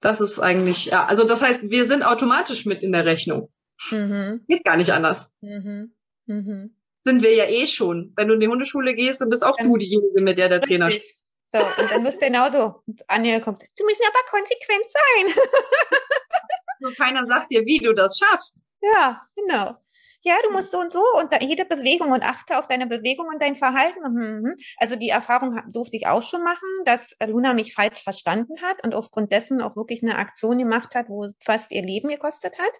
Das 0.00 0.20
ist 0.20 0.38
eigentlich, 0.38 0.86
ja, 0.86 1.04
also 1.04 1.24
das 1.24 1.42
heißt, 1.42 1.70
wir 1.70 1.84
sind 1.84 2.02
automatisch 2.02 2.64
mit 2.64 2.82
in 2.82 2.92
der 2.92 3.04
Rechnung. 3.04 3.52
Mhm. 3.90 4.44
Geht 4.48 4.64
gar 4.64 4.78
nicht 4.78 4.92
anders. 4.92 5.34
Mhm. 5.42 5.94
Mhm. 6.26 6.74
Sind 7.04 7.22
wir 7.22 7.34
ja 7.34 7.44
eh 7.44 7.66
schon. 7.66 8.12
Wenn 8.16 8.28
du 8.28 8.34
in 8.34 8.40
die 8.40 8.48
Hundeschule 8.48 8.94
gehst, 8.94 9.20
dann 9.20 9.28
bist 9.28 9.44
auch 9.44 9.56
dann 9.56 9.68
du 9.68 9.76
diejenige, 9.76 10.22
mit 10.22 10.38
der 10.38 10.48
der 10.48 10.60
Trainer 10.60 10.86
richtig. 10.86 11.16
So, 11.52 11.58
und 11.58 11.90
dann 11.90 12.02
musst 12.02 12.22
du 12.22 12.26
genauso. 12.26 12.82
Anja 13.08 13.40
kommt, 13.40 13.62
du 13.62 13.84
musst 13.84 14.00
aber 14.00 14.30
konsequent 14.30 14.84
sein. 14.88 15.44
Nur 16.80 16.94
keiner 16.94 17.24
sagt 17.24 17.50
dir, 17.50 17.64
wie 17.64 17.78
du 17.78 17.94
das 17.94 18.18
schaffst. 18.18 18.66
Ja, 18.80 19.20
genau 19.36 19.76
ja, 20.22 20.34
du 20.46 20.52
musst 20.52 20.70
so 20.70 20.78
und 20.78 20.92
so 20.92 21.02
und 21.18 21.32
jede 21.42 21.64
Bewegung 21.64 22.12
und 22.12 22.22
achte 22.22 22.58
auf 22.58 22.68
deine 22.68 22.86
Bewegung 22.86 23.26
und 23.28 23.40
dein 23.40 23.56
Verhalten. 23.56 24.00
Mhm, 24.00 24.40
mhm. 24.42 24.54
Also 24.76 24.96
die 24.96 25.08
Erfahrung 25.08 25.58
durfte 25.72 25.96
ich 25.96 26.06
auch 26.06 26.22
schon 26.22 26.42
machen, 26.44 26.68
dass 26.84 27.16
Luna 27.26 27.54
mich 27.54 27.74
falsch 27.74 28.02
verstanden 28.02 28.60
hat 28.62 28.84
und 28.84 28.94
aufgrund 28.94 29.32
dessen 29.32 29.62
auch 29.62 29.76
wirklich 29.76 30.02
eine 30.02 30.16
Aktion 30.16 30.58
gemacht 30.58 30.94
hat, 30.94 31.08
wo 31.08 31.26
fast 31.40 31.72
ihr 31.72 31.82
Leben 31.82 32.08
gekostet 32.08 32.58
hat. 32.58 32.72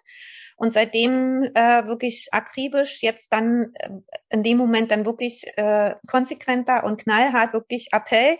Und 0.55 0.71
seitdem 0.71 1.43
äh, 1.55 1.87
wirklich 1.87 2.27
akribisch 2.31 3.01
jetzt 3.01 3.33
dann 3.33 3.71
äh, 3.73 3.89
in 4.29 4.43
dem 4.43 4.57
Moment 4.57 4.91
dann 4.91 5.05
wirklich 5.05 5.45
äh, 5.57 5.95
konsequenter 6.07 6.83
und 6.83 7.01
knallhart 7.01 7.53
wirklich 7.53 7.87
Appell, 7.91 8.37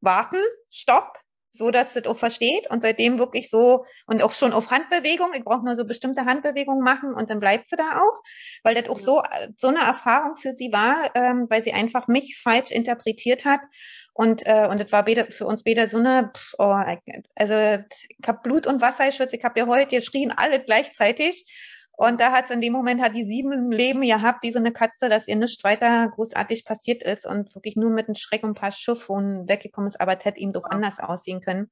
warten, 0.00 0.38
stopp, 0.70 1.18
so 1.56 1.70
dass 1.70 1.94
es 1.94 2.06
auch 2.06 2.16
versteht 2.16 2.68
und 2.70 2.82
seitdem 2.82 3.18
wirklich 3.18 3.48
so 3.48 3.84
und 4.06 4.22
auch 4.22 4.32
schon 4.32 4.52
auf 4.52 4.70
Handbewegung, 4.70 5.28
ich 5.34 5.44
brauche 5.44 5.64
nur 5.64 5.76
so 5.76 5.84
bestimmte 5.84 6.24
Handbewegungen 6.24 6.82
machen 6.82 7.14
und 7.14 7.30
dann 7.30 7.38
bleibt 7.38 7.68
sie 7.68 7.76
da 7.76 8.00
auch, 8.00 8.22
weil 8.64 8.74
das 8.74 8.88
auch 8.88 8.98
so 8.98 9.22
so 9.56 9.68
eine 9.68 9.80
Erfahrung 9.80 10.36
für 10.36 10.52
sie 10.52 10.72
war, 10.72 11.10
ähm, 11.14 11.46
weil 11.48 11.62
sie 11.62 11.72
einfach 11.72 12.08
mich 12.08 12.38
falsch 12.42 12.70
interpretiert 12.70 13.44
hat. 13.44 13.60
Und 14.12 14.46
äh, 14.46 14.68
und 14.70 14.80
das 14.80 14.92
war 14.92 15.04
beide, 15.04 15.30
für 15.30 15.46
uns 15.46 15.64
beide 15.64 15.88
so 15.88 15.98
eine, 15.98 16.30
pff, 16.36 16.54
oh, 16.58 16.74
also 17.34 17.54
ich 18.08 18.28
habe 18.28 18.40
Blut 18.42 18.66
und 18.66 18.80
Wasser 18.80 19.06
geschwitzt, 19.06 19.34
ich 19.34 19.44
habe 19.44 19.58
ja 19.58 19.66
heute 19.66 19.96
geschrien 19.96 20.32
alle 20.36 20.62
gleichzeitig 20.62 21.46
und 21.96 22.20
da 22.20 22.32
hat 22.32 22.46
es 22.46 22.50
in 22.50 22.60
dem 22.60 22.72
Moment 22.72 23.00
hat 23.00 23.14
die 23.14 23.24
sieben 23.24 23.70
Leben 23.70 24.00
gehabt, 24.00 24.42
wie 24.42 24.52
so 24.52 24.58
eine 24.58 24.72
Katze, 24.72 25.08
dass 25.08 25.28
ihr 25.28 25.36
nichts 25.36 25.62
weiter 25.62 26.08
großartig 26.08 26.64
passiert 26.64 27.02
ist 27.02 27.24
und 27.26 27.54
wirklich 27.54 27.76
nur 27.76 27.90
mit 27.90 28.08
einem 28.08 28.16
Schreck 28.16 28.42
und 28.42 28.50
ein 28.50 28.54
paar 28.54 28.72
Schiffwohnen 28.72 29.48
weggekommen 29.48 29.88
ist, 29.88 30.00
aber 30.00 30.16
das 30.16 30.24
hätte 30.24 30.40
ihm 30.40 30.52
doch 30.52 30.64
anders 30.64 30.98
aussehen 30.98 31.40
können. 31.40 31.70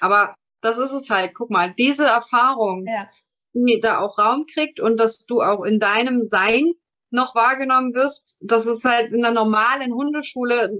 Aber 0.00 0.34
das 0.60 0.78
ist 0.78 0.92
es 0.92 1.10
halt. 1.10 1.34
Guck 1.34 1.50
mal, 1.50 1.72
diese 1.74 2.06
Erfahrung, 2.06 2.86
ja. 2.86 3.08
die 3.52 3.80
da 3.80 3.98
auch 4.00 4.18
Raum 4.18 4.46
kriegt 4.46 4.80
und 4.80 4.98
dass 5.00 5.18
du 5.26 5.42
auch 5.42 5.62
in 5.64 5.80
deinem 5.80 6.22
Sein 6.22 6.72
noch 7.14 7.34
wahrgenommen 7.34 7.94
wirst, 7.94 8.36
das 8.40 8.66
ist 8.66 8.84
halt 8.84 9.14
in 9.14 9.22
der 9.22 9.30
normalen 9.30 9.94
Hundeschule 9.94 10.76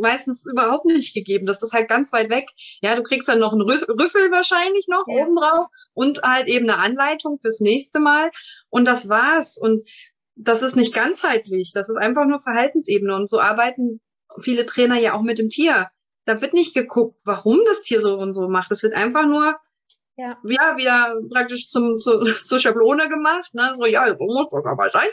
meistens 0.00 0.46
überhaupt 0.50 0.86
nicht 0.86 1.14
gegeben. 1.14 1.46
Das 1.46 1.62
ist 1.62 1.72
halt 1.72 1.88
ganz 1.88 2.12
weit 2.12 2.30
weg. 2.30 2.48
Ja, 2.80 2.96
du 2.96 3.02
kriegst 3.02 3.28
dann 3.28 3.38
noch 3.38 3.52
einen 3.52 3.62
Rüffel 3.62 4.30
wahrscheinlich 4.30 4.86
noch 4.88 5.04
ja. 5.06 5.22
obendrauf 5.22 5.68
und 5.92 6.22
halt 6.22 6.48
eben 6.48 6.68
eine 6.68 6.80
Anleitung 6.80 7.38
fürs 7.38 7.60
nächste 7.60 8.00
Mal. 8.00 8.30
Und 8.70 8.86
das 8.88 9.08
war's. 9.08 9.58
Und 9.58 9.82
das 10.34 10.62
ist 10.62 10.74
nicht 10.74 10.94
ganzheitlich. 10.94 11.72
Das 11.74 11.88
ist 11.88 11.96
einfach 11.96 12.24
nur 12.26 12.40
Verhaltensebene. 12.40 13.14
Und 13.14 13.28
so 13.28 13.38
arbeiten 13.38 14.00
viele 14.40 14.66
Trainer 14.66 14.98
ja 14.98 15.14
auch 15.14 15.22
mit 15.22 15.38
dem 15.38 15.50
Tier. 15.50 15.90
Da 16.24 16.40
wird 16.40 16.54
nicht 16.54 16.74
geguckt, 16.74 17.20
warum 17.24 17.60
das 17.66 17.82
Tier 17.82 18.00
so 18.00 18.14
und 18.14 18.32
so 18.32 18.48
macht. 18.48 18.72
Es 18.72 18.82
wird 18.82 18.94
einfach 18.94 19.26
nur 19.26 19.56
ja. 20.16 20.38
ja, 20.44 20.76
wieder 20.76 21.20
praktisch 21.32 21.70
zum, 21.70 22.00
zu, 22.00 22.22
zur 22.44 22.58
Schablone 22.58 23.08
gemacht, 23.08 23.52
ne? 23.52 23.72
So, 23.74 23.84
ja, 23.86 24.06
so 24.06 24.24
muss 24.26 24.48
das 24.48 24.66
aber 24.66 24.88
sein. 24.90 25.08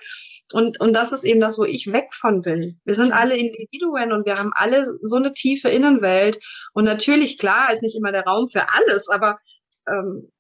Und, 0.54 0.80
und 0.80 0.94
das 0.94 1.12
ist 1.12 1.24
eben 1.24 1.40
das, 1.40 1.58
wo 1.58 1.64
ich 1.64 1.92
weg 1.92 2.14
von 2.14 2.46
will. 2.46 2.76
Wir 2.84 2.94
sind 2.94 3.14
alle 3.14 3.36
Individuen 3.36 4.12
und 4.12 4.26
wir 4.26 4.36
haben 4.36 4.52
alle 4.54 4.86
so 5.02 5.16
eine 5.16 5.34
tiefe 5.34 5.70
Innenwelt. 5.70 6.40
Und 6.74 6.86
natürlich, 6.86 7.38
klar, 7.38 7.72
ist 7.72 7.84
nicht 7.84 7.98
immer 7.98 8.12
der 8.12 8.24
Raum 8.24 8.48
für 8.48 8.66
alles, 8.74 9.10
aber 9.10 9.40
ähm, 9.88 10.32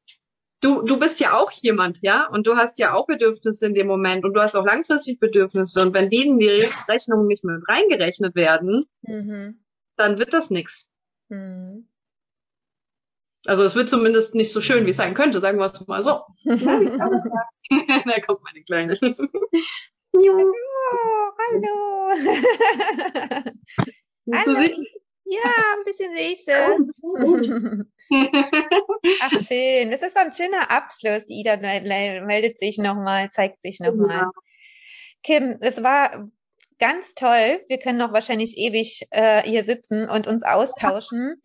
du, 0.61 0.81
du 0.83 0.97
bist 0.97 1.19
ja 1.19 1.33
auch 1.37 1.51
jemand, 1.51 1.99
ja, 2.01 2.27
und 2.27 2.47
du 2.47 2.55
hast 2.55 2.79
ja 2.79 2.93
auch 2.93 3.07
Bedürfnisse 3.07 3.65
in 3.65 3.73
dem 3.73 3.87
Moment 3.87 4.23
und 4.23 4.33
du 4.33 4.41
hast 4.41 4.55
auch 4.55 4.65
langfristig 4.65 5.19
Bedürfnisse. 5.19 5.81
Und 5.81 5.93
wenn 5.93 6.09
denen 6.09 6.39
die 6.39 6.63
Rechnungen 6.87 7.27
nicht 7.27 7.43
mit 7.43 7.67
reingerechnet 7.67 8.35
werden, 8.35 8.85
mhm. 9.01 9.59
dann 9.97 10.19
wird 10.19 10.33
das 10.33 10.49
nichts. 10.49 10.89
Mhm. 11.29 11.87
Also 13.47 13.63
es 13.63 13.75
wird 13.75 13.89
zumindest 13.89 14.35
nicht 14.35 14.51
so 14.51 14.61
schön, 14.61 14.85
wie 14.85 14.91
es 14.91 14.97
sein 14.97 15.15
könnte, 15.15 15.39
sagen 15.39 15.57
wir 15.57 15.65
es 15.65 15.87
mal 15.87 16.03
so. 16.03 16.21
da 16.43 18.19
kommt 18.25 18.43
meine 18.43 18.63
Kleine. 18.63 18.99
Hallo, 20.13 20.53
hallo. 21.39 22.11
hallo. 24.33 24.85
Ja, 25.25 25.53
ein 25.77 25.85
bisschen 25.85 26.11
süße. 26.17 26.51
Ach 29.21 29.31
schön, 29.47 29.91
das 29.91 30.01
ist 30.01 30.17
ein 30.17 30.33
schöner 30.33 30.69
Abschluss. 30.69 31.25
Die 31.27 31.39
Ida 31.39 31.55
meldet 31.55 32.59
sich 32.59 32.77
nochmal, 32.77 33.29
zeigt 33.29 33.61
sich 33.61 33.79
nochmal. 33.79 34.23
Ja. 34.23 34.31
Kim, 35.23 35.57
es 35.61 35.81
war 35.81 36.29
ganz 36.79 37.13
toll. 37.13 37.63
Wir 37.69 37.79
können 37.79 37.99
noch 37.99 38.11
wahrscheinlich 38.11 38.57
ewig 38.57 39.07
äh, 39.11 39.43
hier 39.43 39.63
sitzen 39.63 40.09
und 40.09 40.27
uns 40.27 40.43
austauschen. 40.43 41.41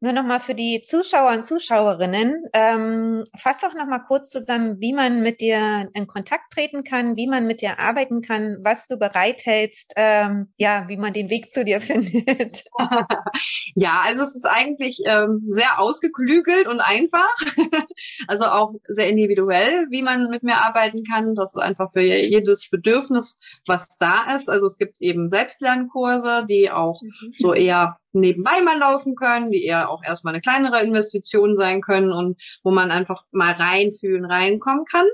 Nur 0.00 0.12
nochmal 0.12 0.40
für 0.40 0.54
die 0.54 0.82
Zuschauer 0.82 1.32
und 1.32 1.46
Zuschauerinnen, 1.46 2.44
ähm, 2.52 3.24
fass 3.38 3.60
doch 3.60 3.72
nochmal 3.72 4.02
kurz 4.06 4.28
zusammen, 4.28 4.76
wie 4.78 4.92
man 4.92 5.22
mit 5.22 5.40
dir 5.40 5.88
in 5.94 6.06
Kontakt 6.06 6.52
treten 6.52 6.84
kann, 6.84 7.16
wie 7.16 7.26
man 7.26 7.46
mit 7.46 7.62
dir 7.62 7.78
arbeiten 7.78 8.20
kann, 8.20 8.58
was 8.62 8.86
du 8.88 8.98
bereithältst, 8.98 9.94
ähm, 9.96 10.52
ja, 10.58 10.84
wie 10.88 10.98
man 10.98 11.14
den 11.14 11.30
Weg 11.30 11.50
zu 11.50 11.64
dir 11.64 11.80
findet. 11.80 12.64
ja, 13.74 14.02
also 14.04 14.22
es 14.22 14.36
ist 14.36 14.46
eigentlich 14.46 15.00
ähm, 15.06 15.42
sehr 15.48 15.80
ausgeklügelt 15.80 16.68
und 16.68 16.80
einfach, 16.80 17.34
also 18.28 18.44
auch 18.44 18.74
sehr 18.88 19.08
individuell, 19.08 19.86
wie 19.88 20.02
man 20.02 20.28
mit 20.28 20.42
mir 20.42 20.58
arbeiten 20.58 21.04
kann. 21.04 21.34
Das 21.34 21.54
ist 21.54 21.62
einfach 21.62 21.90
für 21.90 22.02
jedes 22.02 22.68
Bedürfnis, 22.68 23.40
was 23.66 23.96
da 23.96 24.26
ist. 24.34 24.50
Also 24.50 24.66
es 24.66 24.76
gibt 24.76 25.00
eben 25.00 25.30
Selbstlernkurse, 25.30 26.44
die 26.46 26.70
auch 26.70 27.00
mhm. 27.00 27.32
so 27.32 27.54
eher 27.54 27.96
nebenbei 28.20 28.62
mal 28.62 28.78
laufen 28.78 29.14
können, 29.14 29.50
die 29.50 29.64
eher 29.64 29.90
auch 29.90 30.02
erstmal 30.04 30.34
eine 30.34 30.42
kleinere 30.42 30.82
Investition 30.82 31.56
sein 31.56 31.80
können 31.80 32.12
und 32.12 32.40
wo 32.62 32.70
man 32.70 32.90
einfach 32.90 33.24
mal 33.30 33.52
reinfühlen, 33.52 34.24
reinkommen 34.24 34.84
kann. 34.84 35.06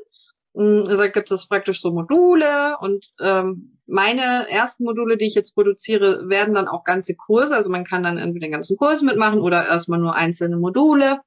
Mm, 0.55 0.84
da 0.84 1.07
gibt 1.09 1.30
es 1.30 1.48
praktisch 1.48 1.80
so 1.80 1.92
Module 1.92 2.76
und 2.80 3.07
ähm, 3.20 3.62
meine 3.86 4.50
ersten 4.50 4.84
Module, 4.84 5.16
die 5.16 5.26
ich 5.26 5.34
jetzt 5.34 5.55
produziere, 5.55 6.28
werden 6.28 6.55
dann 6.55 6.68
auch 6.68 6.84
ganze 6.84 7.14
Kurse. 7.16 7.57
Also 7.57 7.70
man 7.70 7.84
kann 7.84 8.03
dann 8.03 8.18
entweder 8.18 8.46
den 8.46 8.53
ganzen 8.53 8.76
Kurs 8.76 9.03
mitmachen 9.03 9.40
oder 9.40 9.66
erstmal 9.66 9.98
nur 9.98 10.14
einzelne 10.14 10.57
Module. 10.57 11.20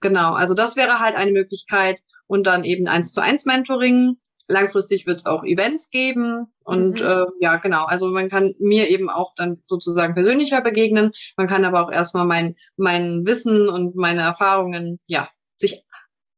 Genau, 0.00 0.32
also 0.32 0.54
das 0.54 0.76
wäre 0.76 1.00
halt 1.00 1.14
eine 1.16 1.32
Möglichkeit. 1.32 1.98
Und 2.26 2.46
dann 2.46 2.64
eben 2.64 2.86
eins 2.86 3.12
zu 3.12 3.20
eins 3.20 3.44
Mentoring 3.44 4.16
Langfristig 4.52 5.06
wird 5.06 5.18
es 5.18 5.26
auch 5.26 5.44
Events 5.44 5.90
geben 5.90 6.52
und 6.62 7.00
mhm. 7.00 7.06
äh, 7.06 7.26
ja, 7.40 7.56
genau. 7.56 7.84
Also 7.86 8.08
man 8.08 8.28
kann 8.28 8.54
mir 8.58 8.90
eben 8.90 9.10
auch 9.10 9.34
dann 9.34 9.62
sozusagen 9.66 10.14
persönlicher 10.14 10.60
begegnen. 10.60 11.12
Man 11.36 11.46
kann 11.46 11.64
aber 11.64 11.82
auch 11.82 11.90
erstmal 11.90 12.26
mein, 12.26 12.56
mein 12.76 13.26
Wissen 13.26 13.68
und 13.68 13.96
meine 13.96 14.22
Erfahrungen, 14.22 15.00
ja, 15.06 15.28
sich 15.56 15.82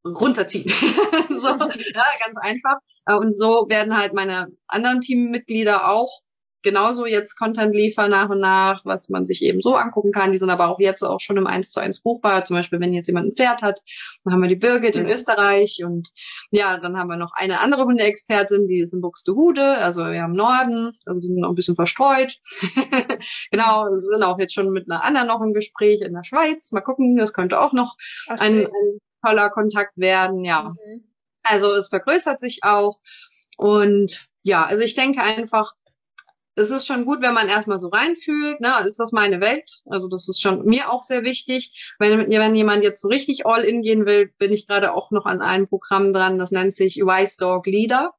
runterziehen. 0.06 0.68
so, 1.28 1.48
ja, 1.48 2.04
ganz 2.24 2.38
einfach. 2.40 2.78
Äh, 3.06 3.14
und 3.14 3.34
so 3.34 3.66
werden 3.68 3.96
halt 3.96 4.14
meine 4.14 4.48
anderen 4.66 5.00
Teammitglieder 5.00 5.88
auch 5.88 6.20
genauso 6.64 7.06
jetzt 7.06 7.36
Content 7.36 7.74
liefern 7.74 8.10
nach 8.10 8.30
und 8.30 8.40
nach, 8.40 8.84
was 8.84 9.08
man 9.08 9.24
sich 9.24 9.42
eben 9.42 9.60
so 9.60 9.76
angucken 9.76 10.10
kann. 10.10 10.32
Die 10.32 10.38
sind 10.38 10.50
aber 10.50 10.68
auch 10.68 10.80
jetzt 10.80 11.02
auch 11.02 11.20
schon 11.20 11.36
im 11.36 11.46
1 11.46 11.70
zu 11.70 11.78
1 11.78 12.00
buchbar. 12.00 12.44
Zum 12.44 12.56
Beispiel, 12.56 12.80
wenn 12.80 12.92
jetzt 12.92 13.06
jemand 13.06 13.28
ein 13.28 13.32
Pferd 13.32 13.62
hat, 13.62 13.82
dann 14.24 14.32
haben 14.32 14.42
wir 14.42 14.48
die 14.48 14.56
Birgit 14.56 14.96
in 14.96 15.08
Österreich 15.08 15.84
und 15.84 16.10
ja, 16.50 16.78
dann 16.78 16.98
haben 16.98 17.08
wir 17.08 17.16
noch 17.16 17.32
eine 17.34 17.60
andere 17.60 17.84
Hundeexpertin, 17.84 18.66
die 18.66 18.80
ist 18.80 18.92
in 18.92 19.00
Buxtehude, 19.00 19.78
also 19.78 20.06
ja 20.06 20.24
im 20.24 20.32
Norden. 20.32 20.92
Also 21.06 21.20
wir 21.20 21.26
sind 21.26 21.40
noch 21.40 21.50
ein 21.50 21.54
bisschen 21.54 21.76
verstreut. 21.76 22.40
genau, 23.52 23.84
wir 23.84 24.08
sind 24.08 24.22
auch 24.24 24.38
jetzt 24.40 24.54
schon 24.54 24.70
mit 24.70 24.90
einer 24.90 25.04
anderen 25.04 25.28
noch 25.28 25.42
im 25.42 25.52
Gespräch 25.52 26.00
in 26.00 26.14
der 26.14 26.24
Schweiz. 26.24 26.72
Mal 26.72 26.80
gucken, 26.80 27.16
das 27.16 27.32
könnte 27.32 27.60
auch 27.60 27.72
noch 27.72 27.96
ein, 28.28 28.66
ein, 28.66 28.68
toller 29.24 29.50
Kontakt 29.50 29.96
werden. 29.96 30.44
Ja, 30.44 30.74
mhm. 30.86 31.04
also 31.42 31.72
es 31.72 31.88
vergrößert 31.88 32.40
sich 32.40 32.60
auch 32.62 32.98
und 33.56 34.26
ja, 34.42 34.64
also 34.64 34.82
ich 34.82 34.94
denke 34.94 35.22
einfach, 35.22 35.72
es 36.56 36.70
ist 36.70 36.86
schon 36.86 37.04
gut, 37.04 37.20
wenn 37.20 37.34
man 37.34 37.48
erstmal 37.48 37.78
so 37.78 37.88
reinfühlt, 37.88 38.60
ne, 38.60 38.74
ist 38.86 39.00
das 39.00 39.12
meine 39.12 39.40
Welt? 39.40 39.80
Also 39.86 40.08
das 40.08 40.28
ist 40.28 40.40
schon 40.40 40.64
mir 40.64 40.90
auch 40.90 41.02
sehr 41.02 41.24
wichtig. 41.24 41.94
Wenn, 41.98 42.30
wenn 42.30 42.54
jemand 42.54 42.82
jetzt 42.82 43.00
so 43.00 43.08
richtig 43.08 43.46
all 43.46 43.64
in 43.64 43.82
gehen 43.82 44.06
will, 44.06 44.32
bin 44.38 44.52
ich 44.52 44.66
gerade 44.66 44.92
auch 44.92 45.10
noch 45.10 45.26
an 45.26 45.40
einem 45.40 45.66
Programm 45.66 46.12
dran, 46.12 46.38
das 46.38 46.52
nennt 46.52 46.74
sich 46.74 46.96
Wise 46.96 47.36
Dog 47.38 47.66
Leader. 47.66 48.12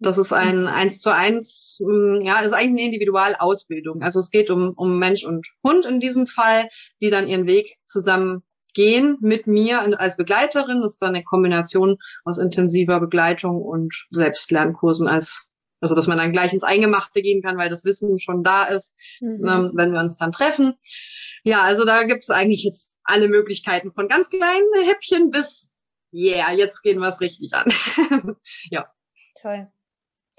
Das 0.00 0.16
ist 0.16 0.32
ein 0.32 0.66
eins 0.66 1.00
zu 1.00 1.14
eins, 1.14 1.78
hm, 1.84 2.20
ja, 2.22 2.40
ist 2.40 2.54
eigentlich 2.54 2.70
eine 2.70 2.86
Individualausbildung. 2.86 4.02
Also 4.02 4.18
es 4.18 4.30
geht 4.30 4.50
um, 4.50 4.72
um 4.74 4.98
Mensch 4.98 5.24
und 5.24 5.46
Hund 5.62 5.84
in 5.84 6.00
diesem 6.00 6.26
Fall, 6.26 6.68
die 7.02 7.10
dann 7.10 7.28
ihren 7.28 7.46
Weg 7.46 7.76
zusammen 7.84 8.42
gehen 8.72 9.18
mit 9.20 9.46
mir 9.46 9.80
als 10.00 10.16
Begleiterin. 10.16 10.80
Das 10.80 10.94
ist 10.94 11.02
dann 11.02 11.14
eine 11.14 11.24
Kombination 11.24 11.98
aus 12.24 12.38
intensiver 12.38 12.98
Begleitung 12.98 13.60
und 13.60 13.94
Selbstlernkursen 14.10 15.06
als 15.06 15.49
also, 15.80 15.94
dass 15.94 16.06
man 16.06 16.18
dann 16.18 16.32
gleich 16.32 16.52
ins 16.52 16.62
Eingemachte 16.62 17.22
gehen 17.22 17.42
kann, 17.42 17.56
weil 17.56 17.70
das 17.70 17.84
Wissen 17.84 18.18
schon 18.18 18.42
da 18.42 18.64
ist, 18.64 18.98
mhm. 19.20 19.46
ähm, 19.48 19.72
wenn 19.74 19.92
wir 19.92 20.00
uns 20.00 20.16
dann 20.18 20.32
treffen. 20.32 20.74
Ja, 21.42 21.62
also 21.62 21.84
da 21.84 22.04
gibt 22.04 22.22
es 22.22 22.30
eigentlich 22.30 22.64
jetzt 22.64 23.00
alle 23.04 23.28
Möglichkeiten 23.28 23.92
von 23.92 24.08
ganz 24.08 24.28
kleinen 24.28 24.68
Häppchen 24.84 25.30
bis, 25.30 25.72
yeah, 26.12 26.52
jetzt 26.52 26.82
gehen 26.82 27.00
wir 27.00 27.08
es 27.08 27.20
richtig 27.20 27.54
an. 27.54 27.72
ja. 28.70 28.92
Toll. 29.40 29.68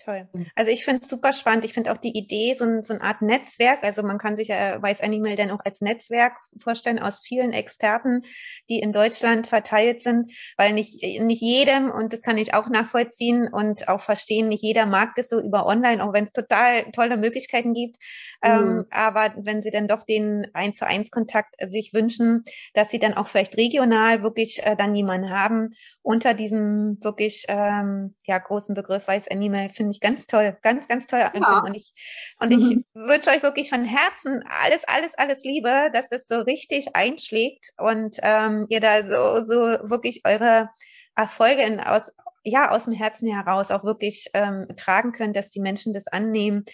Toll. 0.03 0.27
Mhm. 0.33 0.47
Also 0.55 0.71
ich 0.71 0.83
finde 0.83 1.01
es 1.01 1.09
super 1.09 1.31
spannend. 1.31 1.65
Ich 1.65 1.73
finde 1.73 1.91
auch 1.91 1.97
die 1.97 2.17
Idee, 2.17 2.53
so, 2.55 2.65
ein, 2.65 2.81
so 2.81 2.93
eine 2.93 3.03
Art 3.03 3.21
Netzwerk, 3.21 3.83
also 3.83 4.01
man 4.03 4.17
kann 4.17 4.37
sich 4.37 4.47
ja 4.47 4.81
Weiß 4.81 5.01
Animal 5.01 5.35
dann 5.35 5.51
auch 5.51 5.59
als 5.63 5.81
Netzwerk 5.81 6.37
vorstellen 6.61 6.99
aus 6.99 7.21
vielen 7.23 7.53
Experten, 7.53 8.21
die 8.69 8.79
in 8.79 8.93
Deutschland 8.93 9.47
verteilt 9.47 10.01
sind, 10.01 10.31
weil 10.57 10.73
nicht, 10.73 11.03
nicht 11.03 11.41
jedem, 11.41 11.91
und 11.91 12.13
das 12.13 12.21
kann 12.21 12.37
ich 12.37 12.53
auch 12.53 12.67
nachvollziehen 12.69 13.47
und 13.51 13.87
auch 13.87 14.01
verstehen, 14.01 14.47
nicht 14.47 14.63
jeder 14.63 14.85
mag 14.85 15.13
das 15.15 15.29
so 15.29 15.39
über 15.39 15.65
online, 15.65 16.03
auch 16.03 16.13
wenn 16.13 16.25
es 16.25 16.33
total 16.33 16.91
tolle 16.91 17.17
Möglichkeiten 17.17 17.73
gibt. 17.73 17.97
Ähm, 18.43 18.61
mhm. 18.61 18.79
Ähm, 18.79 18.85
aber 18.91 19.33
wenn 19.37 19.61
sie 19.61 19.71
dann 19.71 19.87
doch 19.87 20.03
den 20.03 20.47
eins 20.53 20.77
zu 20.77 20.87
eins 20.87 21.11
Kontakt 21.11 21.55
sich 21.67 21.93
wünschen, 21.93 22.43
dass 22.73 22.89
sie 22.89 22.99
dann 22.99 23.13
auch 23.13 23.27
vielleicht 23.27 23.57
regional 23.57 24.23
wirklich 24.23 24.63
äh, 24.63 24.75
dann 24.75 24.95
jemanden 24.95 25.29
haben 25.29 25.75
unter 26.01 26.33
diesem 26.33 26.97
wirklich 27.03 27.45
ähm, 27.47 28.15
ja 28.25 28.37
großen 28.39 28.73
Begriff 28.73 29.07
Weiß 29.07 29.27
Animal, 29.27 29.69
finde 29.69 29.90
finde 29.91 29.95
ich 29.95 30.01
ganz 30.01 30.27
toll, 30.27 30.57
ganz, 30.61 30.87
ganz 30.87 31.07
toll. 31.07 31.19
Ja. 31.19 31.59
Und 31.59 31.75
ich, 31.75 31.93
und 32.39 32.51
ich 32.51 32.59
mhm. 32.59 32.85
wünsche 32.93 33.29
euch 33.29 33.43
wirklich 33.43 33.69
von 33.69 33.83
Herzen 33.83 34.43
alles, 34.63 34.83
alles, 34.87 35.13
alles 35.17 35.43
Liebe, 35.43 35.89
dass 35.93 36.09
das 36.09 36.27
so 36.27 36.39
richtig 36.39 36.95
einschlägt 36.95 37.71
und 37.77 38.17
ähm, 38.21 38.65
ihr 38.69 38.79
da 38.79 39.05
so, 39.05 39.43
so 39.43 39.89
wirklich 39.89 40.21
eure 40.25 40.69
Erfolge 41.15 41.61
in, 41.63 41.79
aus, 41.79 42.11
ja, 42.43 42.71
aus 42.71 42.85
dem 42.85 42.93
Herzen 42.93 43.31
heraus 43.31 43.71
auch 43.71 43.83
wirklich 43.83 44.29
ähm, 44.33 44.67
tragen 44.77 45.11
könnt, 45.11 45.35
dass 45.35 45.49
die 45.49 45.59
Menschen 45.59 45.93
das 45.93 46.07
annehmen 46.07 46.65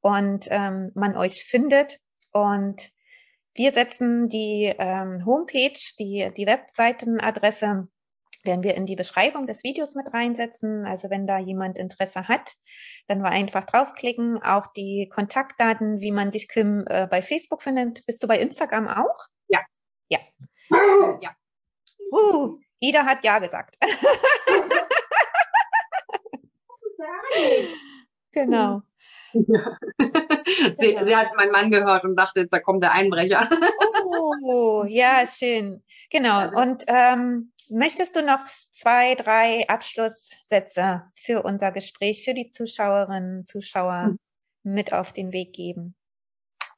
und 0.00 0.46
ähm, 0.50 0.92
man 0.94 1.16
euch 1.16 1.44
findet. 1.44 1.98
Und 2.32 2.90
wir 3.54 3.72
setzen 3.72 4.28
die 4.28 4.74
ähm, 4.78 5.24
Homepage, 5.24 5.78
die, 5.98 6.30
die 6.36 6.46
Webseitenadresse 6.46 7.88
werden 8.46 8.62
wir 8.62 8.74
in 8.74 8.86
die 8.86 8.96
Beschreibung 8.96 9.46
des 9.46 9.62
Videos 9.64 9.94
mit 9.94 10.12
reinsetzen. 10.12 10.86
Also 10.86 11.10
wenn 11.10 11.26
da 11.26 11.38
jemand 11.38 11.76
Interesse 11.78 12.28
hat, 12.28 12.54
dann 13.08 13.22
war 13.22 13.30
einfach 13.30 13.64
draufklicken. 13.64 14.42
Auch 14.42 14.66
die 14.68 15.10
Kontaktdaten, 15.12 16.00
wie 16.00 16.12
man 16.12 16.30
dich, 16.30 16.48
Kim, 16.48 16.84
äh, 16.88 17.06
bei 17.06 17.20
Facebook 17.22 17.62
findet. 17.62 18.06
Bist 18.06 18.22
du 18.22 18.26
bei 18.26 18.38
Instagram 18.38 18.88
auch? 18.88 19.26
Ja. 19.48 19.60
Ja. 20.08 20.20
ja. 21.20 21.30
Uh, 22.12 22.58
Ida 22.80 23.04
hat 23.04 23.24
Ja 23.24 23.38
gesagt. 23.38 23.76
genau. 28.32 28.82
Ja. 29.32 29.76
sie, 30.76 30.96
sie, 31.02 31.16
hat 31.16 31.36
meinen 31.36 31.52
Mann 31.52 31.70
gehört 31.70 32.04
und 32.04 32.16
dachte, 32.16 32.40
jetzt 32.40 32.52
da 32.52 32.60
kommt 32.60 32.82
der 32.82 32.92
Einbrecher. 32.92 33.46
oh, 34.42 34.84
ja, 34.88 35.26
schön. 35.26 35.82
Genau. 36.10 36.48
Und 36.56 36.84
ähm, 36.86 37.52
Möchtest 37.68 38.14
du 38.14 38.22
noch 38.22 38.46
zwei, 38.72 39.14
drei 39.16 39.68
Abschlusssätze 39.68 41.02
für 41.16 41.42
unser 41.42 41.72
Gespräch, 41.72 42.24
für 42.24 42.34
die 42.34 42.50
Zuschauerinnen, 42.50 43.44
Zuschauer 43.46 44.04
hm. 44.04 44.18
mit 44.62 44.92
auf 44.92 45.12
den 45.12 45.32
Weg 45.32 45.52
geben? 45.52 45.96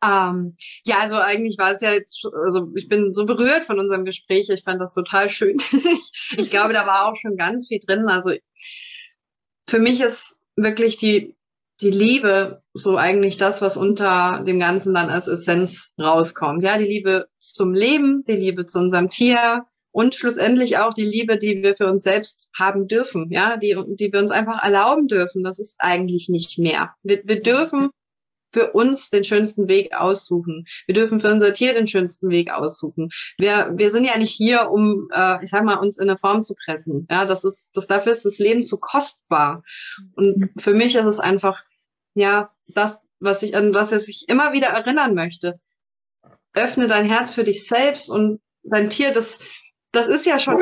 Ähm, 0.02 0.56
ja, 0.84 0.98
also 1.00 1.16
eigentlich 1.16 1.58
war 1.58 1.72
es 1.72 1.80
ja 1.80 1.92
jetzt, 1.92 2.24
also 2.44 2.70
ich 2.76 2.88
bin 2.88 3.12
so 3.12 3.26
berührt 3.26 3.64
von 3.64 3.78
unserem 3.78 4.04
Gespräch. 4.04 4.48
Ich 4.48 4.62
fand 4.62 4.80
das 4.80 4.94
total 4.94 5.28
schön. 5.28 5.56
ich, 5.56 6.34
ich 6.38 6.50
glaube, 6.50 6.72
da 6.72 6.86
war 6.86 7.08
auch 7.08 7.16
schon 7.16 7.36
ganz 7.36 7.68
viel 7.68 7.80
drin. 7.84 8.06
Also 8.06 8.32
für 9.68 9.80
mich 9.80 10.00
ist 10.00 10.44
wirklich 10.56 10.96
die, 10.96 11.36
die 11.80 11.90
Liebe 11.90 12.62
so 12.72 12.96
eigentlich 12.96 13.36
das, 13.36 13.60
was 13.60 13.76
unter 13.76 14.42
dem 14.46 14.58
Ganzen 14.58 14.94
dann 14.94 15.10
als 15.10 15.28
Essenz 15.28 15.94
rauskommt. 15.98 16.62
Ja, 16.62 16.78
die 16.78 16.84
Liebe 16.84 17.28
zum 17.38 17.74
Leben, 17.74 18.24
die 18.26 18.36
Liebe 18.36 18.66
zu 18.66 18.78
unserem 18.78 19.08
Tier, 19.08 19.66
und 19.90 20.14
schlussendlich 20.14 20.78
auch 20.78 20.94
die 20.94 21.04
Liebe, 21.04 21.38
die 21.38 21.62
wir 21.62 21.74
für 21.74 21.86
uns 21.86 22.02
selbst 22.02 22.50
haben 22.58 22.86
dürfen, 22.86 23.28
ja, 23.30 23.56
die, 23.56 23.76
die 23.98 24.12
wir 24.12 24.20
uns 24.20 24.30
einfach 24.30 24.62
erlauben 24.62 25.08
dürfen. 25.08 25.42
Das 25.42 25.58
ist 25.58 25.76
eigentlich 25.80 26.28
nicht 26.28 26.58
mehr. 26.58 26.94
Wir, 27.02 27.22
wir 27.24 27.42
dürfen 27.42 27.90
für 28.52 28.72
uns 28.72 29.10
den 29.10 29.24
schönsten 29.24 29.68
Weg 29.68 29.94
aussuchen. 29.94 30.64
Wir 30.86 30.94
dürfen 30.94 31.20
für 31.20 31.30
unser 31.30 31.52
Tier 31.52 31.74
den 31.74 31.86
schönsten 31.86 32.30
Weg 32.30 32.50
aussuchen. 32.50 33.10
Wir, 33.38 33.72
wir 33.74 33.90
sind 33.90 34.04
ja 34.04 34.16
nicht 34.18 34.34
hier, 34.34 34.70
um, 34.70 35.08
äh, 35.12 35.42
ich 35.42 35.50
sag 35.50 35.64
mal, 35.64 35.76
uns 35.76 35.98
in 35.98 36.08
eine 36.08 36.16
Form 36.16 36.42
zu 36.42 36.54
pressen. 36.54 37.06
Ja, 37.10 37.24
das 37.24 37.44
ist, 37.44 37.76
das 37.76 37.86
dafür 37.86 38.12
ist 38.12 38.24
das 38.24 38.38
Leben 38.38 38.64
zu 38.64 38.78
kostbar. 38.78 39.62
Und 40.14 40.50
für 40.58 40.72
mich 40.72 40.94
ist 40.94 41.06
es 41.06 41.20
einfach, 41.20 41.62
ja, 42.14 42.50
das, 42.68 43.06
was 43.20 43.42
ich, 43.42 43.56
an 43.56 43.74
was 43.74 43.92
ich 43.92 44.28
immer 44.28 44.52
wieder 44.52 44.68
erinnern 44.68 45.14
möchte. 45.14 45.60
Öffne 46.54 46.88
dein 46.88 47.04
Herz 47.04 47.32
für 47.32 47.44
dich 47.44 47.66
selbst 47.66 48.08
und 48.08 48.40
dein 48.62 48.90
Tier, 48.90 49.12
das, 49.12 49.38
das 49.92 50.08
ist 50.08 50.26
ja 50.26 50.38
schon, 50.38 50.56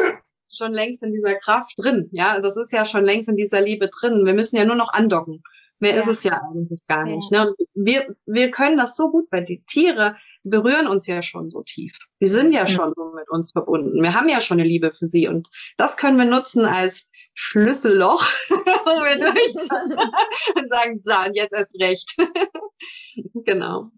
schon 0.52 0.72
längst 0.72 1.02
in 1.02 1.12
dieser 1.12 1.34
Kraft 1.34 1.74
drin. 1.78 2.08
Ja, 2.12 2.40
das 2.40 2.56
ist 2.56 2.72
ja 2.72 2.84
schon 2.84 3.04
längst 3.04 3.28
in 3.28 3.36
dieser 3.36 3.60
Liebe 3.60 3.88
drin. 3.88 4.24
Wir 4.24 4.34
müssen 4.34 4.56
ja 4.56 4.64
nur 4.64 4.76
noch 4.76 4.92
andocken. 4.92 5.42
Mehr 5.78 5.92
ja. 5.92 5.98
ist 5.98 6.08
es 6.08 6.24
ja 6.24 6.40
eigentlich 6.50 6.80
gar 6.86 7.04
nicht. 7.04 7.30
Ja. 7.30 7.46
Ne? 7.46 7.54
Wir, 7.74 8.16
wir 8.24 8.50
können 8.50 8.78
das 8.78 8.96
so 8.96 9.10
gut, 9.10 9.26
weil 9.30 9.44
die 9.44 9.62
Tiere 9.66 10.16
die 10.46 10.50
berühren 10.50 10.86
uns 10.86 11.08
ja 11.08 11.22
schon 11.22 11.50
so 11.50 11.62
tief. 11.64 11.98
Die 12.20 12.28
sind 12.28 12.52
ja 12.52 12.68
schon 12.68 12.92
so 12.94 13.12
mit 13.12 13.28
uns 13.28 13.50
verbunden. 13.50 14.00
Wir 14.00 14.14
haben 14.14 14.28
ja 14.28 14.40
schon 14.40 14.60
eine 14.60 14.68
Liebe 14.68 14.92
für 14.92 15.06
sie 15.06 15.26
und 15.26 15.48
das 15.76 15.96
können 15.96 16.16
wir 16.18 16.24
nutzen 16.24 16.64
als 16.64 17.10
Schlüsselloch, 17.34 18.22
wo 18.48 19.02
wir 19.02 19.18
durch 19.18 19.56
und 20.56 20.68
sagen, 20.68 21.00
so, 21.02 21.14
und 21.26 21.34
jetzt 21.34 21.52
erst 21.52 21.74
recht. 21.80 22.16
genau. 23.44 23.90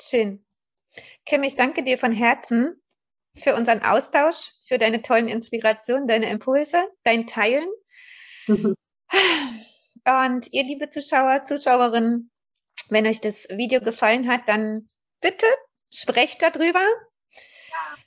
Schön. 0.00 0.46
Kim, 1.24 1.42
ich 1.42 1.56
danke 1.56 1.82
dir 1.82 1.98
von 1.98 2.12
Herzen 2.12 2.80
für 3.36 3.54
unseren 3.54 3.82
Austausch, 3.82 4.52
für 4.66 4.78
deine 4.78 5.02
tollen 5.02 5.28
Inspirationen, 5.28 6.08
deine 6.08 6.30
Impulse, 6.30 6.88
dein 7.04 7.26
Teilen. 7.26 7.68
Mhm. 8.46 8.74
Und 10.04 10.52
ihr, 10.52 10.64
liebe 10.64 10.88
Zuschauer, 10.88 11.42
Zuschauerinnen, 11.42 12.30
wenn 12.88 13.06
euch 13.06 13.20
das 13.20 13.48
Video 13.50 13.80
gefallen 13.80 14.28
hat, 14.28 14.42
dann 14.46 14.86
bitte 15.20 15.46
sprecht 15.92 16.42
darüber, 16.42 16.84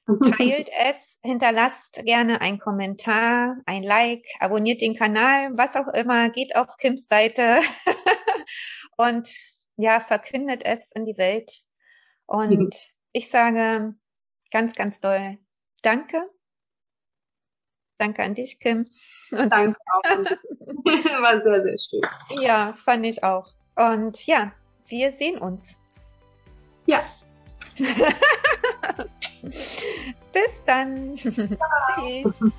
teilt 0.38 0.70
es, 0.88 1.20
hinterlasst 1.22 2.02
gerne 2.06 2.42
einen 2.42 2.60
Kommentar, 2.60 3.58
ein 3.66 3.84
Like, 3.84 4.26
abonniert 4.40 4.82
den 4.82 4.96
Kanal, 4.96 5.52
was 5.58 5.76
auch 5.76 5.88
immer, 5.94 6.30
geht 6.30 6.56
auf 6.56 6.78
Kims 6.78 7.08
Seite 7.08 7.60
und 8.98 9.30
ja, 9.76 10.00
verkündet 10.00 10.64
es 10.66 10.92
in 10.94 11.06
die 11.06 11.18
Welt. 11.18 11.52
Und 12.26 12.60
mhm. 12.60 12.70
ich 13.12 13.30
sage 13.30 13.96
ganz, 14.52 14.74
ganz 14.74 15.00
doll 15.00 15.38
danke. 15.82 16.28
Danke 17.97 18.24
an 18.24 18.34
dich, 18.34 18.60
Kim. 18.60 18.89
Und 19.32 19.50
danke 19.52 19.78
auch. 19.93 20.04
War 21.22 21.41
sehr, 21.41 21.64
sehr 21.64 21.78
schön. 21.78 22.02
Ja, 22.41 22.68
das 22.68 22.82
fand 22.82 23.06
ich 23.06 23.24
auch. 23.24 23.52
Und 23.76 24.26
ja, 24.26 24.54
wir 24.88 25.12
sehen 25.12 25.38
uns. 25.38 25.78
Ja. 26.86 27.04
Bis 30.32 30.64
dann. 30.66 31.16
Tschüss. 31.16 32.52